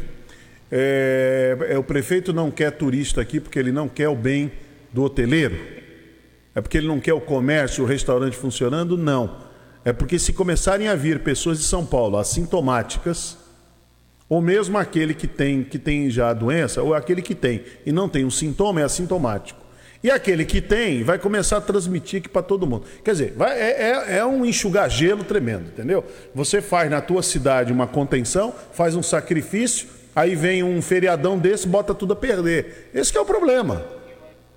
É, 0.70 1.56
é, 1.70 1.78
o 1.78 1.82
prefeito 1.82 2.32
não 2.32 2.50
quer 2.50 2.72
turista 2.72 3.20
aqui 3.20 3.38
porque 3.38 3.58
ele 3.58 3.70
não 3.70 3.88
quer 3.88 4.08
o 4.08 4.16
bem 4.16 4.52
do 4.92 5.02
hoteleiro? 5.02 5.56
É 6.54 6.60
porque 6.60 6.78
ele 6.78 6.86
não 6.86 7.00
quer 7.00 7.12
o 7.12 7.20
comércio, 7.20 7.84
o 7.84 7.86
restaurante 7.86 8.36
funcionando? 8.36 8.96
Não. 8.96 9.44
É 9.84 9.92
porque 9.92 10.18
se 10.18 10.32
começarem 10.32 10.88
a 10.88 10.94
vir 10.94 11.20
pessoas 11.20 11.58
de 11.58 11.64
São 11.64 11.84
Paulo 11.84 12.16
assintomáticas, 12.16 13.36
ou 14.28 14.40
mesmo 14.40 14.78
aquele 14.78 15.14
que 15.14 15.26
tem, 15.26 15.62
que 15.62 15.78
tem 15.78 16.08
já 16.10 16.30
a 16.30 16.34
doença, 16.34 16.82
ou 16.82 16.94
aquele 16.94 17.22
que 17.22 17.34
tem 17.34 17.64
e 17.84 17.92
não 17.92 18.08
tem 18.08 18.24
um 18.24 18.30
sintoma, 18.30 18.80
é 18.80 18.84
assintomático. 18.84 19.64
E 20.02 20.10
aquele 20.10 20.44
que 20.44 20.60
tem 20.60 21.02
vai 21.02 21.18
começar 21.18 21.56
a 21.56 21.60
transmitir 21.62 22.20
aqui 22.20 22.28
para 22.28 22.42
todo 22.42 22.66
mundo. 22.66 22.84
Quer 23.02 23.12
dizer, 23.12 23.34
vai, 23.34 23.58
é, 23.58 23.70
é, 23.70 24.16
é, 24.18 24.26
um 24.26 24.44
enxugar 24.44 24.90
gelo 24.90 25.24
tremendo, 25.24 25.68
entendeu? 25.68 26.04
Você 26.34 26.60
faz 26.60 26.90
na 26.90 27.00
tua 27.00 27.22
cidade 27.22 27.72
uma 27.72 27.86
contenção, 27.86 28.54
faz 28.72 28.94
um 28.94 29.02
sacrifício, 29.02 29.88
aí 30.14 30.34
vem 30.34 30.62
um 30.62 30.82
feriadão 30.82 31.38
desse, 31.38 31.66
bota 31.66 31.94
tudo 31.94 32.12
a 32.12 32.16
perder. 32.16 32.90
Esse 32.92 33.16
é 33.16 33.20
o 33.20 33.24
problema. 33.24 33.82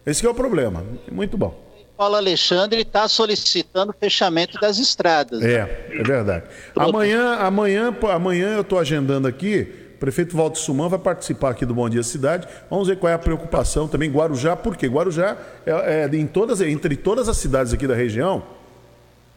Esse 0.06 0.26
é 0.26 0.30
o 0.30 0.34
problema. 0.34 0.84
Muito 1.10 1.38
bom. 1.38 1.67
Paulo 1.98 2.16
Alexandre 2.16 2.82
está 2.82 3.08
solicitando 3.08 3.94
fechamento 4.00 4.60
das 4.60 4.78
estradas. 4.78 5.42
É, 5.42 5.90
é 5.92 6.04
verdade. 6.04 6.46
Amanhã, 6.76 7.34
amanhã, 7.38 7.96
amanhã 8.12 8.50
eu 8.56 8.62
estou 8.62 8.78
agendando 8.78 9.28
aqui. 9.28 9.68
O 9.96 9.98
prefeito 9.98 10.38
Walter 10.38 10.60
Suman 10.60 10.90
vai 10.90 11.00
participar 11.00 11.50
aqui 11.50 11.66
do 11.66 11.74
Bom 11.74 11.90
Dia 11.90 12.04
Cidade. 12.04 12.48
Vamos 12.70 12.88
ver 12.88 12.98
qual 12.98 13.10
é 13.10 13.16
a 13.16 13.20
preocupação 13.20 13.88
também. 13.88 14.12
Guarujá, 14.12 14.56
por 14.56 14.78
quê? 14.78 14.86
Guarujá 14.88 15.36
é, 15.66 16.08
é 16.14 16.16
em 16.16 16.28
todas, 16.28 16.62
entre 16.62 16.96
todas 16.96 17.28
as 17.28 17.38
cidades 17.38 17.74
aqui 17.74 17.88
da 17.88 17.96
região, 17.96 18.44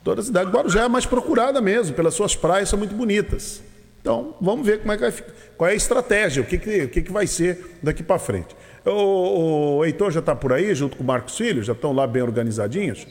toda 0.05 0.21
a 0.21 0.25
cidade 0.25 0.51
de 0.51 0.57
Guarujá 0.57 0.85
é 0.85 0.89
mais 0.89 1.07
procurada 1.07 1.63
mesmo, 1.63 1.97
pelas 1.97 2.13
suas 2.13 2.37
praias 2.37 2.69
são 2.69 2.79
muito 2.79 2.95
bonitas. 2.95 3.63
Então, 4.01 4.34
vamos 4.40 4.66
ver 4.66 4.80
como 4.80 4.92
é 4.92 4.96
que 4.96 5.03
vai, 5.03 5.12
qual 5.57 5.68
é 5.68 5.72
a 5.72 5.76
estratégia, 5.76 6.42
o 6.42 6.46
que, 6.46 6.59
que, 6.59 6.82
o 6.84 6.88
que, 6.88 7.03
que 7.03 7.12
vai 7.12 7.26
ser 7.26 7.78
daqui 7.82 8.03
para 8.03 8.18
frente. 8.18 8.57
O, 8.84 9.78
o 9.78 9.84
Heitor 9.84 10.11
já 10.11 10.20
está 10.20 10.34
por 10.34 10.53
aí, 10.53 10.74
junto 10.74 10.96
com 10.96 11.03
o 11.03 11.07
Marcos 11.07 11.36
Filho, 11.36 11.62
já 11.62 11.74
estão 11.74 11.92
lá 11.92 12.07
bem 12.07 12.22
organizadinhos? 12.22 13.07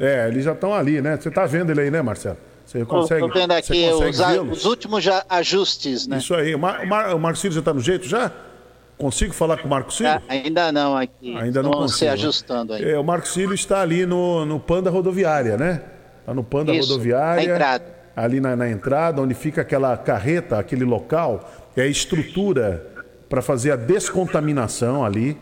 É, 0.00 0.26
eles 0.26 0.44
já 0.44 0.52
estão 0.52 0.74
ali, 0.74 1.00
né? 1.00 1.16
Você 1.16 1.28
está 1.28 1.44
vendo 1.46 1.70
ele 1.70 1.82
aí, 1.82 1.90
né, 1.90 2.00
Marcelo? 2.00 2.38
Você 2.64 2.84
consegue. 2.84 3.26
Estou 3.26 3.40
vendo 3.40 3.52
aqui 3.52 3.90
os, 3.90 4.58
os, 4.58 4.64
últimos 4.64 5.04
ajustes, 5.28 6.06
né? 6.06 6.16
Isso 6.16 6.34
aí. 6.34 6.54
O, 6.54 6.58
Mar, 6.58 6.82
o, 6.82 6.86
Mar, 6.86 7.14
o 7.14 7.18
Marcos 7.18 7.42
Filho 7.42 7.52
já 7.52 7.60
está 7.60 7.74
no 7.74 7.80
jeito 7.80 8.08
já? 8.08 8.32
Consigo 8.96 9.34
falar 9.34 9.58
com 9.58 9.66
o 9.66 9.70
Marcos 9.70 9.98
Filho? 9.98 10.08
Ah, 10.08 10.22
ainda 10.28 10.72
não 10.72 10.96
aqui. 10.96 11.36
Ainda 11.36 11.62
não 11.62 11.72
consigo. 11.72 11.98
se 11.98 12.08
ajustando 12.08 12.72
aí. 12.72 12.90
É, 12.90 12.98
o 12.98 13.04
Marcos 13.04 13.34
Filho 13.34 13.52
está 13.52 13.82
ali 13.82 14.06
no, 14.06 14.46
no 14.46 14.58
Panda 14.58 14.88
Rodoviária, 14.88 15.56
né? 15.56 15.82
Está 16.20 16.32
no 16.32 16.42
Panda 16.42 16.72
Isso, 16.72 16.92
Rodoviária. 16.92 17.46
Na 17.46 17.54
entrada. 17.54 17.84
Ali 18.16 18.40
na, 18.40 18.54
na 18.54 18.68
entrada, 18.68 19.20
onde 19.20 19.34
fica 19.34 19.62
aquela 19.62 19.96
carreta, 19.96 20.58
aquele 20.58 20.84
local, 20.84 21.50
é 21.76 21.82
a 21.82 21.86
estrutura 21.86 22.86
para 23.28 23.42
fazer 23.42 23.72
a 23.72 23.76
descontaminação 23.76 25.04
ali. 25.04 25.36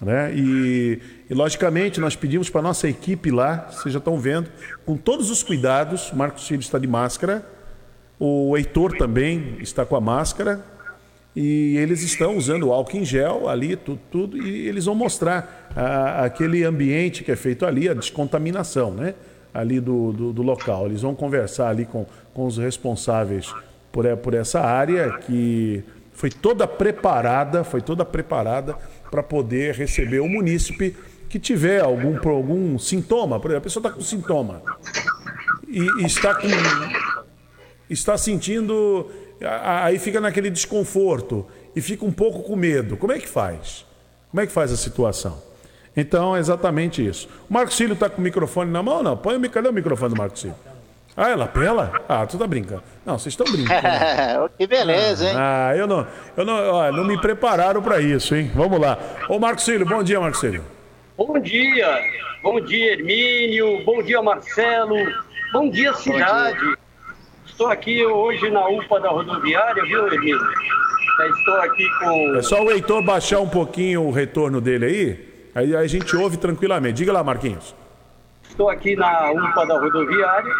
Né? 0.00 0.32
E, 0.34 1.00
e, 1.28 1.34
logicamente, 1.34 2.00
nós 2.00 2.14
pedimos 2.14 2.50
para 2.50 2.60
a 2.60 2.62
nossa 2.64 2.88
equipe 2.88 3.30
lá, 3.30 3.68
vocês 3.70 3.92
já 3.92 3.98
estão 3.98 4.18
vendo, 4.18 4.50
com 4.84 4.96
todos 4.96 5.30
os 5.30 5.42
cuidados. 5.42 6.12
Marcos 6.12 6.46
Filho 6.46 6.60
está 6.60 6.78
de 6.78 6.86
máscara, 6.86 7.44
o 8.18 8.56
Heitor 8.56 8.96
também 8.96 9.56
está 9.60 9.84
com 9.84 9.96
a 9.96 10.00
máscara, 10.00 10.64
e 11.36 11.76
eles 11.78 12.02
estão 12.02 12.36
usando 12.36 12.70
álcool 12.72 12.98
em 12.98 13.04
gel 13.04 13.48
ali, 13.48 13.74
tudo, 13.74 14.00
tudo 14.10 14.38
e 14.38 14.68
eles 14.68 14.84
vão 14.84 14.94
mostrar 14.94 15.68
a, 15.74 16.24
aquele 16.24 16.62
ambiente 16.62 17.24
que 17.24 17.32
é 17.32 17.36
feito 17.36 17.66
ali, 17.66 17.88
a 17.88 17.94
descontaminação 17.94 18.92
né? 18.92 19.14
Ali 19.54 19.78
do, 19.78 20.12
do, 20.12 20.32
do 20.32 20.42
local. 20.42 20.86
Eles 20.86 21.02
vão 21.02 21.14
conversar 21.14 21.68
ali 21.68 21.86
com, 21.86 22.04
com 22.34 22.44
os 22.44 22.58
responsáveis 22.58 23.54
por, 23.92 24.04
por 24.16 24.34
essa 24.34 24.60
área 24.60 25.12
que 25.18 25.84
foi 26.12 26.28
toda 26.28 26.66
preparada, 26.66 27.62
foi 27.62 27.80
toda 27.80 28.04
preparada 28.04 28.76
para 29.10 29.22
poder 29.22 29.74
receber 29.74 30.18
o 30.18 30.28
munícipe 30.28 30.96
que 31.28 31.38
tiver 31.38 31.80
algum, 31.80 32.16
algum 32.28 32.78
sintoma. 32.78 33.38
Por 33.38 33.50
exemplo, 33.50 33.58
a 33.58 33.64
pessoa 33.64 33.80
está 33.80 33.90
com 33.90 34.00
sintoma 34.00 34.62
e, 35.68 35.80
e 36.02 36.06
está 36.06 36.34
com, 36.34 36.48
está 37.88 38.18
sentindo, 38.18 39.10
aí 39.40 39.98
fica 39.98 40.20
naquele 40.20 40.50
desconforto 40.50 41.46
e 41.74 41.80
fica 41.80 42.04
um 42.04 42.12
pouco 42.12 42.42
com 42.42 42.56
medo. 42.56 42.96
Como 42.96 43.12
é 43.12 43.18
que 43.18 43.28
faz? 43.28 43.84
Como 44.30 44.40
é 44.40 44.46
que 44.46 44.52
faz 44.52 44.72
a 44.72 44.76
situação? 44.76 45.40
Então 45.96 46.36
é 46.36 46.40
exatamente 46.40 47.06
isso. 47.06 47.28
O 47.48 47.52
Marcos 47.52 47.76
Cílio 47.76 47.94
está 47.94 48.08
com 48.08 48.20
o 48.20 48.24
microfone 48.24 48.70
na 48.70 48.82
mão? 48.82 49.02
Não, 49.02 49.16
põe 49.16 49.36
o, 49.36 49.50
cadê 49.50 49.68
o 49.68 49.72
microfone 49.72 50.14
do 50.14 50.18
Marcos 50.18 50.40
Cílio? 50.40 50.56
Ah, 51.16 51.30
ela 51.30 51.46
pela? 51.46 51.92
Ah, 52.08 52.26
tu 52.26 52.36
tá 52.36 52.46
brincando. 52.46 52.82
Não, 53.06 53.16
vocês 53.16 53.32
estão 53.32 53.46
brincando. 53.46 54.50
que 54.58 54.66
beleza, 54.66 55.28
hein? 55.28 55.34
Ah, 55.36 55.72
eu 55.76 55.86
não, 55.86 56.04
eu 56.36 56.44
não, 56.44 56.72
ó, 56.72 56.90
não 56.90 57.04
me 57.04 57.20
prepararam 57.20 57.80
para 57.80 58.00
isso, 58.00 58.34
hein? 58.34 58.50
Vamos 58.52 58.80
lá. 58.80 58.98
Ô, 59.28 59.38
Marcos 59.38 59.64
Cílio, 59.64 59.86
bom 59.86 60.02
dia, 60.02 60.18
Marcos 60.18 60.40
Cílio. 60.40 60.64
Bom 61.16 61.38
dia. 61.38 62.00
Bom 62.42 62.60
dia, 62.60 62.94
Hermínio. 62.94 63.84
Bom 63.84 64.02
dia, 64.02 64.20
Marcelo. 64.20 64.96
Bom 65.52 65.70
dia, 65.70 65.94
cidade. 65.94 66.58
Bom 66.58 66.66
dia. 66.66 66.78
Estou 67.46 67.68
aqui 67.68 68.04
hoje 68.04 68.50
na 68.50 68.66
UPA 68.68 68.98
da 68.98 69.10
rodoviária, 69.10 69.84
viu, 69.84 70.08
Hermínio? 70.08 70.40
Já 71.16 71.28
estou 71.28 71.54
aqui 71.60 71.88
com. 72.00 72.34
É 72.34 72.42
só 72.42 72.60
o 72.64 72.72
Heitor 72.72 73.00
baixar 73.04 73.38
um 73.38 73.48
pouquinho 73.48 74.02
o 74.02 74.10
retorno 74.10 74.60
dele 74.60 74.86
aí. 74.86 75.33
Aí 75.54 75.76
a 75.76 75.86
gente 75.86 76.16
ouve 76.16 76.36
tranquilamente. 76.36 76.94
Diga 76.94 77.12
lá, 77.12 77.22
Marquinhos. 77.22 77.74
Estou 78.48 78.68
aqui 78.68 78.96
na 78.96 79.30
UPA 79.32 79.66
da 79.66 79.78
rodoviária 79.80 80.54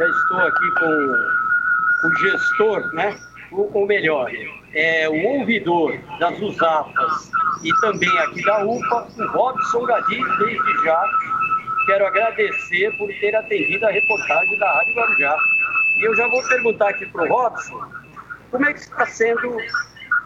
já 0.00 0.06
estou 0.06 0.38
aqui 0.38 0.70
com 0.78 2.08
o 2.08 2.14
gestor, 2.20 2.94
né? 2.94 3.16
ou 3.52 3.86
melhor, 3.86 4.30
é, 4.72 5.08
o 5.08 5.26
ouvidor 5.26 5.98
das 6.18 6.40
USAPAs 6.40 7.30
e 7.62 7.70
também 7.80 8.18
aqui 8.20 8.42
da 8.44 8.64
UPA, 8.64 9.08
o 9.18 9.26
Robson 9.26 9.84
Gadi, 9.84 10.22
desde 10.38 10.84
já. 10.84 11.04
Quero 11.86 12.06
agradecer 12.06 12.96
por 12.96 13.08
ter 13.20 13.34
atendido 13.34 13.84
a 13.86 13.90
reportagem 13.90 14.58
da 14.58 14.72
Rádio 14.72 14.94
Guarujá. 14.94 15.36
E 15.98 16.04
eu 16.04 16.16
já 16.16 16.28
vou 16.28 16.42
perguntar 16.48 16.90
aqui 16.90 17.06
para 17.06 17.24
o 17.24 17.28
Robson 17.28 17.80
como 18.50 18.66
é 18.66 18.72
que 18.72 18.80
está 18.80 19.04
sendo 19.06 19.56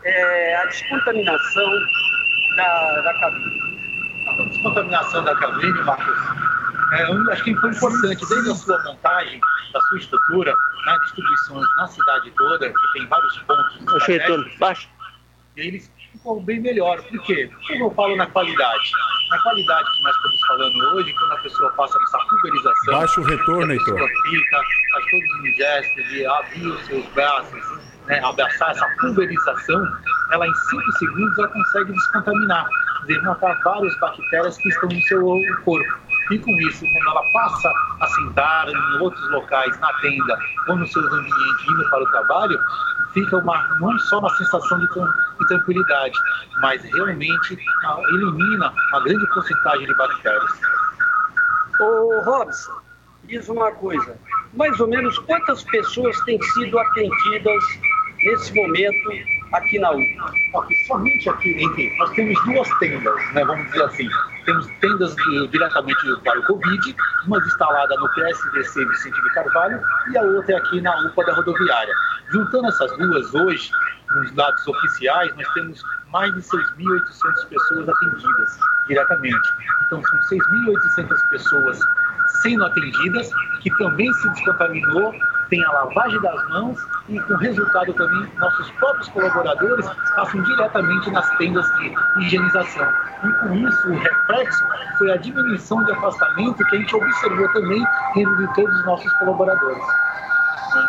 é, 0.05 0.57
a 0.57 0.67
descontaminação 0.67 1.71
da, 2.57 3.01
da 3.01 3.15
cabine. 3.21 3.74
A 4.39 4.43
descontaminação 4.45 5.25
da 5.25 5.35
cabine, 5.37 5.83
Marcos, 5.85 6.19
é, 6.93 7.11
eu 7.11 7.33
acho 7.33 7.45
que 7.45 7.55
foi 7.57 7.71
importante, 7.71 8.25
desde 8.29 8.51
a 8.51 8.55
sua 8.55 8.83
montagem, 8.85 9.41
da 9.73 9.81
sua 9.81 9.99
estrutura, 9.99 10.55
nas 10.87 11.01
distribuições 11.03 11.67
na 11.77 11.87
cidade 11.89 12.31
toda, 12.33 12.69
que 12.69 12.93
tem 12.93 13.07
vários 13.07 13.39
pontos. 13.39 13.95
Oxe, 13.95 14.19
baixo. 14.59 14.89
E 15.57 15.61
eles 15.61 15.91
ficam 16.13 16.41
bem 16.41 16.61
melhor. 16.61 17.01
Por 17.03 17.23
quê? 17.23 17.51
Porque 17.53 17.75
eu 17.75 17.91
falo 17.93 18.17
na 18.17 18.27
qualidade. 18.27 18.91
Na 19.31 19.43
qualidade 19.43 19.89
que 19.93 20.03
nós 20.03 20.17
estamos 20.17 20.47
falando 20.47 20.97
hoje, 20.97 21.13
quando 21.15 21.33
a 21.33 21.37
pessoa 21.43 21.73
passa 21.73 21.99
nessa 21.99 22.19
pulverização. 22.19 22.95
Baixa 22.95 23.21
o 23.21 23.25
retorno, 23.25 23.73
Heitor. 23.73 24.09
fica, 24.09 24.61
faz 24.93 25.05
todos 25.11 25.31
os 25.43 25.57
gestos 25.57 26.09
de 26.09 26.27
abrir 26.27 26.67
os 26.67 26.87
seus 26.87 27.07
braços, 27.07 27.74
né, 28.07 28.21
abraçar 28.23 28.71
essa 28.71 28.87
pulverização, 29.01 29.83
ela 30.33 30.47
em 30.47 30.55
5 30.55 30.93
segundos 30.99 31.39
ela 31.39 31.49
consegue 31.49 31.93
descontaminar, 31.93 32.67
quer 33.01 33.07
dizer, 33.07 33.23
matar 33.23 33.61
várias 33.63 33.99
bactérias 34.01 34.57
que 34.59 34.69
estão 34.69 34.89
no 34.89 35.03
seu 35.03 35.43
corpo. 35.65 36.05
E 36.31 36.39
com 36.39 36.51
isso, 36.53 36.81
quando 36.81 37.11
ela 37.11 37.33
passa 37.33 37.73
a 38.01 38.07
sentar 38.07 38.69
em 38.69 39.01
outros 39.01 39.31
locais, 39.31 39.79
na 39.79 39.93
tenda 40.01 40.39
ou 40.69 40.77
nos 40.77 40.91
seus 40.91 41.07
ambientes, 41.07 41.69
indo 41.69 41.91
para 41.91 42.03
o 42.03 42.11
trabalho, 42.11 42.59
fica 43.13 43.37
uma, 43.37 43.77
não 43.79 43.99
só 43.99 44.19
uma 44.19 44.31
sensação 44.37 44.79
de, 44.81 44.87
de 44.87 45.47
tranquilidade, 45.49 46.19
mas 46.61 46.83
realmente 46.83 47.59
elimina 48.09 48.73
uma 48.93 49.01
grande 49.05 49.27
porcentagem 49.35 49.87
de 49.87 49.95
bactérias. 49.95 50.61
Ô 51.81 52.23
Robson, 52.25 52.73
diz 53.25 53.49
uma 53.49 53.71
coisa, 53.73 54.17
mais 54.55 54.79
ou 54.81 54.89
menos 54.89 55.19
quantas 55.21 55.63
pessoas 55.65 56.19
têm 56.21 56.41
sido 56.41 56.79
atendidas 56.79 57.65
nesse 58.25 58.55
momento 58.55 59.11
aqui 59.53 59.79
na 59.79 59.91
UPA? 59.91 60.35
Aqui, 60.59 60.75
somente 60.87 61.29
aqui, 61.29 61.65
enfim, 61.65 61.97
nós 61.99 62.11
temos 62.11 62.45
duas 62.45 62.69
tendas, 62.79 63.33
né, 63.33 63.45
vamos 63.45 63.67
dizer 63.67 63.85
assim. 63.85 64.09
Temos 64.45 64.67
tendas 64.81 65.15
de, 65.15 65.49
diretamente 65.49 66.21
para 66.23 66.39
o 66.39 66.43
Covid, 66.45 66.97
uma 67.27 67.39
instalada 67.39 67.95
no 67.97 68.09
PSDC 68.15 68.85
Vicente 68.87 69.23
de 69.23 69.35
Carvalho 69.35 69.81
e 70.11 70.19
a 70.19 70.23
outra 70.23 70.55
é 70.55 70.59
aqui 70.59 70.81
na 70.81 70.95
UPA 71.07 71.25
da 71.25 71.35
rodoviária. 71.35 71.95
Juntando 72.31 72.69
essas 72.69 72.97
duas 72.99 73.35
hoje, 73.35 73.71
nos 74.15 74.31
dados 74.33 74.67
oficiais, 74.67 75.35
nós 75.37 75.49
temos 75.55 75.83
mais 76.13 76.33
de 76.35 76.41
6.800 76.41 77.49
pessoas 77.49 77.89
atendidas 77.89 78.59
diretamente. 78.87 79.49
Então, 79.87 80.03
são 80.03 80.39
6.800 80.39 81.29
pessoas 81.31 81.81
sendo 82.43 82.65
atendidas, 82.65 83.31
que 83.63 83.71
também 83.77 84.13
se 84.13 84.29
descontaminou, 84.31 85.13
tem 85.51 85.65
a 85.65 85.73
lavagem 85.73 86.21
das 86.21 86.49
mãos 86.51 86.79
e 87.09 87.21
com 87.21 87.35
resultado 87.37 87.93
também 87.95 88.33
nossos 88.39 88.71
próprios 88.73 89.09
colaboradores 89.09 89.87
passam 90.17 90.43
diretamente 90.43 91.11
nas 91.11 91.29
tendas 91.37 91.67
de 91.79 91.95
higienização. 92.21 92.89
E 93.25 93.33
com 93.41 93.55
isso 93.55 93.89
o 93.89 93.99
reflexo 93.99 94.65
foi 94.99 95.13
a 95.13 95.17
diminuição 95.17 95.85
de 95.85 95.93
afastamento 95.93 96.65
que 96.65 96.77
a 96.77 96.79
gente 96.79 96.97
observou 96.97 97.53
também 97.53 97.85
dentro 98.15 98.37
de 98.37 98.55
todos 98.55 98.75
os 98.81 98.87
nossos 98.87 99.13
colaboradores. 99.15 99.85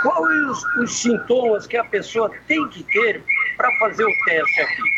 Quais 0.01 0.49
os, 0.49 0.65
os 0.77 1.01
sintomas 1.01 1.67
que 1.67 1.77
a 1.77 1.83
pessoa 1.83 2.31
tem 2.47 2.67
que 2.69 2.83
ter 2.83 3.23
para 3.57 3.71
fazer 3.79 4.03
o 4.03 4.25
teste 4.25 4.61
aqui? 4.61 4.95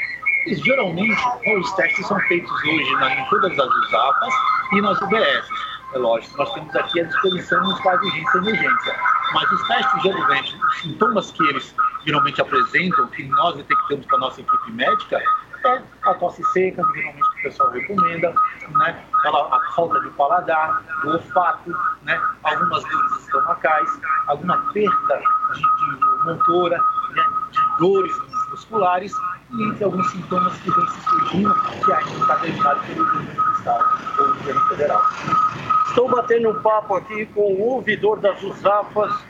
Geralmente, 0.63 1.21
os 1.57 1.71
testes 1.73 2.07
são 2.07 2.17
feitos 2.21 2.51
hoje 2.51 2.93
em 2.93 3.29
todas 3.29 3.59
as 3.59 3.67
USAPAs 3.67 4.33
e 4.73 4.81
nas 4.81 5.01
UBS. 5.01 5.47
É 5.93 5.97
lógico, 5.97 6.37
nós 6.37 6.53
temos 6.53 6.75
aqui 6.75 7.01
à 7.01 7.03
disposição 7.03 7.61
nos 7.61 7.79
casos 7.81 8.13
de 8.13 8.19
e 8.19 8.37
emergência. 8.37 8.95
Mas 9.33 9.51
os 9.51 9.67
testes, 9.67 10.03
geralmente, 10.03 10.55
os 10.55 10.81
sintomas 10.81 11.31
que 11.31 11.43
eles 11.49 11.75
geralmente 12.05 12.41
apresentam, 12.41 13.07
que 13.07 13.23
nós 13.23 13.55
detectamos 13.57 14.05
com 14.05 14.15
a 14.15 14.19
nossa 14.19 14.41
equipe 14.41 14.71
médica, 14.71 15.21
é 15.65 15.81
a 16.03 16.13
tosse 16.13 16.43
seca, 16.53 16.81
que 16.81 16.93
geralmente 16.99 17.27
o 17.27 17.41
pessoal 17.43 17.69
recomenda, 17.71 18.33
né? 18.77 19.03
Ela, 19.25 19.55
a 19.55 19.71
falta 19.75 19.99
de 19.99 20.09
paladar, 20.11 20.81
do 21.01 21.11
olfato, 21.11 21.75
né? 22.03 22.21
algumas 22.43 22.83
dores 22.83 23.11
estomacais, 23.23 23.99
alguma 24.27 24.57
perda 24.71 25.21
de, 25.53 25.59
de 25.59 26.33
né? 27.13 27.23
de 27.51 27.77
dores 27.79 28.13
musculares 28.51 29.13
e 29.51 29.63
entre 29.63 29.83
alguns 29.83 30.11
sintomas 30.11 30.57
que 30.59 30.71
vêm 30.71 30.87
se 30.87 31.01
surgindo, 31.01 31.53
que 31.83 31.91
ainda 31.91 32.21
está 32.21 32.35
derivado 32.35 32.81
pelo 32.85 33.05
governo 33.05 33.43
do 33.43 33.51
Estado 33.53 33.85
ou 34.19 34.27
governo 34.27 34.61
federal. 34.67 35.01
Estou 35.87 36.09
batendo 36.09 36.49
um 36.49 36.61
papo 36.61 36.95
aqui 36.95 37.25
com 37.27 37.53
o 37.53 37.61
ouvidor 37.61 38.19
das 38.19 38.41
USAFAS 38.43 39.23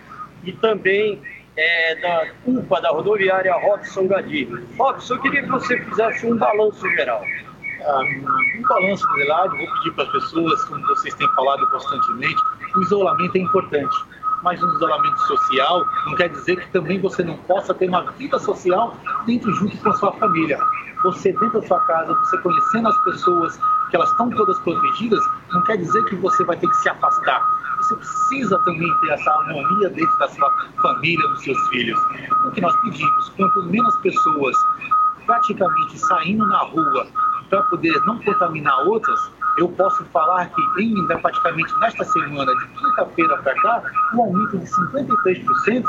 e 0.44 0.52
também 0.54 1.22
é, 1.56 1.96
da 1.96 2.28
UPA 2.46 2.82
da 2.82 2.90
rodoviária 2.90 3.54
Robson 3.54 4.08
Gadi. 4.08 4.48
Robson, 4.78 5.16
eu 5.16 5.22
queria 5.22 5.44
que 5.44 5.50
você 5.50 5.80
fizesse 5.82 6.26
um 6.26 6.38
balanço 6.38 6.88
geral. 6.90 7.24
Ah, 7.86 8.02
um 8.58 8.62
balanço 8.64 9.06
geral, 9.16 9.50
vou 9.50 9.60
pedir 9.60 9.92
para 9.94 10.04
as 10.04 10.12
pessoas, 10.12 10.66
como 10.66 10.86
vocês 10.88 11.14
têm 11.14 11.28
falado 11.36 11.70
constantemente, 11.70 12.42
o 12.76 12.82
isolamento 12.82 13.36
é 13.36 13.40
importante 13.42 13.98
mas 14.44 14.62
um 14.62 14.74
isolamento 14.74 15.20
social 15.20 15.86
não 16.06 16.16
quer 16.16 16.30
dizer 16.30 16.58
que 16.58 16.72
também 16.72 17.00
você 17.00 17.24
não 17.24 17.38
possa 17.38 17.74
ter 17.74 17.88
uma 17.88 18.12
vida 18.12 18.38
social 18.40 18.96
dentro 19.26 19.52
junto 19.54 19.78
com 19.78 19.90
a 19.90 19.94
sua 19.94 20.12
família. 20.14 20.58
Você 21.04 21.32
dentro 21.34 21.62
da 21.62 21.68
sua 21.68 21.80
casa, 21.82 22.14
você 22.14 22.38
conhecendo 22.40 22.88
as 22.88 23.04
pessoas, 23.04 23.60
que 23.90 23.96
elas 23.96 24.10
estão 24.12 24.30
todas 24.32 24.58
protegidas, 24.60 25.20
não 25.52 25.64
quer 25.64 25.78
dizer 25.78 26.04
que 26.06 26.16
você 26.16 26.44
vai 26.44 26.58
ter 26.58 26.68
que 26.68 26.76
se 26.78 26.90
afastar. 26.90 27.42
Você 27.78 27.96
precisa 27.96 28.60
também 28.66 28.92
ter 29.02 29.10
essa 29.12 29.32
harmonia 29.32 29.90
dentro 29.90 30.18
da 30.18 30.28
sua 30.30 30.52
família, 30.82 31.28
dos 31.30 31.44
seus 31.44 31.68
filhos. 31.70 32.00
O 32.46 32.52
que 32.52 32.62
nós 32.62 32.76
pedimos, 32.82 33.30
quanto 33.38 33.64
menos 33.64 33.96
pessoas 33.98 34.56
praticamente 35.28 36.00
saindo 36.00 36.46
na 36.48 36.60
rua 36.60 37.08
para 37.50 37.62
poder 37.64 37.94
não 38.06 38.20
contaminar 38.24 38.78
outras, 38.88 39.20
eu 39.58 39.68
posso 39.70 40.06
falar 40.06 40.50
que 40.50 40.86
né, 41.08 41.18
praticamente 41.18 41.74
nesta 41.80 42.04
semana, 42.04 42.46
de 42.46 42.68
quinta-feira 42.68 43.38
para 43.38 43.56
cá, 43.56 43.84
um 44.14 44.22
aumento 44.22 44.58
de 44.58 44.66
53% 44.66 45.84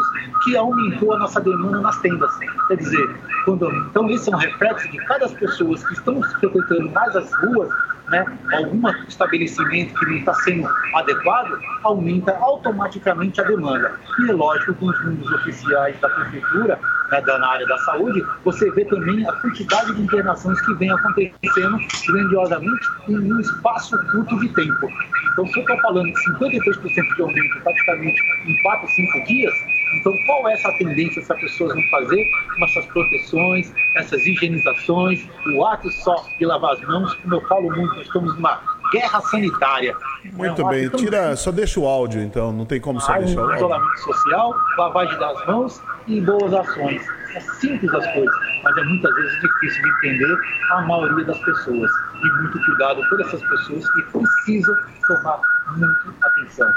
que 0.45 0.57
aumentou 0.57 1.13
a 1.15 1.19
nossa 1.19 1.41
demanda 1.41 1.81
nas 1.81 1.99
tendas. 1.99 2.31
Quer 2.69 2.77
dizer, 2.77 3.17
quando, 3.45 3.71
então 3.71 4.09
esse 4.11 4.33
é 4.33 4.35
um 4.35 4.39
reflexo 4.39 4.91
de 4.91 4.99
cada 5.07 5.29
pessoas 5.29 5.87
que 5.87 5.93
estão 5.95 6.23
frequentando 6.23 6.91
mais 6.91 7.15
as 7.15 7.33
ruas, 7.35 7.69
né, 8.09 8.25
algum 8.53 8.89
estabelecimento 9.07 9.95
que 9.95 10.07
não 10.07 10.17
está 10.17 10.35
sendo 10.35 10.69
adequado, 10.95 11.59
aumenta 11.85 12.37
automaticamente 12.39 13.41
a 13.41 13.45
demanda. 13.45 13.99
E 14.21 14.31
é 14.31 14.33
lógico 14.33 14.75
que 14.75 14.85
os 14.85 15.05
números 15.05 15.31
oficiais 15.33 15.99
da 16.01 16.09
prefeitura 16.09 16.79
né, 17.11 17.21
da, 17.21 17.39
na 17.39 17.49
área 17.49 17.67
da 17.67 17.79
saúde, 17.79 18.25
você 18.45 18.71
vê 18.73 18.85
também 18.85 19.27
a 19.27 19.33
quantidade 19.33 19.95
de 19.95 20.03
internações 20.03 20.61
que 20.63 20.75
vem 20.75 20.91
acontecendo 20.91 21.79
grandiosamente 22.07 22.89
em 23.09 23.33
um 23.33 23.41
espaço 23.41 23.97
curto 24.11 24.39
de 24.41 24.49
tempo. 24.51 24.89
Então, 25.33 25.47
se 25.47 25.57
eu 25.57 25.61
estou 25.61 25.79
falando 25.81 26.07
de 26.07 26.25
53% 26.33 27.17
de 27.17 27.23
aumento 27.23 27.61
praticamente 27.63 28.21
em 28.47 28.63
4, 28.63 28.89
5 28.89 29.25
dias, 29.27 29.55
então 29.95 30.13
qual 30.27 30.49
é 30.49 30.53
essa 30.53 30.73
tendência 30.79 31.23
as 31.23 31.41
pessoas 31.41 31.75
vão 31.75 31.83
fazer 31.91 32.25
com 32.57 32.65
essas 32.65 32.87
proteções, 32.87 33.73
essas 33.97 34.27
higienizações, 34.27 35.27
o 35.47 35.65
ato 35.65 35.91
só 35.91 36.17
de 36.39 36.45
lavar 36.45 36.73
as 36.73 36.81
mãos, 36.83 37.15
como 37.15 37.35
eu 37.35 37.41
falo 37.43 37.71
muito, 37.71 37.95
nós 37.95 38.07
estamos 38.07 38.35
numa 38.35 38.61
guerra 38.93 39.21
sanitária. 39.23 39.97
Muito 40.33 40.63
é 40.63 40.71
bem, 40.71 40.89
tira, 40.91 41.37
só 41.37 41.51
deixa 41.51 41.81
o 41.81 41.87
áudio 41.87 42.23
então, 42.23 42.53
não 42.53 42.65
tem 42.65 42.81
como 42.81 43.01
só 43.01 43.17
deixar 43.19 43.41
o 43.41 43.45
áudio. 43.45 43.57
Isolamento 43.57 43.99
social, 44.01 44.55
lavagem 44.77 45.19
das 45.19 45.47
mãos 45.47 45.83
e 46.07 46.21
boas 46.21 46.53
ações. 46.55 47.03
É 47.35 47.41
simples 47.41 47.93
as 47.93 48.13
coisas, 48.15 48.35
mas 48.65 48.77
é 48.77 48.85
muitas 48.85 49.15
vezes 49.15 49.41
difícil 49.41 49.83
de 49.83 49.89
entender 49.91 50.39
a 50.71 50.81
maioria 50.83 51.25
das 51.27 51.39
pessoas. 51.39 51.91
E 52.23 52.41
muito 52.41 52.59
cuidado 52.65 53.01
por 53.09 53.21
essas 53.21 53.43
pessoas 53.43 53.89
que 53.93 54.03
precisam 54.03 54.75
tomar 55.07 55.41
muita 55.77 56.27
atenção. 56.27 56.69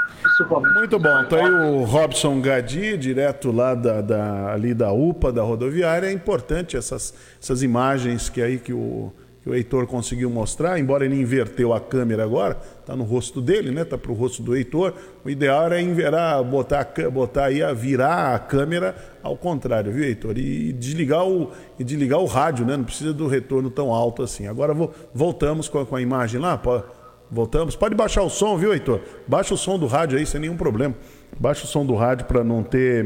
Muito 0.74 0.98
bom. 0.98 1.20
Então 1.22 1.38
aí 1.38 1.50
o 1.50 1.84
Robson 1.84 2.40
Gadi, 2.40 2.96
direto 2.98 3.50
lá 3.50 3.74
da, 3.74 4.00
da, 4.00 4.52
ali 4.52 4.74
da 4.74 4.92
UPA, 4.92 5.32
da 5.32 5.42
rodoviária. 5.42 6.06
É 6.06 6.12
importante 6.12 6.76
essas, 6.76 7.14
essas 7.40 7.62
imagens 7.62 8.28
que 8.28 8.42
aí 8.42 8.58
que 8.58 8.72
o 8.72 9.12
que 9.42 9.50
o 9.50 9.54
Heitor 9.54 9.88
conseguiu 9.88 10.30
mostrar, 10.30 10.78
embora 10.78 11.04
ele 11.04 11.20
inverteu 11.20 11.74
a 11.74 11.80
câmera 11.80 12.22
agora, 12.22 12.56
está 12.78 12.94
no 12.94 13.02
rosto 13.02 13.40
dele, 13.40 13.72
né? 13.72 13.82
Está 13.82 13.98
para 13.98 14.12
o 14.12 14.14
rosto 14.14 14.40
do 14.40 14.54
Heitor. 14.54 14.94
O 15.24 15.28
ideal 15.28 15.64
era 15.64 15.80
inverar, 15.80 16.42
botar, 16.44 16.86
botar 17.12 17.46
aí, 17.46 17.60
a 17.60 17.72
virar 17.72 18.36
a 18.36 18.38
câmera 18.38 18.94
ao 19.20 19.36
contrário, 19.36 19.90
viu, 19.90 20.04
Heitor? 20.04 20.38
E 20.38 20.72
desligar 20.72 21.26
o, 21.26 21.50
e 21.76 21.82
desligar 21.82 22.20
o 22.20 22.26
rádio, 22.26 22.64
né? 22.64 22.76
Não 22.76 22.84
precisa 22.84 23.12
do 23.12 23.26
retorno 23.26 23.68
tão 23.68 23.92
alto 23.92 24.22
assim. 24.22 24.46
Agora 24.46 24.72
vou, 24.72 24.92
voltamos 25.12 25.68
com 25.68 25.80
a, 25.80 25.86
com 25.86 25.96
a 25.96 26.00
imagem 26.00 26.40
lá. 26.40 26.56
Pô, 26.56 26.80
voltamos. 27.28 27.74
Pode 27.74 27.96
baixar 27.96 28.22
o 28.22 28.30
som, 28.30 28.56
viu, 28.56 28.72
Heitor? 28.72 29.00
Baixa 29.26 29.54
o 29.54 29.58
som 29.58 29.76
do 29.76 29.86
rádio 29.86 30.18
aí 30.18 30.26
sem 30.26 30.40
nenhum 30.40 30.56
problema. 30.56 30.94
Baixa 31.36 31.64
o 31.64 31.66
som 31.66 31.84
do 31.84 31.96
rádio 31.96 32.26
para 32.26 32.44
não 32.44 32.62
ter 32.62 33.02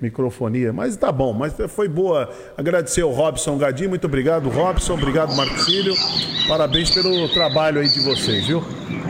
microfonia. 0.00 0.72
Mas 0.72 0.96
tá 0.96 1.10
bom, 1.10 1.32
mas 1.32 1.54
foi 1.68 1.88
boa. 1.88 2.30
Agradecer 2.56 3.02
ao 3.02 3.10
Robson 3.10 3.56
Gadi, 3.56 3.88
muito 3.88 4.06
obrigado, 4.06 4.48
Robson, 4.48 4.94
obrigado, 4.94 5.34
Marcílio. 5.36 5.94
Parabéns 6.46 6.90
pelo 6.90 7.28
trabalho 7.30 7.80
aí 7.80 7.88
de 7.88 8.00
vocês, 8.00 8.46
viu? 8.46 8.62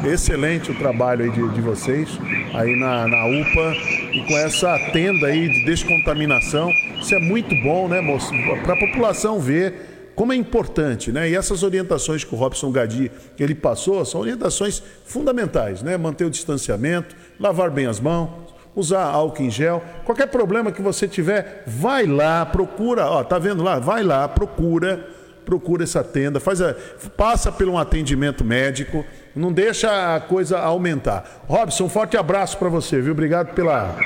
Excelente 0.05 0.71
o 0.71 0.79
trabalho 0.79 1.25
aí 1.25 1.31
de, 1.31 1.49
de 1.55 1.61
vocês, 1.61 2.09
aí 2.55 2.77
na, 2.77 3.09
na 3.09 3.27
UPA 3.27 3.75
e 4.13 4.25
com 4.27 4.37
essa 4.39 4.79
tenda 4.93 5.27
aí 5.27 5.49
de 5.49 5.65
descontaminação. 5.65 6.71
Isso 7.01 7.15
é 7.15 7.19
muito 7.19 7.55
bom, 7.63 7.89
né, 7.89 8.01
moço? 8.01 8.31
Para 8.65 8.75
a 8.75 8.79
população 8.79 9.41
ver 9.41 9.99
como 10.19 10.33
é 10.33 10.37
importante, 10.37 11.13
né? 11.13 11.31
E 11.31 11.37
essas 11.37 11.63
orientações 11.63 12.25
que 12.25 12.35
o 12.35 12.37
Robson 12.37 12.73
Gadi 12.73 13.09
ele 13.39 13.55
passou 13.55 14.05
são 14.05 14.21
orientações 14.21 14.83
fundamentais, 15.05 15.81
né? 15.81 15.97
Manter 15.97 16.25
o 16.25 16.31
distanciamento, 16.31 17.15
lavar 17.39 17.71
bem 17.71 17.87
as 17.87 18.01
mãos, 18.01 18.48
usar 18.79 19.03
álcool 19.03 19.43
em 19.43 19.51
gel. 19.51 19.83
Qualquer 20.05 20.29
problema 20.29 20.71
que 20.71 20.81
você 20.81 21.09
tiver, 21.09 21.65
vai 21.67 22.07
lá, 22.07 22.47
procura, 22.47 23.07
ó, 23.07 23.25
tá 23.25 23.39
vendo 23.39 23.63
lá? 23.63 23.79
Vai 23.79 24.05
lá, 24.05 24.29
procura, 24.29 25.09
procura 25.45 25.83
essa 25.83 26.05
tenda, 26.05 26.39
faz 26.39 26.61
a, 26.61 26.77
passa 27.17 27.51
por 27.51 27.69
um 27.69 27.77
atendimento 27.77 28.45
médico, 28.45 29.05
não 29.35 29.53
deixa 29.53 30.15
a 30.15 30.21
coisa 30.21 30.59
aumentar. 30.59 31.45
Robson, 31.49 31.85
um 31.85 31.89
forte 31.89 32.17
abraço 32.17 32.57
para 32.57 32.69
você, 32.69 33.01
viu? 33.01 33.13
Obrigado 33.13 33.53
pela, 33.55 33.97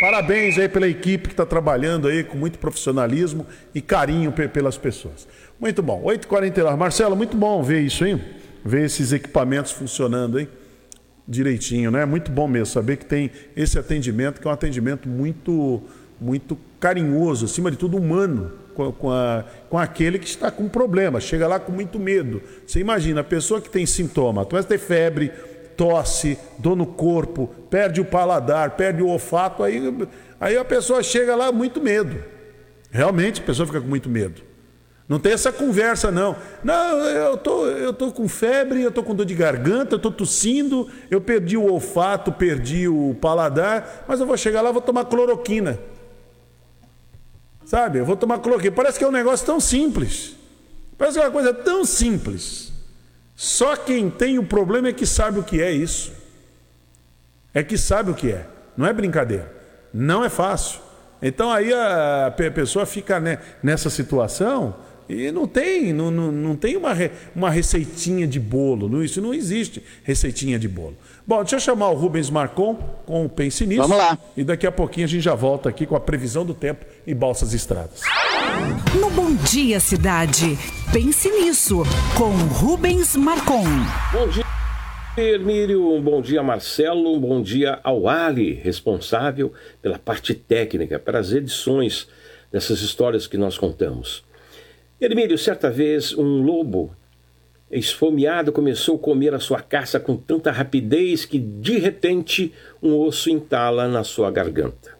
parabéns 0.00 0.58
aí 0.58 0.68
pela 0.68 0.86
equipe 0.86 1.28
que 1.28 1.34
está 1.34 1.46
trabalhando 1.46 2.06
aí 2.06 2.22
com 2.22 2.36
muito 2.36 2.58
profissionalismo 2.58 3.46
e 3.74 3.80
carinho 3.80 4.30
pelas 4.30 4.76
pessoas. 4.76 5.26
Muito 5.58 5.82
bom. 5.82 6.02
8h49. 6.04 6.76
Marcelo, 6.76 7.16
muito 7.16 7.36
bom 7.36 7.62
ver 7.62 7.80
isso, 7.80 8.04
hein? 8.06 8.22
Ver 8.64 8.84
esses 8.84 9.12
equipamentos 9.12 9.72
funcionando, 9.72 10.38
hein? 10.38 10.48
Direitinho, 11.28 11.90
né? 11.90 12.02
É 12.02 12.06
muito 12.06 12.32
bom 12.32 12.48
mesmo 12.48 12.66
saber 12.66 12.96
que 12.96 13.04
tem 13.04 13.30
esse 13.54 13.78
atendimento, 13.78 14.40
que 14.40 14.48
é 14.48 14.50
um 14.50 14.54
atendimento 14.54 15.06
muito, 15.06 15.82
muito 16.18 16.56
carinhoso, 16.80 17.44
acima 17.44 17.70
de 17.70 17.76
tudo 17.76 17.98
humano, 17.98 18.52
com, 18.74 18.90
com, 18.92 19.10
a, 19.10 19.44
com 19.68 19.78
aquele 19.78 20.18
que 20.18 20.26
está 20.26 20.50
com 20.50 20.66
problema, 20.68 21.20
chega 21.20 21.46
lá 21.46 21.60
com 21.60 21.70
muito 21.70 21.98
medo. 21.98 22.40
Você 22.66 22.80
imagina, 22.80 23.20
a 23.20 23.24
pessoa 23.24 23.60
que 23.60 23.68
tem 23.68 23.84
sintoma, 23.84 24.46
começa 24.46 24.66
a 24.66 24.70
ter 24.70 24.78
febre, 24.78 25.30
tosse, 25.76 26.38
dor 26.58 26.76
no 26.76 26.86
corpo, 26.86 27.48
perde 27.68 28.00
o 28.00 28.04
paladar, 28.04 28.70
perde 28.70 29.02
o 29.02 29.08
olfato, 29.08 29.62
aí, 29.62 29.82
aí 30.40 30.56
a 30.56 30.64
pessoa 30.64 31.02
chega 31.02 31.36
lá 31.36 31.52
muito 31.52 31.80
medo. 31.80 32.16
Realmente 32.90 33.42
a 33.42 33.44
pessoa 33.44 33.66
fica 33.66 33.80
com 33.80 33.86
muito 33.86 34.08
medo. 34.08 34.47
Não 35.08 35.18
tem 35.18 35.32
essa 35.32 35.50
conversa, 35.50 36.10
não. 36.10 36.36
Não, 36.62 36.98
eu 36.98 37.36
tô, 37.38 37.66
eu 37.66 37.94
tô 37.94 38.12
com 38.12 38.28
febre, 38.28 38.82
eu 38.82 38.90
tô 38.90 39.02
com 39.02 39.14
dor 39.14 39.24
de 39.24 39.34
garganta, 39.34 39.94
eu 39.94 39.98
tô 39.98 40.10
tossindo, 40.10 40.86
eu 41.10 41.18
perdi 41.18 41.56
o 41.56 41.72
olfato, 41.72 42.30
perdi 42.30 42.86
o 42.86 43.16
paladar, 43.18 44.04
mas 44.06 44.20
eu 44.20 44.26
vou 44.26 44.36
chegar 44.36 44.60
lá, 44.60 44.70
vou 44.70 44.82
tomar 44.82 45.06
cloroquina. 45.06 45.78
Sabe? 47.64 47.98
Eu 47.98 48.04
vou 48.04 48.16
tomar 48.16 48.38
cloroquina. 48.40 48.74
Parece 48.74 48.98
que 48.98 49.04
é 49.04 49.08
um 49.08 49.12
negócio 49.12 49.46
tão 49.46 49.58
simples. 49.58 50.36
Parece 50.98 51.16
que 51.16 51.22
é 51.22 51.26
uma 51.26 51.32
coisa 51.32 51.54
tão 51.54 51.86
simples. 51.86 52.70
Só 53.34 53.76
quem 53.76 54.10
tem 54.10 54.38
o 54.38 54.44
problema 54.44 54.88
é 54.88 54.92
que 54.92 55.06
sabe 55.06 55.38
o 55.38 55.42
que 55.42 55.62
é 55.62 55.70
isso. 55.70 56.12
É 57.54 57.62
que 57.62 57.78
sabe 57.78 58.10
o 58.10 58.14
que 58.14 58.30
é. 58.30 58.46
Não 58.76 58.86
é 58.86 58.92
brincadeira. 58.92 59.54
Não 59.92 60.22
é 60.22 60.28
fácil. 60.28 60.80
Então 61.22 61.50
aí 61.50 61.72
a 61.72 62.34
pessoa 62.54 62.84
fica 62.84 63.22
nessa 63.62 63.88
situação 63.88 64.76
e 65.08 65.32
não 65.32 65.46
tem, 65.46 65.92
não, 65.92 66.10
não, 66.10 66.30
não 66.30 66.56
tem 66.56 66.76
uma, 66.76 66.90
uma 67.34 67.50
receitinha 67.50 68.26
de 68.26 68.38
bolo. 68.38 69.02
Isso 69.02 69.22
não 69.22 69.32
existe 69.32 69.82
receitinha 70.04 70.58
de 70.58 70.68
bolo. 70.68 70.96
Bom, 71.26 71.38
deixa 71.38 71.56
eu 71.56 71.60
chamar 71.60 71.88
o 71.88 71.94
Rubens 71.94 72.28
Marcon 72.28 72.74
com 73.06 73.24
o 73.24 73.28
Pense 73.28 73.66
Nisso. 73.66 73.82
Vamos 73.82 73.96
lá. 73.96 74.18
E 74.36 74.44
daqui 74.44 74.66
a 74.66 74.72
pouquinho 74.72 75.06
a 75.06 75.08
gente 75.08 75.22
já 75.22 75.34
volta 75.34 75.68
aqui 75.68 75.86
com 75.86 75.96
a 75.96 76.00
previsão 76.00 76.44
do 76.44 76.52
tempo 76.52 76.84
em 77.06 77.14
Balsas 77.14 77.54
Estradas. 77.54 78.02
No 79.00 79.08
Bom 79.10 79.34
Dia 79.34 79.80
Cidade, 79.80 80.58
Pense 80.92 81.30
Nisso, 81.30 81.82
com 82.16 82.30
Rubens 82.54 83.16
Marcon. 83.16 83.64
Bom 84.12 84.28
dia. 84.28 84.44
Hermílio, 85.16 85.94
um 85.94 86.00
bom 86.00 86.20
dia 86.22 86.42
Marcelo, 86.44 87.16
um 87.16 87.18
bom 87.18 87.42
dia 87.42 87.80
ao 87.82 88.08
Ali, 88.08 88.52
responsável 88.52 89.52
pela 89.82 89.98
parte 89.98 90.32
técnica, 90.32 90.98
pelas 90.98 91.32
edições 91.32 92.06
dessas 92.52 92.82
histórias 92.82 93.26
que 93.26 93.36
nós 93.36 93.58
contamos. 93.58 94.27
Hermílio, 95.00 95.38
certa 95.38 95.70
vez 95.70 96.12
um 96.12 96.42
lobo 96.42 96.90
Esfomeado, 97.70 98.50
começou 98.50 98.96
a 98.96 98.98
comer 98.98 99.32
a 99.32 99.38
sua 99.38 99.60
caça 99.60 100.00
com 100.00 100.16
tanta 100.16 100.50
rapidez 100.50 101.24
que, 101.24 101.38
de 101.38 101.78
repente, 101.78 102.52
um 102.82 102.96
osso 102.96 103.28
entala 103.30 103.86
na 103.86 104.02
sua 104.02 104.30
garganta. 104.30 104.96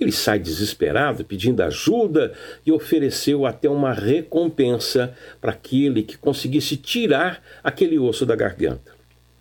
Ele 0.00 0.12
sai 0.12 0.38
desesperado, 0.38 1.24
pedindo 1.24 1.60
ajuda 1.60 2.32
e 2.64 2.72
ofereceu 2.72 3.44
até 3.44 3.68
uma 3.68 3.92
recompensa 3.92 5.14
para 5.40 5.50
aquele 5.50 6.04
que 6.04 6.16
conseguisse 6.16 6.76
tirar 6.76 7.42
aquele 7.62 7.98
osso 7.98 8.24
da 8.24 8.36
garganta. 8.36 8.92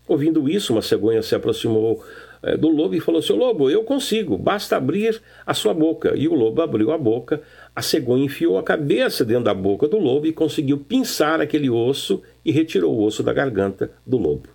Ouvindo 0.08 0.50
isso, 0.50 0.74
uma 0.74 0.82
cegonha 0.82 1.22
se 1.22 1.34
aproximou 1.34 2.04
é, 2.44 2.58
do 2.58 2.68
lobo 2.68 2.94
e 2.94 3.00
falou: 3.00 3.22
Seu 3.22 3.38
lobo, 3.38 3.70
eu 3.70 3.84
consigo, 3.84 4.38
basta 4.38 4.76
abrir 4.76 5.22
a 5.46 5.54
sua 5.54 5.74
boca. 5.74 6.14
E 6.16 6.28
o 6.28 6.34
lobo 6.34 6.62
abriu 6.62 6.92
a 6.92 6.98
boca, 6.98 7.42
a 7.76 7.82
cegonha 7.82 8.26
enfiou 8.26 8.58
a 8.58 8.64
cabeça 8.64 9.26
dentro 9.26 9.46
da 9.46 9.54
boca 9.54 9.88
do 9.88 9.98
lobo 9.98 10.28
e 10.28 10.34
conseguiu 10.34 10.78
pinçar 10.78 11.42
aquele 11.42 11.70
osso 11.70 12.22
e 12.46 12.52
retirou 12.52 12.94
o 12.94 13.04
osso 13.04 13.24
da 13.24 13.34
garganta 13.34 13.92
do 14.06 14.18
lobo. 14.18 14.50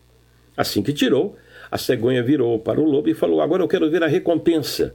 Assim 0.56 0.82
que 0.82 0.92
tirou, 0.92 1.36
a 1.70 1.76
cegonha 1.76 2.22
virou 2.22 2.58
para 2.58 2.80
o 2.80 2.84
lobo 2.84 3.08
e 3.08 3.14
falou: 3.14 3.40
Agora 3.40 3.62
eu 3.62 3.68
quero 3.68 3.90
ver 3.90 4.02
a 4.02 4.06
recompensa. 4.06 4.94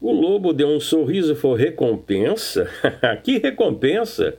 O 0.00 0.12
lobo 0.12 0.52
deu 0.52 0.68
um 0.68 0.80
sorriso 0.80 1.32
e 1.32 1.36
falou: 1.36 1.56
Recompensa? 1.56 2.68
que 3.22 3.38
recompensa? 3.38 4.36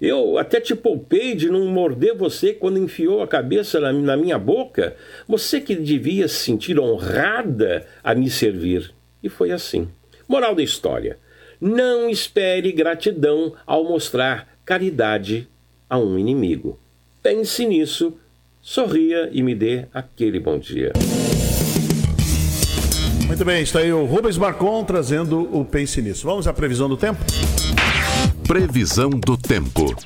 Eu 0.00 0.38
até 0.38 0.60
te 0.60 0.74
poupei 0.74 1.34
de 1.34 1.48
não 1.48 1.66
morder 1.66 2.14
você 2.14 2.52
quando 2.52 2.78
enfiou 2.78 3.22
a 3.22 3.28
cabeça 3.28 3.78
na, 3.80 4.16
minha 4.16 4.38
boca. 4.38 4.96
Você 5.28 5.60
que 5.60 5.74
devia 5.74 6.26
se 6.28 6.36
sentir 6.36 6.78
honrada 6.78 7.86
a 8.02 8.14
me 8.14 8.28
servir. 8.28 8.92
E 9.22 9.28
foi 9.28 9.52
assim. 9.52 9.88
Moral 10.28 10.54
da 10.54 10.62
história: 10.62 11.18
não 11.64 12.10
espere 12.10 12.70
gratidão 12.72 13.54
ao 13.66 13.84
mostrar 13.84 14.46
caridade 14.66 15.48
a 15.88 15.96
um 15.98 16.18
inimigo. 16.18 16.78
Pense 17.22 17.64
nisso, 17.64 18.18
sorria 18.60 19.30
e 19.32 19.42
me 19.42 19.54
dê 19.54 19.86
aquele 19.94 20.38
bom 20.38 20.58
dia. 20.58 20.92
Muito 23.26 23.42
bem, 23.46 23.62
está 23.62 23.78
aí 23.78 23.90
o 23.90 24.04
Rubens 24.04 24.36
Marcon 24.36 24.84
trazendo 24.84 25.48
o 25.58 25.64
Pense 25.64 26.02
Nisso. 26.02 26.26
Vamos 26.26 26.46
à 26.46 26.52
previsão 26.52 26.86
do 26.86 26.98
tempo? 26.98 27.24
Previsão 28.46 29.08
do 29.08 29.38
tempo. 29.38 29.96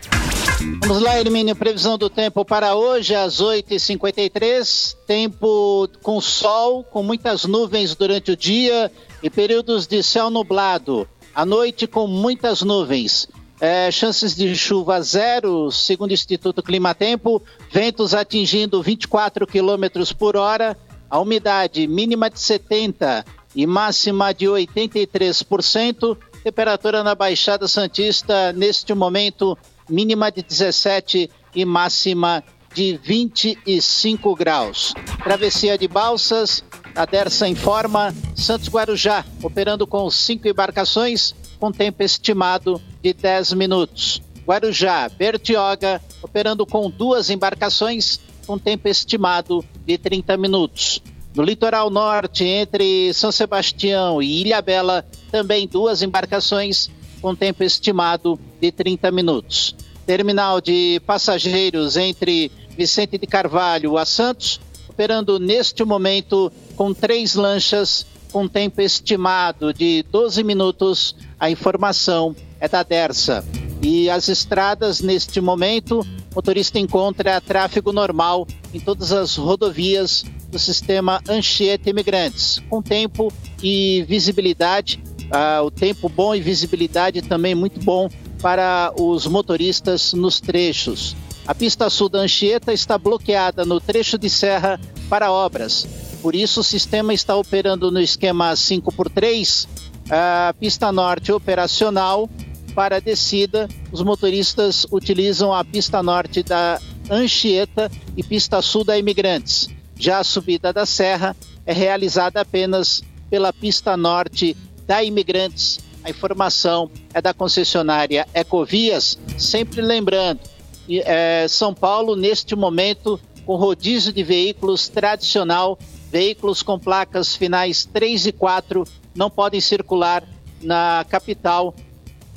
Vamos 0.86 1.02
lá, 1.02 1.18
Hermínio. 1.18 1.56
Previsão 1.56 1.98
do 1.98 2.08
tempo 2.08 2.44
para 2.44 2.76
hoje, 2.76 3.16
às 3.16 3.40
8h53. 3.40 4.96
Tempo 5.08 5.88
com 6.02 6.20
sol, 6.20 6.84
com 6.84 7.02
muitas 7.02 7.44
nuvens 7.44 7.96
durante 7.96 8.30
o 8.30 8.36
dia 8.36 8.92
e 9.20 9.28
períodos 9.28 9.88
de 9.88 10.04
céu 10.04 10.30
nublado. 10.30 11.08
À 11.38 11.46
noite, 11.46 11.86
com 11.86 12.08
muitas 12.08 12.62
nuvens. 12.62 13.28
É, 13.60 13.88
chances 13.92 14.34
de 14.34 14.56
chuva 14.56 15.00
zero, 15.00 15.70
segundo 15.70 16.10
o 16.10 16.12
Instituto 16.12 16.60
Climatempo, 16.64 17.40
ventos 17.70 18.12
atingindo 18.12 18.82
24 18.82 19.46
quilômetros 19.46 20.12
por 20.12 20.36
hora, 20.36 20.76
a 21.08 21.20
umidade 21.20 21.86
mínima 21.86 22.28
de 22.28 22.40
70 22.40 23.24
e 23.54 23.64
máxima 23.68 24.34
de 24.34 24.46
83%, 24.46 26.18
temperatura 26.42 27.04
na 27.04 27.14
Baixada 27.14 27.68
Santista 27.68 28.52
neste 28.52 28.92
momento 28.92 29.56
mínima 29.88 30.32
de 30.32 30.42
17 30.42 31.30
e 31.54 31.64
máxima 31.64 32.42
de 32.74 32.98
25 33.00 34.34
graus. 34.34 34.92
Travessia 35.22 35.78
de 35.78 35.86
Balsas, 35.86 36.64
a 36.98 37.04
Dersa 37.04 37.46
informa, 37.46 38.12
Santos 38.34 38.68
Guarujá, 38.68 39.24
operando 39.40 39.86
com 39.86 40.10
cinco 40.10 40.48
embarcações, 40.48 41.32
com 41.60 41.70
tempo 41.70 42.02
estimado 42.02 42.82
de 43.00 43.12
10 43.12 43.52
minutos. 43.52 44.20
Guarujá, 44.44 45.08
Bertioga, 45.08 46.02
operando 46.20 46.66
com 46.66 46.90
duas 46.90 47.30
embarcações, 47.30 48.18
com 48.44 48.58
tempo 48.58 48.88
estimado 48.88 49.64
de 49.86 49.96
30 49.96 50.36
minutos. 50.36 51.00
No 51.36 51.44
litoral 51.44 51.88
norte, 51.88 52.42
entre 52.42 53.14
São 53.14 53.30
Sebastião 53.30 54.20
e 54.20 54.40
Ilhabela, 54.40 55.06
também 55.30 55.68
duas 55.68 56.02
embarcações, 56.02 56.90
com 57.22 57.32
tempo 57.32 57.62
estimado 57.62 58.36
de 58.60 58.72
30 58.72 59.12
minutos. 59.12 59.76
Terminal 60.04 60.60
de 60.60 61.00
passageiros 61.06 61.96
entre 61.96 62.50
Vicente 62.76 63.16
de 63.16 63.26
Carvalho 63.28 63.96
a 63.96 64.04
Santos, 64.04 64.60
operando 64.88 65.38
neste 65.38 65.84
momento 65.84 66.50
com 66.78 66.94
três 66.94 67.34
lanchas 67.34 68.06
com 68.30 68.46
tempo 68.46 68.80
estimado 68.80 69.74
de 69.74 70.04
12 70.12 70.44
minutos. 70.44 71.16
A 71.40 71.50
informação 71.50 72.36
é 72.60 72.68
da 72.68 72.84
Dersa. 72.84 73.44
E 73.82 74.08
as 74.08 74.28
estradas, 74.28 75.00
neste 75.00 75.40
momento, 75.40 76.00
o 76.00 76.34
motorista 76.36 76.78
encontra 76.78 77.40
tráfego 77.40 77.92
normal 77.92 78.46
em 78.72 78.78
todas 78.78 79.10
as 79.10 79.34
rodovias 79.34 80.24
do 80.50 80.58
sistema 80.58 81.20
Anchieta 81.28 81.90
Imigrantes, 81.90 82.62
com 82.70 82.80
tempo 82.80 83.32
e 83.60 84.04
visibilidade. 84.06 85.02
Ah, 85.32 85.62
o 85.64 85.70
tempo 85.72 86.08
bom 86.08 86.32
e 86.32 86.40
visibilidade 86.40 87.22
também 87.22 87.56
muito 87.56 87.80
bom 87.80 88.08
para 88.40 88.92
os 88.96 89.26
motoristas 89.26 90.12
nos 90.12 90.40
trechos. 90.40 91.16
A 91.44 91.54
pista 91.54 91.90
sul 91.90 92.08
da 92.08 92.20
Anchieta 92.20 92.72
está 92.72 92.96
bloqueada 92.96 93.64
no 93.64 93.80
trecho 93.80 94.16
de 94.16 94.30
serra 94.30 94.78
para 95.08 95.32
obras. 95.32 96.07
Por 96.22 96.34
isso, 96.34 96.60
o 96.60 96.64
sistema 96.64 97.14
está 97.14 97.36
operando 97.36 97.90
no 97.90 98.00
esquema 98.00 98.52
5x3, 98.52 99.68
a 100.10 100.54
pista 100.58 100.90
norte 100.90 101.30
operacional 101.30 102.28
para 102.74 102.96
a 102.96 103.00
descida. 103.00 103.68
Os 103.92 104.02
motoristas 104.02 104.86
utilizam 104.90 105.52
a 105.52 105.64
pista 105.64 106.02
norte 106.02 106.42
da 106.42 106.80
Anchieta 107.10 107.90
e 108.16 108.22
pista 108.22 108.60
sul 108.60 108.84
da 108.84 108.98
Imigrantes. 108.98 109.68
Já 109.96 110.18
a 110.18 110.24
subida 110.24 110.72
da 110.72 110.84
serra 110.84 111.36
é 111.64 111.72
realizada 111.72 112.40
apenas 112.40 113.02
pela 113.30 113.52
pista 113.52 113.96
norte 113.96 114.56
da 114.86 115.02
Imigrantes. 115.02 115.80
A 116.02 116.10
informação 116.10 116.90
é 117.12 117.20
da 117.20 117.34
concessionária 117.34 118.26
Ecovias, 118.32 119.18
sempre 119.36 119.82
lembrando, 119.82 120.40
é, 120.88 121.46
São 121.48 121.74
Paulo, 121.74 122.16
neste 122.16 122.56
momento, 122.56 123.20
com 123.44 123.56
rodízio 123.56 124.12
de 124.12 124.22
veículos 124.22 124.88
tradicional 124.88 125.78
Veículos 126.10 126.62
com 126.62 126.78
placas 126.78 127.36
finais 127.36 127.84
3 127.84 128.26
e 128.26 128.32
4 128.32 128.84
não 129.14 129.28
podem 129.28 129.60
circular 129.60 130.24
na 130.62 131.04
capital 131.08 131.74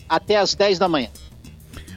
até 0.08 0.38
às 0.38 0.54
10 0.54 0.80
da 0.80 0.88
manhã. 0.88 1.10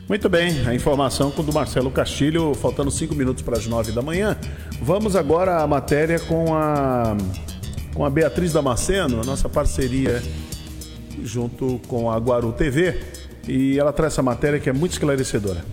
Muito 0.09 0.29
bem, 0.29 0.67
a 0.67 0.75
informação 0.75 1.31
com 1.31 1.41
o 1.41 1.45
do 1.45 1.53
Marcelo 1.53 1.91
Castilho, 1.91 2.55
faltando 2.55 2.91
cinco 2.91 3.15
minutos 3.15 3.43
para 3.43 3.57
as 3.57 3.67
nove 3.67 3.91
da 3.91 4.03
manhã. 4.03 4.39
Vamos 4.81 5.17
agora 5.17 5.63
à 5.63 5.67
matéria 5.67 6.21
com 6.21 6.55
a, 6.55 7.17
com 7.95 8.05
a 8.05 8.11
Beatriz 8.11 8.53
Damasceno, 8.53 9.23
a 9.23 9.25
nossa 9.25 9.49
parceria 9.49 10.23
junto 11.23 11.81
com 11.89 12.11
a 12.11 12.19
Guaru 12.19 12.53
TV. 12.53 13.01
E 13.49 13.79
ela 13.79 13.93
traz 13.93 14.13
essa 14.13 14.23
matéria 14.23 14.61
que 14.61 14.69
é 14.69 14.73
muito 14.73 14.93
esclarecedora. 14.93 15.65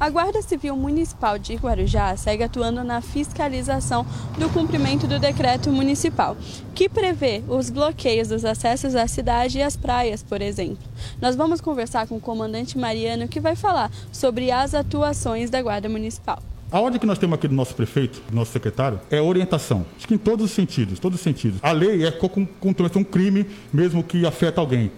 A 0.00 0.10
Guarda 0.10 0.42
Civil 0.42 0.76
Municipal 0.76 1.38
de 1.38 1.54
Guarujá 1.54 2.16
segue 2.16 2.42
atuando 2.42 2.82
na 2.82 3.00
fiscalização 3.00 4.04
do 4.36 4.48
cumprimento 4.48 5.06
do 5.06 5.18
decreto 5.18 5.70
municipal, 5.70 6.36
que 6.74 6.88
prevê 6.88 7.42
os 7.46 7.70
bloqueios 7.70 8.28
dos 8.28 8.44
acessos 8.44 8.96
à 8.96 9.06
cidade 9.06 9.58
e 9.58 9.62
às 9.62 9.76
praias, 9.76 10.22
por 10.22 10.42
exemplo. 10.42 10.78
Nós 11.20 11.36
vamos 11.36 11.60
conversar 11.60 12.08
com 12.08 12.16
o 12.16 12.20
comandante 12.20 12.76
Mariano, 12.76 13.28
que 13.28 13.38
vai 13.38 13.54
falar 13.54 13.90
sobre 14.10 14.50
as 14.50 14.74
atuações 14.74 15.50
da 15.50 15.62
Guarda 15.62 15.88
Municipal. 15.88 16.42
A 16.70 16.80
ordem 16.80 17.00
que 17.00 17.06
nós 17.06 17.18
temos 17.18 17.38
aqui 17.38 17.48
do 17.48 17.54
nosso 17.54 17.74
prefeito, 17.74 18.20
do 18.28 18.34
nosso 18.34 18.52
secretário, 18.52 19.00
é 19.10 19.20
orientação. 19.20 19.86
Acho 19.96 20.06
que 20.06 20.14
em 20.14 20.18
todos 20.18 20.44
os 20.44 20.50
sentidos, 20.50 20.98
todos 20.98 21.18
os 21.18 21.22
sentidos. 21.22 21.60
A 21.62 21.72
lei 21.72 22.04
é 22.04 22.10
contra 22.10 22.98
um 22.98 23.04
crime, 23.04 23.46
mesmo 23.72 24.02
que 24.02 24.26
afeta 24.26 24.60
alguém. 24.60 24.90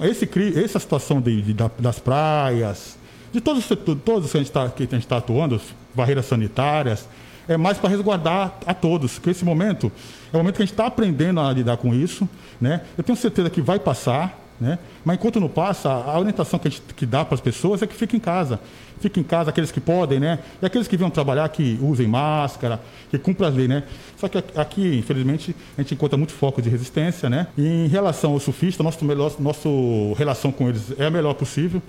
Esse, 0.00 0.28
essa 0.64 0.78
situação 0.78 1.20
de, 1.20 1.42
de, 1.42 1.54
das 1.78 1.98
praias, 1.98 2.96
de 3.32 3.40
todos 3.40 3.70
os 3.70 3.78
todos 4.04 4.30
que 4.30 4.36
a 4.36 4.40
gente 4.40 4.48
está 4.48 4.70
tá 5.08 5.16
atuando, 5.16 5.60
barreiras 5.94 6.26
sanitárias, 6.26 7.08
é 7.48 7.56
mais 7.56 7.78
para 7.78 7.90
resguardar 7.90 8.54
a 8.64 8.74
todos, 8.74 9.14
porque 9.14 9.30
esse 9.30 9.44
momento 9.44 9.90
é 10.32 10.36
o 10.36 10.38
momento 10.38 10.56
que 10.56 10.62
a 10.62 10.64
gente 10.64 10.72
está 10.72 10.86
aprendendo 10.86 11.40
a 11.40 11.52
lidar 11.52 11.76
com 11.76 11.92
isso, 11.94 12.28
né? 12.60 12.82
Eu 12.96 13.02
tenho 13.02 13.16
certeza 13.16 13.50
que 13.50 13.60
vai 13.60 13.78
passar, 13.78 14.38
né? 14.60 14.78
Mas 15.04 15.16
enquanto 15.16 15.40
não 15.40 15.48
passa, 15.48 15.90
a 15.90 16.18
orientação 16.18 16.58
que 16.58 16.68
a 16.68 16.70
gente 16.70 16.82
que 16.94 17.06
dá 17.06 17.24
para 17.24 17.34
as 17.34 17.40
pessoas 17.40 17.82
é 17.82 17.86
que 17.86 17.94
fiquem 17.94 18.18
em 18.18 18.20
casa. 18.20 18.60
Fiquem 19.00 19.22
em 19.22 19.26
casa 19.26 19.48
aqueles 19.50 19.72
que 19.72 19.80
podem, 19.80 20.20
né? 20.20 20.38
E 20.60 20.66
aqueles 20.66 20.86
que 20.86 20.96
vêm 20.96 21.08
trabalhar, 21.10 21.48
que 21.48 21.78
usem 21.82 22.06
máscara, 22.06 22.78
que 23.10 23.18
cumpram 23.18 23.48
as 23.48 23.54
leis, 23.54 23.68
né? 23.68 23.82
Só 24.18 24.28
que 24.28 24.38
aqui, 24.54 24.98
infelizmente, 24.98 25.56
a 25.76 25.82
gente 25.82 25.94
encontra 25.94 26.18
muito 26.18 26.32
foco 26.32 26.60
de 26.60 26.68
resistência, 26.68 27.30
né? 27.30 27.46
E 27.56 27.66
em 27.66 27.88
relação 27.88 28.32
ao 28.32 28.40
surfista, 28.40 28.82
nosso 28.82 29.02
melhor, 29.04 29.32
nossa 29.40 29.68
relação 30.16 30.52
com 30.52 30.68
eles 30.68 30.92
é 30.98 31.06
a 31.06 31.10
melhor 31.10 31.34
possível. 31.34 31.82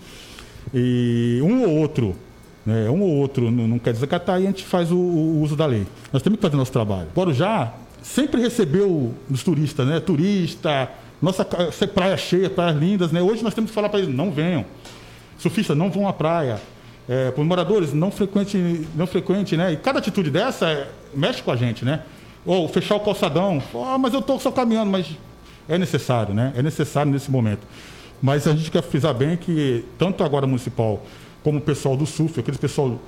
E 0.73 1.39
um 1.43 1.63
ou 1.63 1.77
outro, 1.77 2.15
né, 2.65 2.89
um 2.89 3.01
ou 3.01 3.15
outro 3.17 3.51
não, 3.51 3.77
quer 3.79 3.93
desacatar 3.93 4.39
e 4.39 4.43
a 4.43 4.47
gente 4.47 4.63
faz 4.63 4.91
o, 4.91 4.97
o, 4.97 5.41
uso 5.41 5.55
da 5.55 5.65
lei. 5.65 5.85
Nós 6.13 6.21
temos 6.21 6.37
que 6.37 6.41
fazer 6.41 6.55
nosso 6.55 6.71
trabalho. 6.71 7.09
já 7.33 7.73
sempre 8.01 8.41
recebeu 8.41 9.13
os 9.29 9.43
turistas, 9.43 9.85
né? 9.87 9.99
Turista, 9.99 10.89
nossa 11.21 11.45
praia 11.93 12.17
cheia, 12.17 12.49
praias 12.49 12.77
lindas, 12.77 13.11
né? 13.11 13.21
Hoje 13.21 13.43
nós 13.43 13.53
temos 13.53 13.69
que 13.69 13.75
falar 13.75 13.89
para 13.89 13.99
eles, 13.99 14.13
não 14.13 14.31
venham. 14.31 14.65
Surfistas, 15.37 15.77
não 15.77 15.91
vão 15.91 16.07
à 16.07 16.13
praia. 16.13 16.59
É, 17.07 17.31
para 17.31 17.41
os 17.41 17.47
moradores, 17.47 17.93
não 17.93 18.11
frequente, 18.11 18.87
não 18.95 19.05
frequente, 19.05 19.57
né? 19.57 19.73
E 19.73 19.77
cada 19.77 19.99
atitude 19.99 20.29
dessa 20.29 20.69
é, 20.69 20.87
mexe 21.13 21.41
com 21.41 21.51
a 21.51 21.55
gente, 21.55 21.83
né? 21.83 22.03
Ou 22.45 22.67
fechar 22.67 22.95
o 22.95 22.99
calçadão. 22.99 23.61
Oh, 23.73 23.97
mas 23.97 24.13
eu 24.13 24.19
estou 24.19 24.39
só 24.39 24.51
caminhando, 24.51 24.89
mas 24.89 25.07
é 25.67 25.77
necessário, 25.77 26.33
né? 26.33 26.53
É 26.55 26.61
necessário 26.61 27.11
nesse 27.11 27.29
momento. 27.29 27.61
Mas 28.21 28.47
a 28.47 28.55
gente 28.55 28.69
quer 28.69 28.83
frisar 28.83 29.13
bem 29.13 29.35
que 29.35 29.83
tanto 29.97 30.23
a 30.23 30.27
Guarda 30.27 30.47
Municipal 30.47 31.03
como 31.43 31.57
o 31.57 31.61
pessoal 31.61 31.97
do 31.97 32.05
SUF, 32.05 32.39
aquele 32.39 32.57
pessoal 32.57 32.99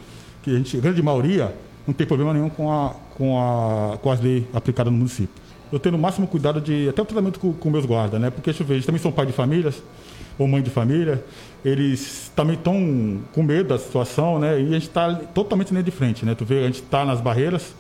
que 0.42 0.50
a 0.50 0.58
gente, 0.58 0.76
grande 0.78 1.02
maioria, 1.02 1.56
não 1.86 1.94
tem 1.94 2.08
problema 2.08 2.34
nenhum 2.34 2.50
com, 2.50 2.72
a, 2.72 2.96
com, 3.16 3.40
a, 3.40 3.98
com 3.98 4.12
as 4.12 4.20
leis 4.20 4.44
aplicadas 4.54 4.92
no 4.92 4.98
município. 4.98 5.42
Eu 5.72 5.80
tenho 5.80 5.96
o 5.96 6.00
máximo 6.00 6.28
cuidado 6.28 6.62
de, 6.62 6.88
até 6.90 7.02
o 7.02 7.06
tratamento 7.06 7.40
com, 7.40 7.54
com 7.54 7.70
meus 7.70 7.86
guardas, 7.86 8.20
né? 8.20 8.30
Porque, 8.30 8.52
deixa 8.52 8.64
eu 8.64 8.68
ver, 8.68 8.76
eles 8.76 8.86
também 8.86 9.02
são 9.02 9.12
pai 9.12 9.26
de 9.26 9.34
famílias, 9.34 9.82
ou 10.38 10.48
mãe 10.48 10.62
de 10.62 10.70
família, 10.70 11.24
eles 11.64 12.32
também 12.36 12.56
estão 12.56 13.20
com 13.34 13.44
medo 13.44 13.70
da 13.70 13.78
situação, 13.78 14.40
né? 14.40 14.60
E 14.60 14.70
a 14.70 14.74
gente 14.74 14.88
está 14.88 15.14
totalmente 15.14 15.72
linha 15.72 15.84
de 15.84 15.92
frente, 15.92 16.26
né? 16.26 16.36
Tu 16.36 16.46
vê, 16.46 16.60
a 16.60 16.66
gente 16.66 16.82
está 16.82 17.06
nas 17.06 17.22
barreiras, 17.22 17.74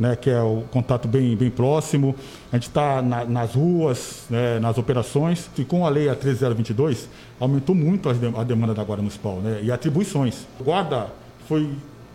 né, 0.00 0.16
que 0.16 0.30
é 0.30 0.40
o 0.40 0.62
contato 0.72 1.06
bem, 1.06 1.36
bem 1.36 1.50
próximo. 1.50 2.16
A 2.50 2.56
gente 2.56 2.68
está 2.68 3.02
na, 3.02 3.26
nas 3.26 3.54
ruas, 3.54 4.24
né, 4.30 4.58
nas 4.58 4.78
operações. 4.78 5.50
E 5.58 5.64
com 5.64 5.86
a 5.86 5.90
lei 5.90 6.08
a 6.08 6.16
13022, 6.16 7.06
aumentou 7.38 7.74
muito 7.74 8.08
a, 8.08 8.42
demanda 8.42 8.72
da 8.72 8.82
Guarda 8.82 9.02
Municipal 9.02 9.36
né, 9.36 9.60
e 9.62 9.70
atribuições. 9.70 10.46
A 10.58 10.62
Guarda 10.62 11.08
foi 11.46 11.70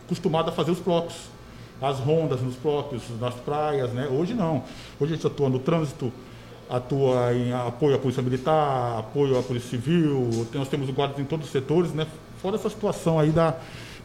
acostumada 0.06 0.50
a 0.50 0.52
fazer 0.52 0.72
os 0.72 0.80
próprios, 0.80 1.16
as 1.80 2.00
rondas 2.00 2.42
nos 2.42 2.56
próprios, 2.56 3.04
nas 3.22 3.36
praias. 3.36 3.94
Né? 3.94 4.08
Hoje 4.08 4.34
não. 4.34 4.64
Hoje 5.00 5.14
a 5.14 5.16
gente 5.16 5.28
atua 5.28 5.48
no 5.48 5.60
trânsito, 5.60 6.12
atua 6.68 7.36
em 7.36 7.54
apoio 7.54 7.96
à 7.96 8.00
Polícia 8.00 8.24
Militar, 8.24 8.98
apoio 8.98 9.38
à 9.38 9.44
Polícia 9.44 9.70
Civil, 9.70 10.48
nós 10.56 10.68
temos 10.68 10.90
guardas 10.90 11.20
em 11.20 11.24
todos 11.24 11.46
os 11.46 11.52
setores, 11.52 11.94
né? 11.94 12.08
fora 12.42 12.56
essa 12.56 12.70
situação 12.70 13.20
aí 13.20 13.30
da 13.30 13.56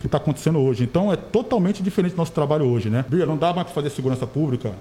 que 0.00 0.06
está 0.06 0.16
acontecendo 0.18 0.58
hoje. 0.58 0.82
Então 0.82 1.12
é 1.12 1.16
totalmente 1.16 1.82
diferente 1.82 2.12
do 2.12 2.16
nosso 2.16 2.32
trabalho 2.32 2.64
hoje, 2.64 2.88
né? 2.88 3.04
Bia, 3.08 3.26
não 3.26 3.36
dá 3.36 3.52
mais 3.52 3.66
para 3.66 3.74
fazer 3.74 3.90
segurança 3.90 4.26
pública 4.26 4.72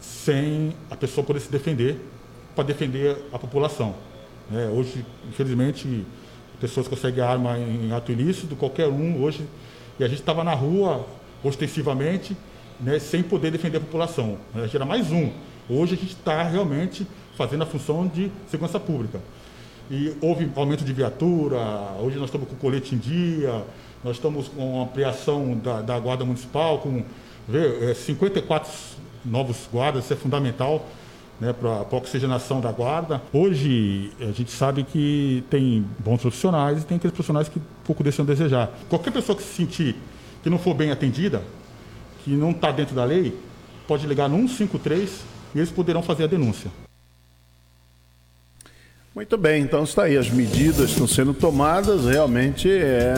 sem 0.00 0.72
a 0.90 0.96
pessoa 0.96 1.26
poder 1.26 1.40
se 1.40 1.50
defender 1.50 2.00
para 2.54 2.64
defender 2.64 3.16
a 3.32 3.38
população. 3.38 3.94
É, 4.52 4.68
hoje, 4.68 5.04
infelizmente, 5.28 6.06
pessoas 6.60 6.88
conseguem 6.88 7.22
arma 7.22 7.58
em 7.58 7.92
ato 7.92 8.12
ilícito, 8.12 8.56
qualquer 8.56 8.88
um 8.88 9.22
hoje, 9.22 9.46
e 9.98 10.04
a 10.04 10.08
gente 10.08 10.20
estava 10.20 10.42
na 10.42 10.54
rua 10.54 11.06
ostensivamente, 11.42 12.36
né, 12.80 12.98
sem 12.98 13.22
poder 13.22 13.50
defender 13.50 13.78
a 13.78 13.80
população. 13.80 14.38
A 14.54 14.62
gente 14.62 14.76
era 14.76 14.84
mais 14.84 15.10
um. 15.10 15.30
Hoje 15.68 15.94
a 15.94 15.96
gente 15.96 16.12
está 16.12 16.42
realmente 16.42 17.06
fazendo 17.36 17.62
a 17.62 17.66
função 17.66 18.06
de 18.06 18.30
segurança 18.48 18.78
pública. 18.78 19.20
E 19.90 20.12
houve 20.20 20.50
aumento 20.54 20.84
de 20.84 20.92
viatura, 20.92 21.58
hoje 22.00 22.16
nós 22.16 22.26
estamos 22.26 22.48
com 22.48 22.54
colete 22.56 22.94
em 22.94 22.98
dia, 22.98 23.64
nós 24.02 24.16
estamos 24.16 24.48
com 24.48 24.82
ampliação 24.82 25.56
da, 25.58 25.82
da 25.82 25.98
Guarda 25.98 26.24
Municipal, 26.24 26.78
com 26.78 27.04
vê, 27.46 27.94
54 27.94 28.70
é, 28.70 29.28
novos 29.28 29.68
guardas, 29.70 30.04
isso 30.04 30.12
é 30.12 30.16
fundamental 30.16 30.86
né, 31.38 31.52
para 31.52 31.70
a 31.70 31.96
oxigenação 31.96 32.60
da 32.60 32.72
guarda. 32.72 33.20
Hoje, 33.32 34.12
a 34.20 34.32
gente 34.32 34.50
sabe 34.50 34.84
que 34.84 35.44
tem 35.50 35.84
bons 35.98 36.20
profissionais 36.20 36.82
e 36.82 36.86
tem 36.86 36.96
aqueles 36.96 37.14
profissionais 37.14 37.48
que 37.48 37.60
pouco 37.84 38.02
deixam 38.02 38.24
a 38.24 38.28
desejar. 38.28 38.70
Qualquer 38.88 39.10
pessoa 39.10 39.36
que 39.36 39.42
se 39.42 39.54
sentir 39.54 39.96
que 40.42 40.48
não 40.48 40.58
for 40.58 40.74
bem 40.74 40.90
atendida, 40.90 41.42
que 42.24 42.30
não 42.30 42.50
está 42.50 42.72
dentro 42.72 42.94
da 42.94 43.04
lei, 43.04 43.36
pode 43.86 44.06
ligar 44.06 44.28
no 44.28 44.36
153 44.48 45.20
e 45.54 45.58
eles 45.58 45.70
poderão 45.70 46.02
fazer 46.02 46.24
a 46.24 46.26
denúncia. 46.26 46.70
Muito 49.14 49.36
bem, 49.36 49.62
então 49.62 49.82
está 49.82 50.04
aí, 50.04 50.16
as 50.16 50.30
medidas 50.30 50.90
estão 50.90 51.06
sendo 51.06 51.34
tomadas, 51.34 52.06
realmente 52.06 52.70
é 52.70 53.14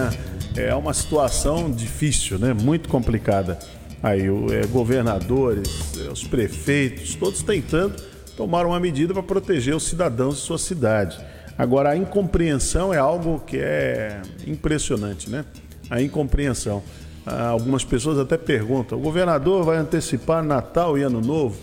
é 0.57 0.74
uma 0.74 0.92
situação 0.92 1.70
difícil, 1.70 2.38
né? 2.38 2.53
Muito 2.53 2.88
complicada. 2.88 3.59
Aí, 4.03 4.28
o, 4.28 4.53
é, 4.53 4.66
governadores, 4.66 5.92
é, 5.98 6.11
os 6.11 6.24
prefeitos, 6.24 7.14
todos 7.14 7.42
tentando 7.42 8.03
tomar 8.36 8.66
uma 8.66 8.80
medida 8.80 9.12
para 9.12 9.22
proteger 9.22 9.74
os 9.74 9.84
cidadãos 9.84 10.36
de 10.36 10.40
sua 10.42 10.59
cidade. 10.59 11.18
Agora, 11.57 11.90
a 11.90 11.96
incompreensão 11.96 12.92
é 12.92 12.98
algo 12.98 13.40
que 13.46 13.59
é 13.59 14.20
impressionante, 14.46 15.30
né? 15.30 15.44
A 15.90 16.00
incompreensão. 16.00 16.82
Ah, 17.24 17.48
algumas 17.48 17.84
pessoas 17.84 18.18
até 18.18 18.36
perguntam: 18.36 18.98
o 18.98 19.00
governador 19.00 19.64
vai 19.64 19.76
antecipar 19.76 20.42
Natal 20.42 20.98
e 20.98 21.03
Ano 21.03 21.20
Novo? 21.20 21.57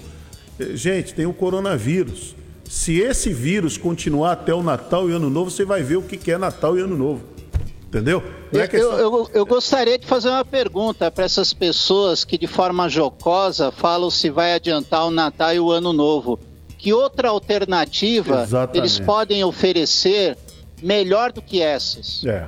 Eh, 0.60 0.76
gente, 0.76 1.14
tem 1.14 1.26
o 1.26 1.34
coronavírus. 1.34 2.36
Se 2.70 3.00
esse 3.00 3.34
vírus 3.34 3.78
continuar 3.78 4.34
até 4.34 4.54
o 4.54 4.62
Natal 4.62 5.10
e 5.10 5.14
Ano 5.14 5.30
Novo, 5.30 5.50
você 5.50 5.66
vai 5.66 5.82
ver 5.82 5.98
o 5.98 6.04
que 6.04 6.32
é 6.32 6.38
Natal 6.38 6.78
e 6.78 6.82
Ano 6.82 6.96
Novo. 6.96 7.39
Entendeu? 7.90 8.24
É 8.54 8.68
questão... 8.68 8.92
eu, 8.92 9.00
eu, 9.00 9.30
eu, 9.34 9.46
gostaria 9.48 9.98
de 9.98 10.06
fazer 10.06 10.30
uma 10.30 10.46
pergunta 10.46 11.10
para 11.10 11.26
essas 11.26 11.54
pessoas 11.54 12.24
que, 12.24 12.38
de 12.38 12.46
forma 12.46 12.88
jocosa, 12.88 13.72
falam 13.72 14.12
se 14.12 14.30
vai 14.30 14.54
adiantar 14.54 15.08
o 15.08 15.12
Natal 15.12 15.56
e 15.56 15.60
o 15.60 15.72
Ano 15.72 15.92
Novo. 15.92 16.40
Que 16.78 16.94
outra 16.94 17.30
alternativa 17.30 18.44
Exatamente. 18.44 18.78
eles 18.78 19.00
podem 19.00 19.44
oferecer 19.44 20.38
melhor 20.84 21.32
do 21.32 21.42
que 21.42 21.64
essas? 21.64 22.24
É. 22.26 22.48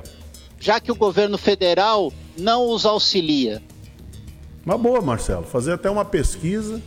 Já 0.60 0.78
que 0.78 0.92
o 0.92 0.94
governo 0.94 1.36
federal 1.36 2.12
não 2.38 2.70
os 2.70 2.86
auxilia. 2.86 3.60
Uma 4.64 4.78
boa, 4.78 5.00
Marcelo. 5.00 5.42
Fazer 5.42 5.72
até 5.72 5.90
uma 5.90 6.04
pesquisa. 6.04 6.80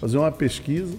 Fazer 0.00 0.18
uma 0.18 0.30
pesquisa. 0.30 0.96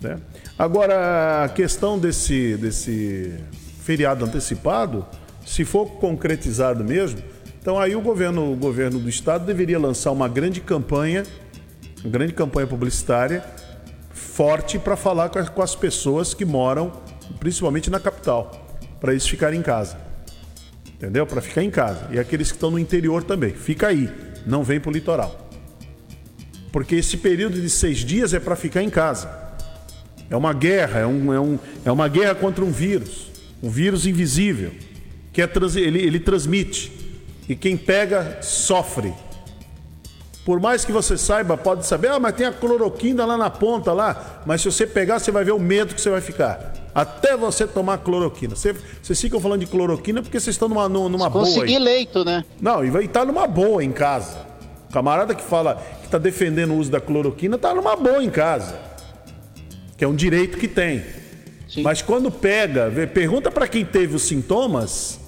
Né? 0.00 0.18
Agora, 0.58 1.44
a 1.44 1.48
questão 1.48 1.96
desse, 1.96 2.56
desse 2.56 3.38
feriado 3.84 4.24
antecipado 4.24 5.06
se 5.50 5.64
for 5.64 5.84
concretizado 5.84 6.84
mesmo, 6.84 7.18
então 7.60 7.76
aí 7.76 7.96
o 7.96 8.00
governo, 8.00 8.52
o 8.52 8.54
governo 8.54 9.00
do 9.00 9.08
estado 9.08 9.44
deveria 9.44 9.80
lançar 9.80 10.12
uma 10.12 10.28
grande 10.28 10.60
campanha, 10.60 11.24
uma 12.04 12.10
grande 12.10 12.32
campanha 12.32 12.68
publicitária 12.68 13.44
forte 14.12 14.78
para 14.78 14.94
falar 14.94 15.28
com 15.28 15.60
as, 15.60 15.74
pessoas 15.74 16.34
que 16.34 16.44
moram, 16.44 16.92
principalmente 17.40 17.90
na 17.90 17.98
capital, 17.98 18.78
para 19.00 19.10
eles 19.10 19.26
ficarem 19.26 19.58
em 19.58 19.62
casa. 19.62 19.96
Entendeu? 20.86 21.26
Para 21.26 21.40
ficar 21.40 21.64
em 21.64 21.70
casa. 21.70 22.06
E 22.12 22.18
aqueles 22.20 22.52
que 22.52 22.56
estão 22.56 22.70
no 22.70 22.78
interior 22.78 23.24
também. 23.24 23.52
Fica 23.52 23.88
aí, 23.88 24.08
não 24.46 24.62
vem 24.62 24.78
para 24.78 24.90
o 24.90 24.92
litoral. 24.92 25.50
Porque 26.70 26.94
esse 26.94 27.16
período 27.16 27.60
de 27.60 27.68
seis 27.68 27.98
dias 27.98 28.32
é 28.32 28.38
para 28.38 28.54
ficar 28.54 28.84
em 28.84 28.90
casa. 28.90 29.28
É 30.30 30.36
uma 30.36 30.52
guerra, 30.52 31.00
é, 31.00 31.06
um, 31.06 31.34
é, 31.34 31.40
um, 31.40 31.58
é 31.84 31.90
uma 31.90 32.06
guerra 32.06 32.36
contra 32.36 32.64
um 32.64 32.70
vírus. 32.70 33.32
Um 33.60 33.68
vírus 33.68 34.06
invisível 34.06 34.70
que 35.32 35.42
é 35.42 35.46
trans, 35.46 35.76
ele, 35.76 36.00
ele 36.00 36.20
transmite. 36.20 36.92
E 37.48 37.56
quem 37.56 37.76
pega, 37.76 38.38
sofre. 38.42 39.12
Por 40.44 40.58
mais 40.58 40.84
que 40.84 40.92
você 40.92 41.18
saiba, 41.18 41.56
pode 41.56 41.86
saber, 41.86 42.08
ah, 42.08 42.18
mas 42.18 42.34
tem 42.34 42.46
a 42.46 42.52
cloroquina 42.52 43.24
lá 43.24 43.36
na 43.36 43.50
ponta 43.50 43.92
lá. 43.92 44.42
Mas 44.46 44.62
se 44.62 44.70
você 44.70 44.86
pegar, 44.86 45.18
você 45.18 45.30
vai 45.30 45.44
ver 45.44 45.52
o 45.52 45.58
medo 45.58 45.94
que 45.94 46.00
você 46.00 46.10
vai 46.10 46.20
ficar. 46.20 46.74
Até 46.94 47.36
você 47.36 47.66
tomar 47.66 47.98
cloroquina. 47.98 48.56
Você, 48.56 48.74
vocês 49.02 49.20
ficam 49.20 49.38
falando 49.38 49.60
de 49.60 49.66
cloroquina 49.66 50.22
porque 50.22 50.40
vocês 50.40 50.54
estão 50.54 50.68
numa, 50.68 50.88
numa 50.88 51.30
boa. 51.30 51.44
Conseguir 51.44 51.78
leito, 51.78 52.24
né? 52.24 52.44
Não, 52.60 52.84
e 52.84 52.90
vai 52.90 53.04
estar 53.04 53.24
numa 53.24 53.46
boa 53.46 53.84
em 53.84 53.92
casa. 53.92 54.38
O 54.88 54.92
camarada 54.92 55.34
que 55.34 55.42
fala 55.42 55.76
que 56.00 56.06
está 56.06 56.18
defendendo 56.18 56.72
o 56.72 56.78
uso 56.78 56.90
da 56.90 57.00
cloroquina 57.00 57.56
está 57.56 57.74
numa 57.74 57.94
boa 57.94 58.24
em 58.24 58.30
casa. 58.30 58.76
Que 59.96 60.04
é 60.04 60.08
um 60.08 60.14
direito 60.14 60.58
que 60.58 60.66
tem. 60.66 61.04
Sim. 61.68 61.82
Mas 61.82 62.02
quando 62.02 62.30
pega, 62.32 62.90
pergunta 63.12 63.50
para 63.50 63.68
quem 63.68 63.84
teve 63.84 64.16
os 64.16 64.22
sintomas 64.22 65.19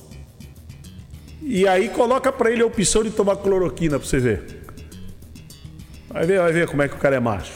e 1.43 1.67
aí 1.67 1.89
coloca 1.89 2.31
para 2.31 2.51
ele 2.51 2.63
a 2.63 2.67
opção 2.67 3.03
de 3.03 3.11
tomar 3.11 3.37
cloroquina 3.37 3.99
para 3.99 4.09
você 4.09 4.19
ver. 4.19 4.63
Vai 6.09 6.27
ver, 6.27 6.39
vai 6.41 6.53
ver 6.53 6.69
como 6.69 6.83
é 6.83 6.89
que 6.89 6.95
o 6.95 6.99
cara 6.99 7.17
é 7.17 7.21
macho. 7.21 7.53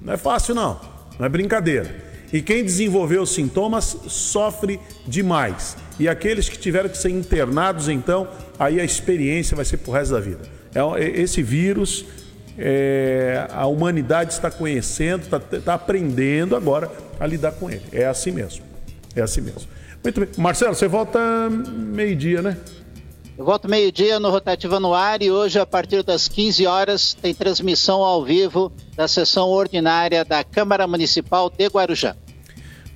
Não 0.00 0.12
é 0.12 0.16
fácil 0.16 0.54
não, 0.54 0.80
não 1.18 1.26
é 1.26 1.28
brincadeira. 1.28 2.10
E 2.32 2.40
quem 2.40 2.62
desenvolveu 2.62 3.22
os 3.22 3.34
sintomas 3.34 3.96
sofre 4.06 4.78
demais. 5.06 5.76
E 5.98 6.08
aqueles 6.08 6.48
que 6.48 6.56
tiveram 6.56 6.88
que 6.88 6.96
ser 6.96 7.10
internados, 7.10 7.88
então, 7.88 8.28
aí 8.58 8.80
a 8.80 8.84
experiência 8.84 9.56
vai 9.56 9.64
ser 9.64 9.78
pro 9.78 9.92
resto 9.92 10.14
da 10.14 10.20
vida. 10.20 10.40
É, 10.72 11.20
esse 11.20 11.42
vírus, 11.42 12.04
é, 12.56 13.46
a 13.50 13.66
humanidade 13.66 14.32
está 14.32 14.50
conhecendo, 14.50 15.24
está, 15.24 15.40
está 15.56 15.74
aprendendo 15.74 16.54
agora 16.54 16.90
a 17.18 17.26
lidar 17.26 17.52
com 17.52 17.68
ele. 17.68 17.82
É 17.92 18.06
assim 18.06 18.30
mesmo. 18.30 18.64
É 19.16 19.20
assim 19.20 19.40
mesmo. 19.40 19.62
Muito 20.02 20.20
bem. 20.20 20.28
Marcelo, 20.38 20.74
você 20.74 20.86
volta 20.86 21.18
meio-dia, 21.50 22.40
né? 22.40 22.56
Eu 23.40 23.46
volto 23.46 23.70
meio-dia 23.70 24.20
no 24.20 24.28
Rotativa 24.28 24.78
no 24.78 24.92
Ar 24.92 25.22
e 25.22 25.30
hoje, 25.30 25.58
a 25.58 25.64
partir 25.64 26.02
das 26.02 26.28
15 26.28 26.66
horas, 26.66 27.14
tem 27.14 27.32
transmissão 27.32 28.02
ao 28.02 28.22
vivo 28.22 28.70
da 28.94 29.08
sessão 29.08 29.48
ordinária 29.48 30.26
da 30.26 30.44
Câmara 30.44 30.86
Municipal 30.86 31.48
de 31.48 31.66
Guarujá. 31.66 32.14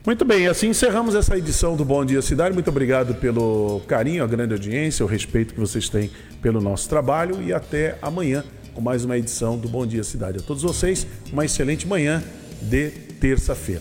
Muito 0.05 0.23
bem, 0.23 0.47
assim 0.47 0.69
encerramos 0.69 1.15
essa 1.15 1.39
edição 1.39 1.75
do 1.75 1.83
Bom 1.83 2.05
Dia 2.05 2.21
Cidade. 2.21 2.53
Muito 2.53 2.69
obrigado 2.69 3.15
pelo 3.15 3.81
carinho, 3.89 4.23
a 4.23 4.27
grande 4.27 4.53
audiência, 4.53 5.03
o 5.03 5.09
respeito 5.09 5.55
que 5.55 5.61
vocês 5.61 5.89
têm 5.89 6.11
pelo 6.43 6.61
nosso 6.61 6.91
trabalho 6.91 7.43
e 7.43 7.51
até 7.51 7.97
amanhã 8.03 8.45
com 8.75 8.83
mais 8.83 9.03
uma 9.03 9.17
edição 9.17 9.57
do 9.57 9.67
Bom 9.67 9.87
Dia 9.87 10.05
Cidade. 10.05 10.41
A 10.41 10.43
todos 10.43 10.63
vocês, 10.63 11.07
uma 11.33 11.47
excelente 11.47 11.89
manhã 11.89 12.23
de 12.61 12.91
terça-feira. 13.19 13.81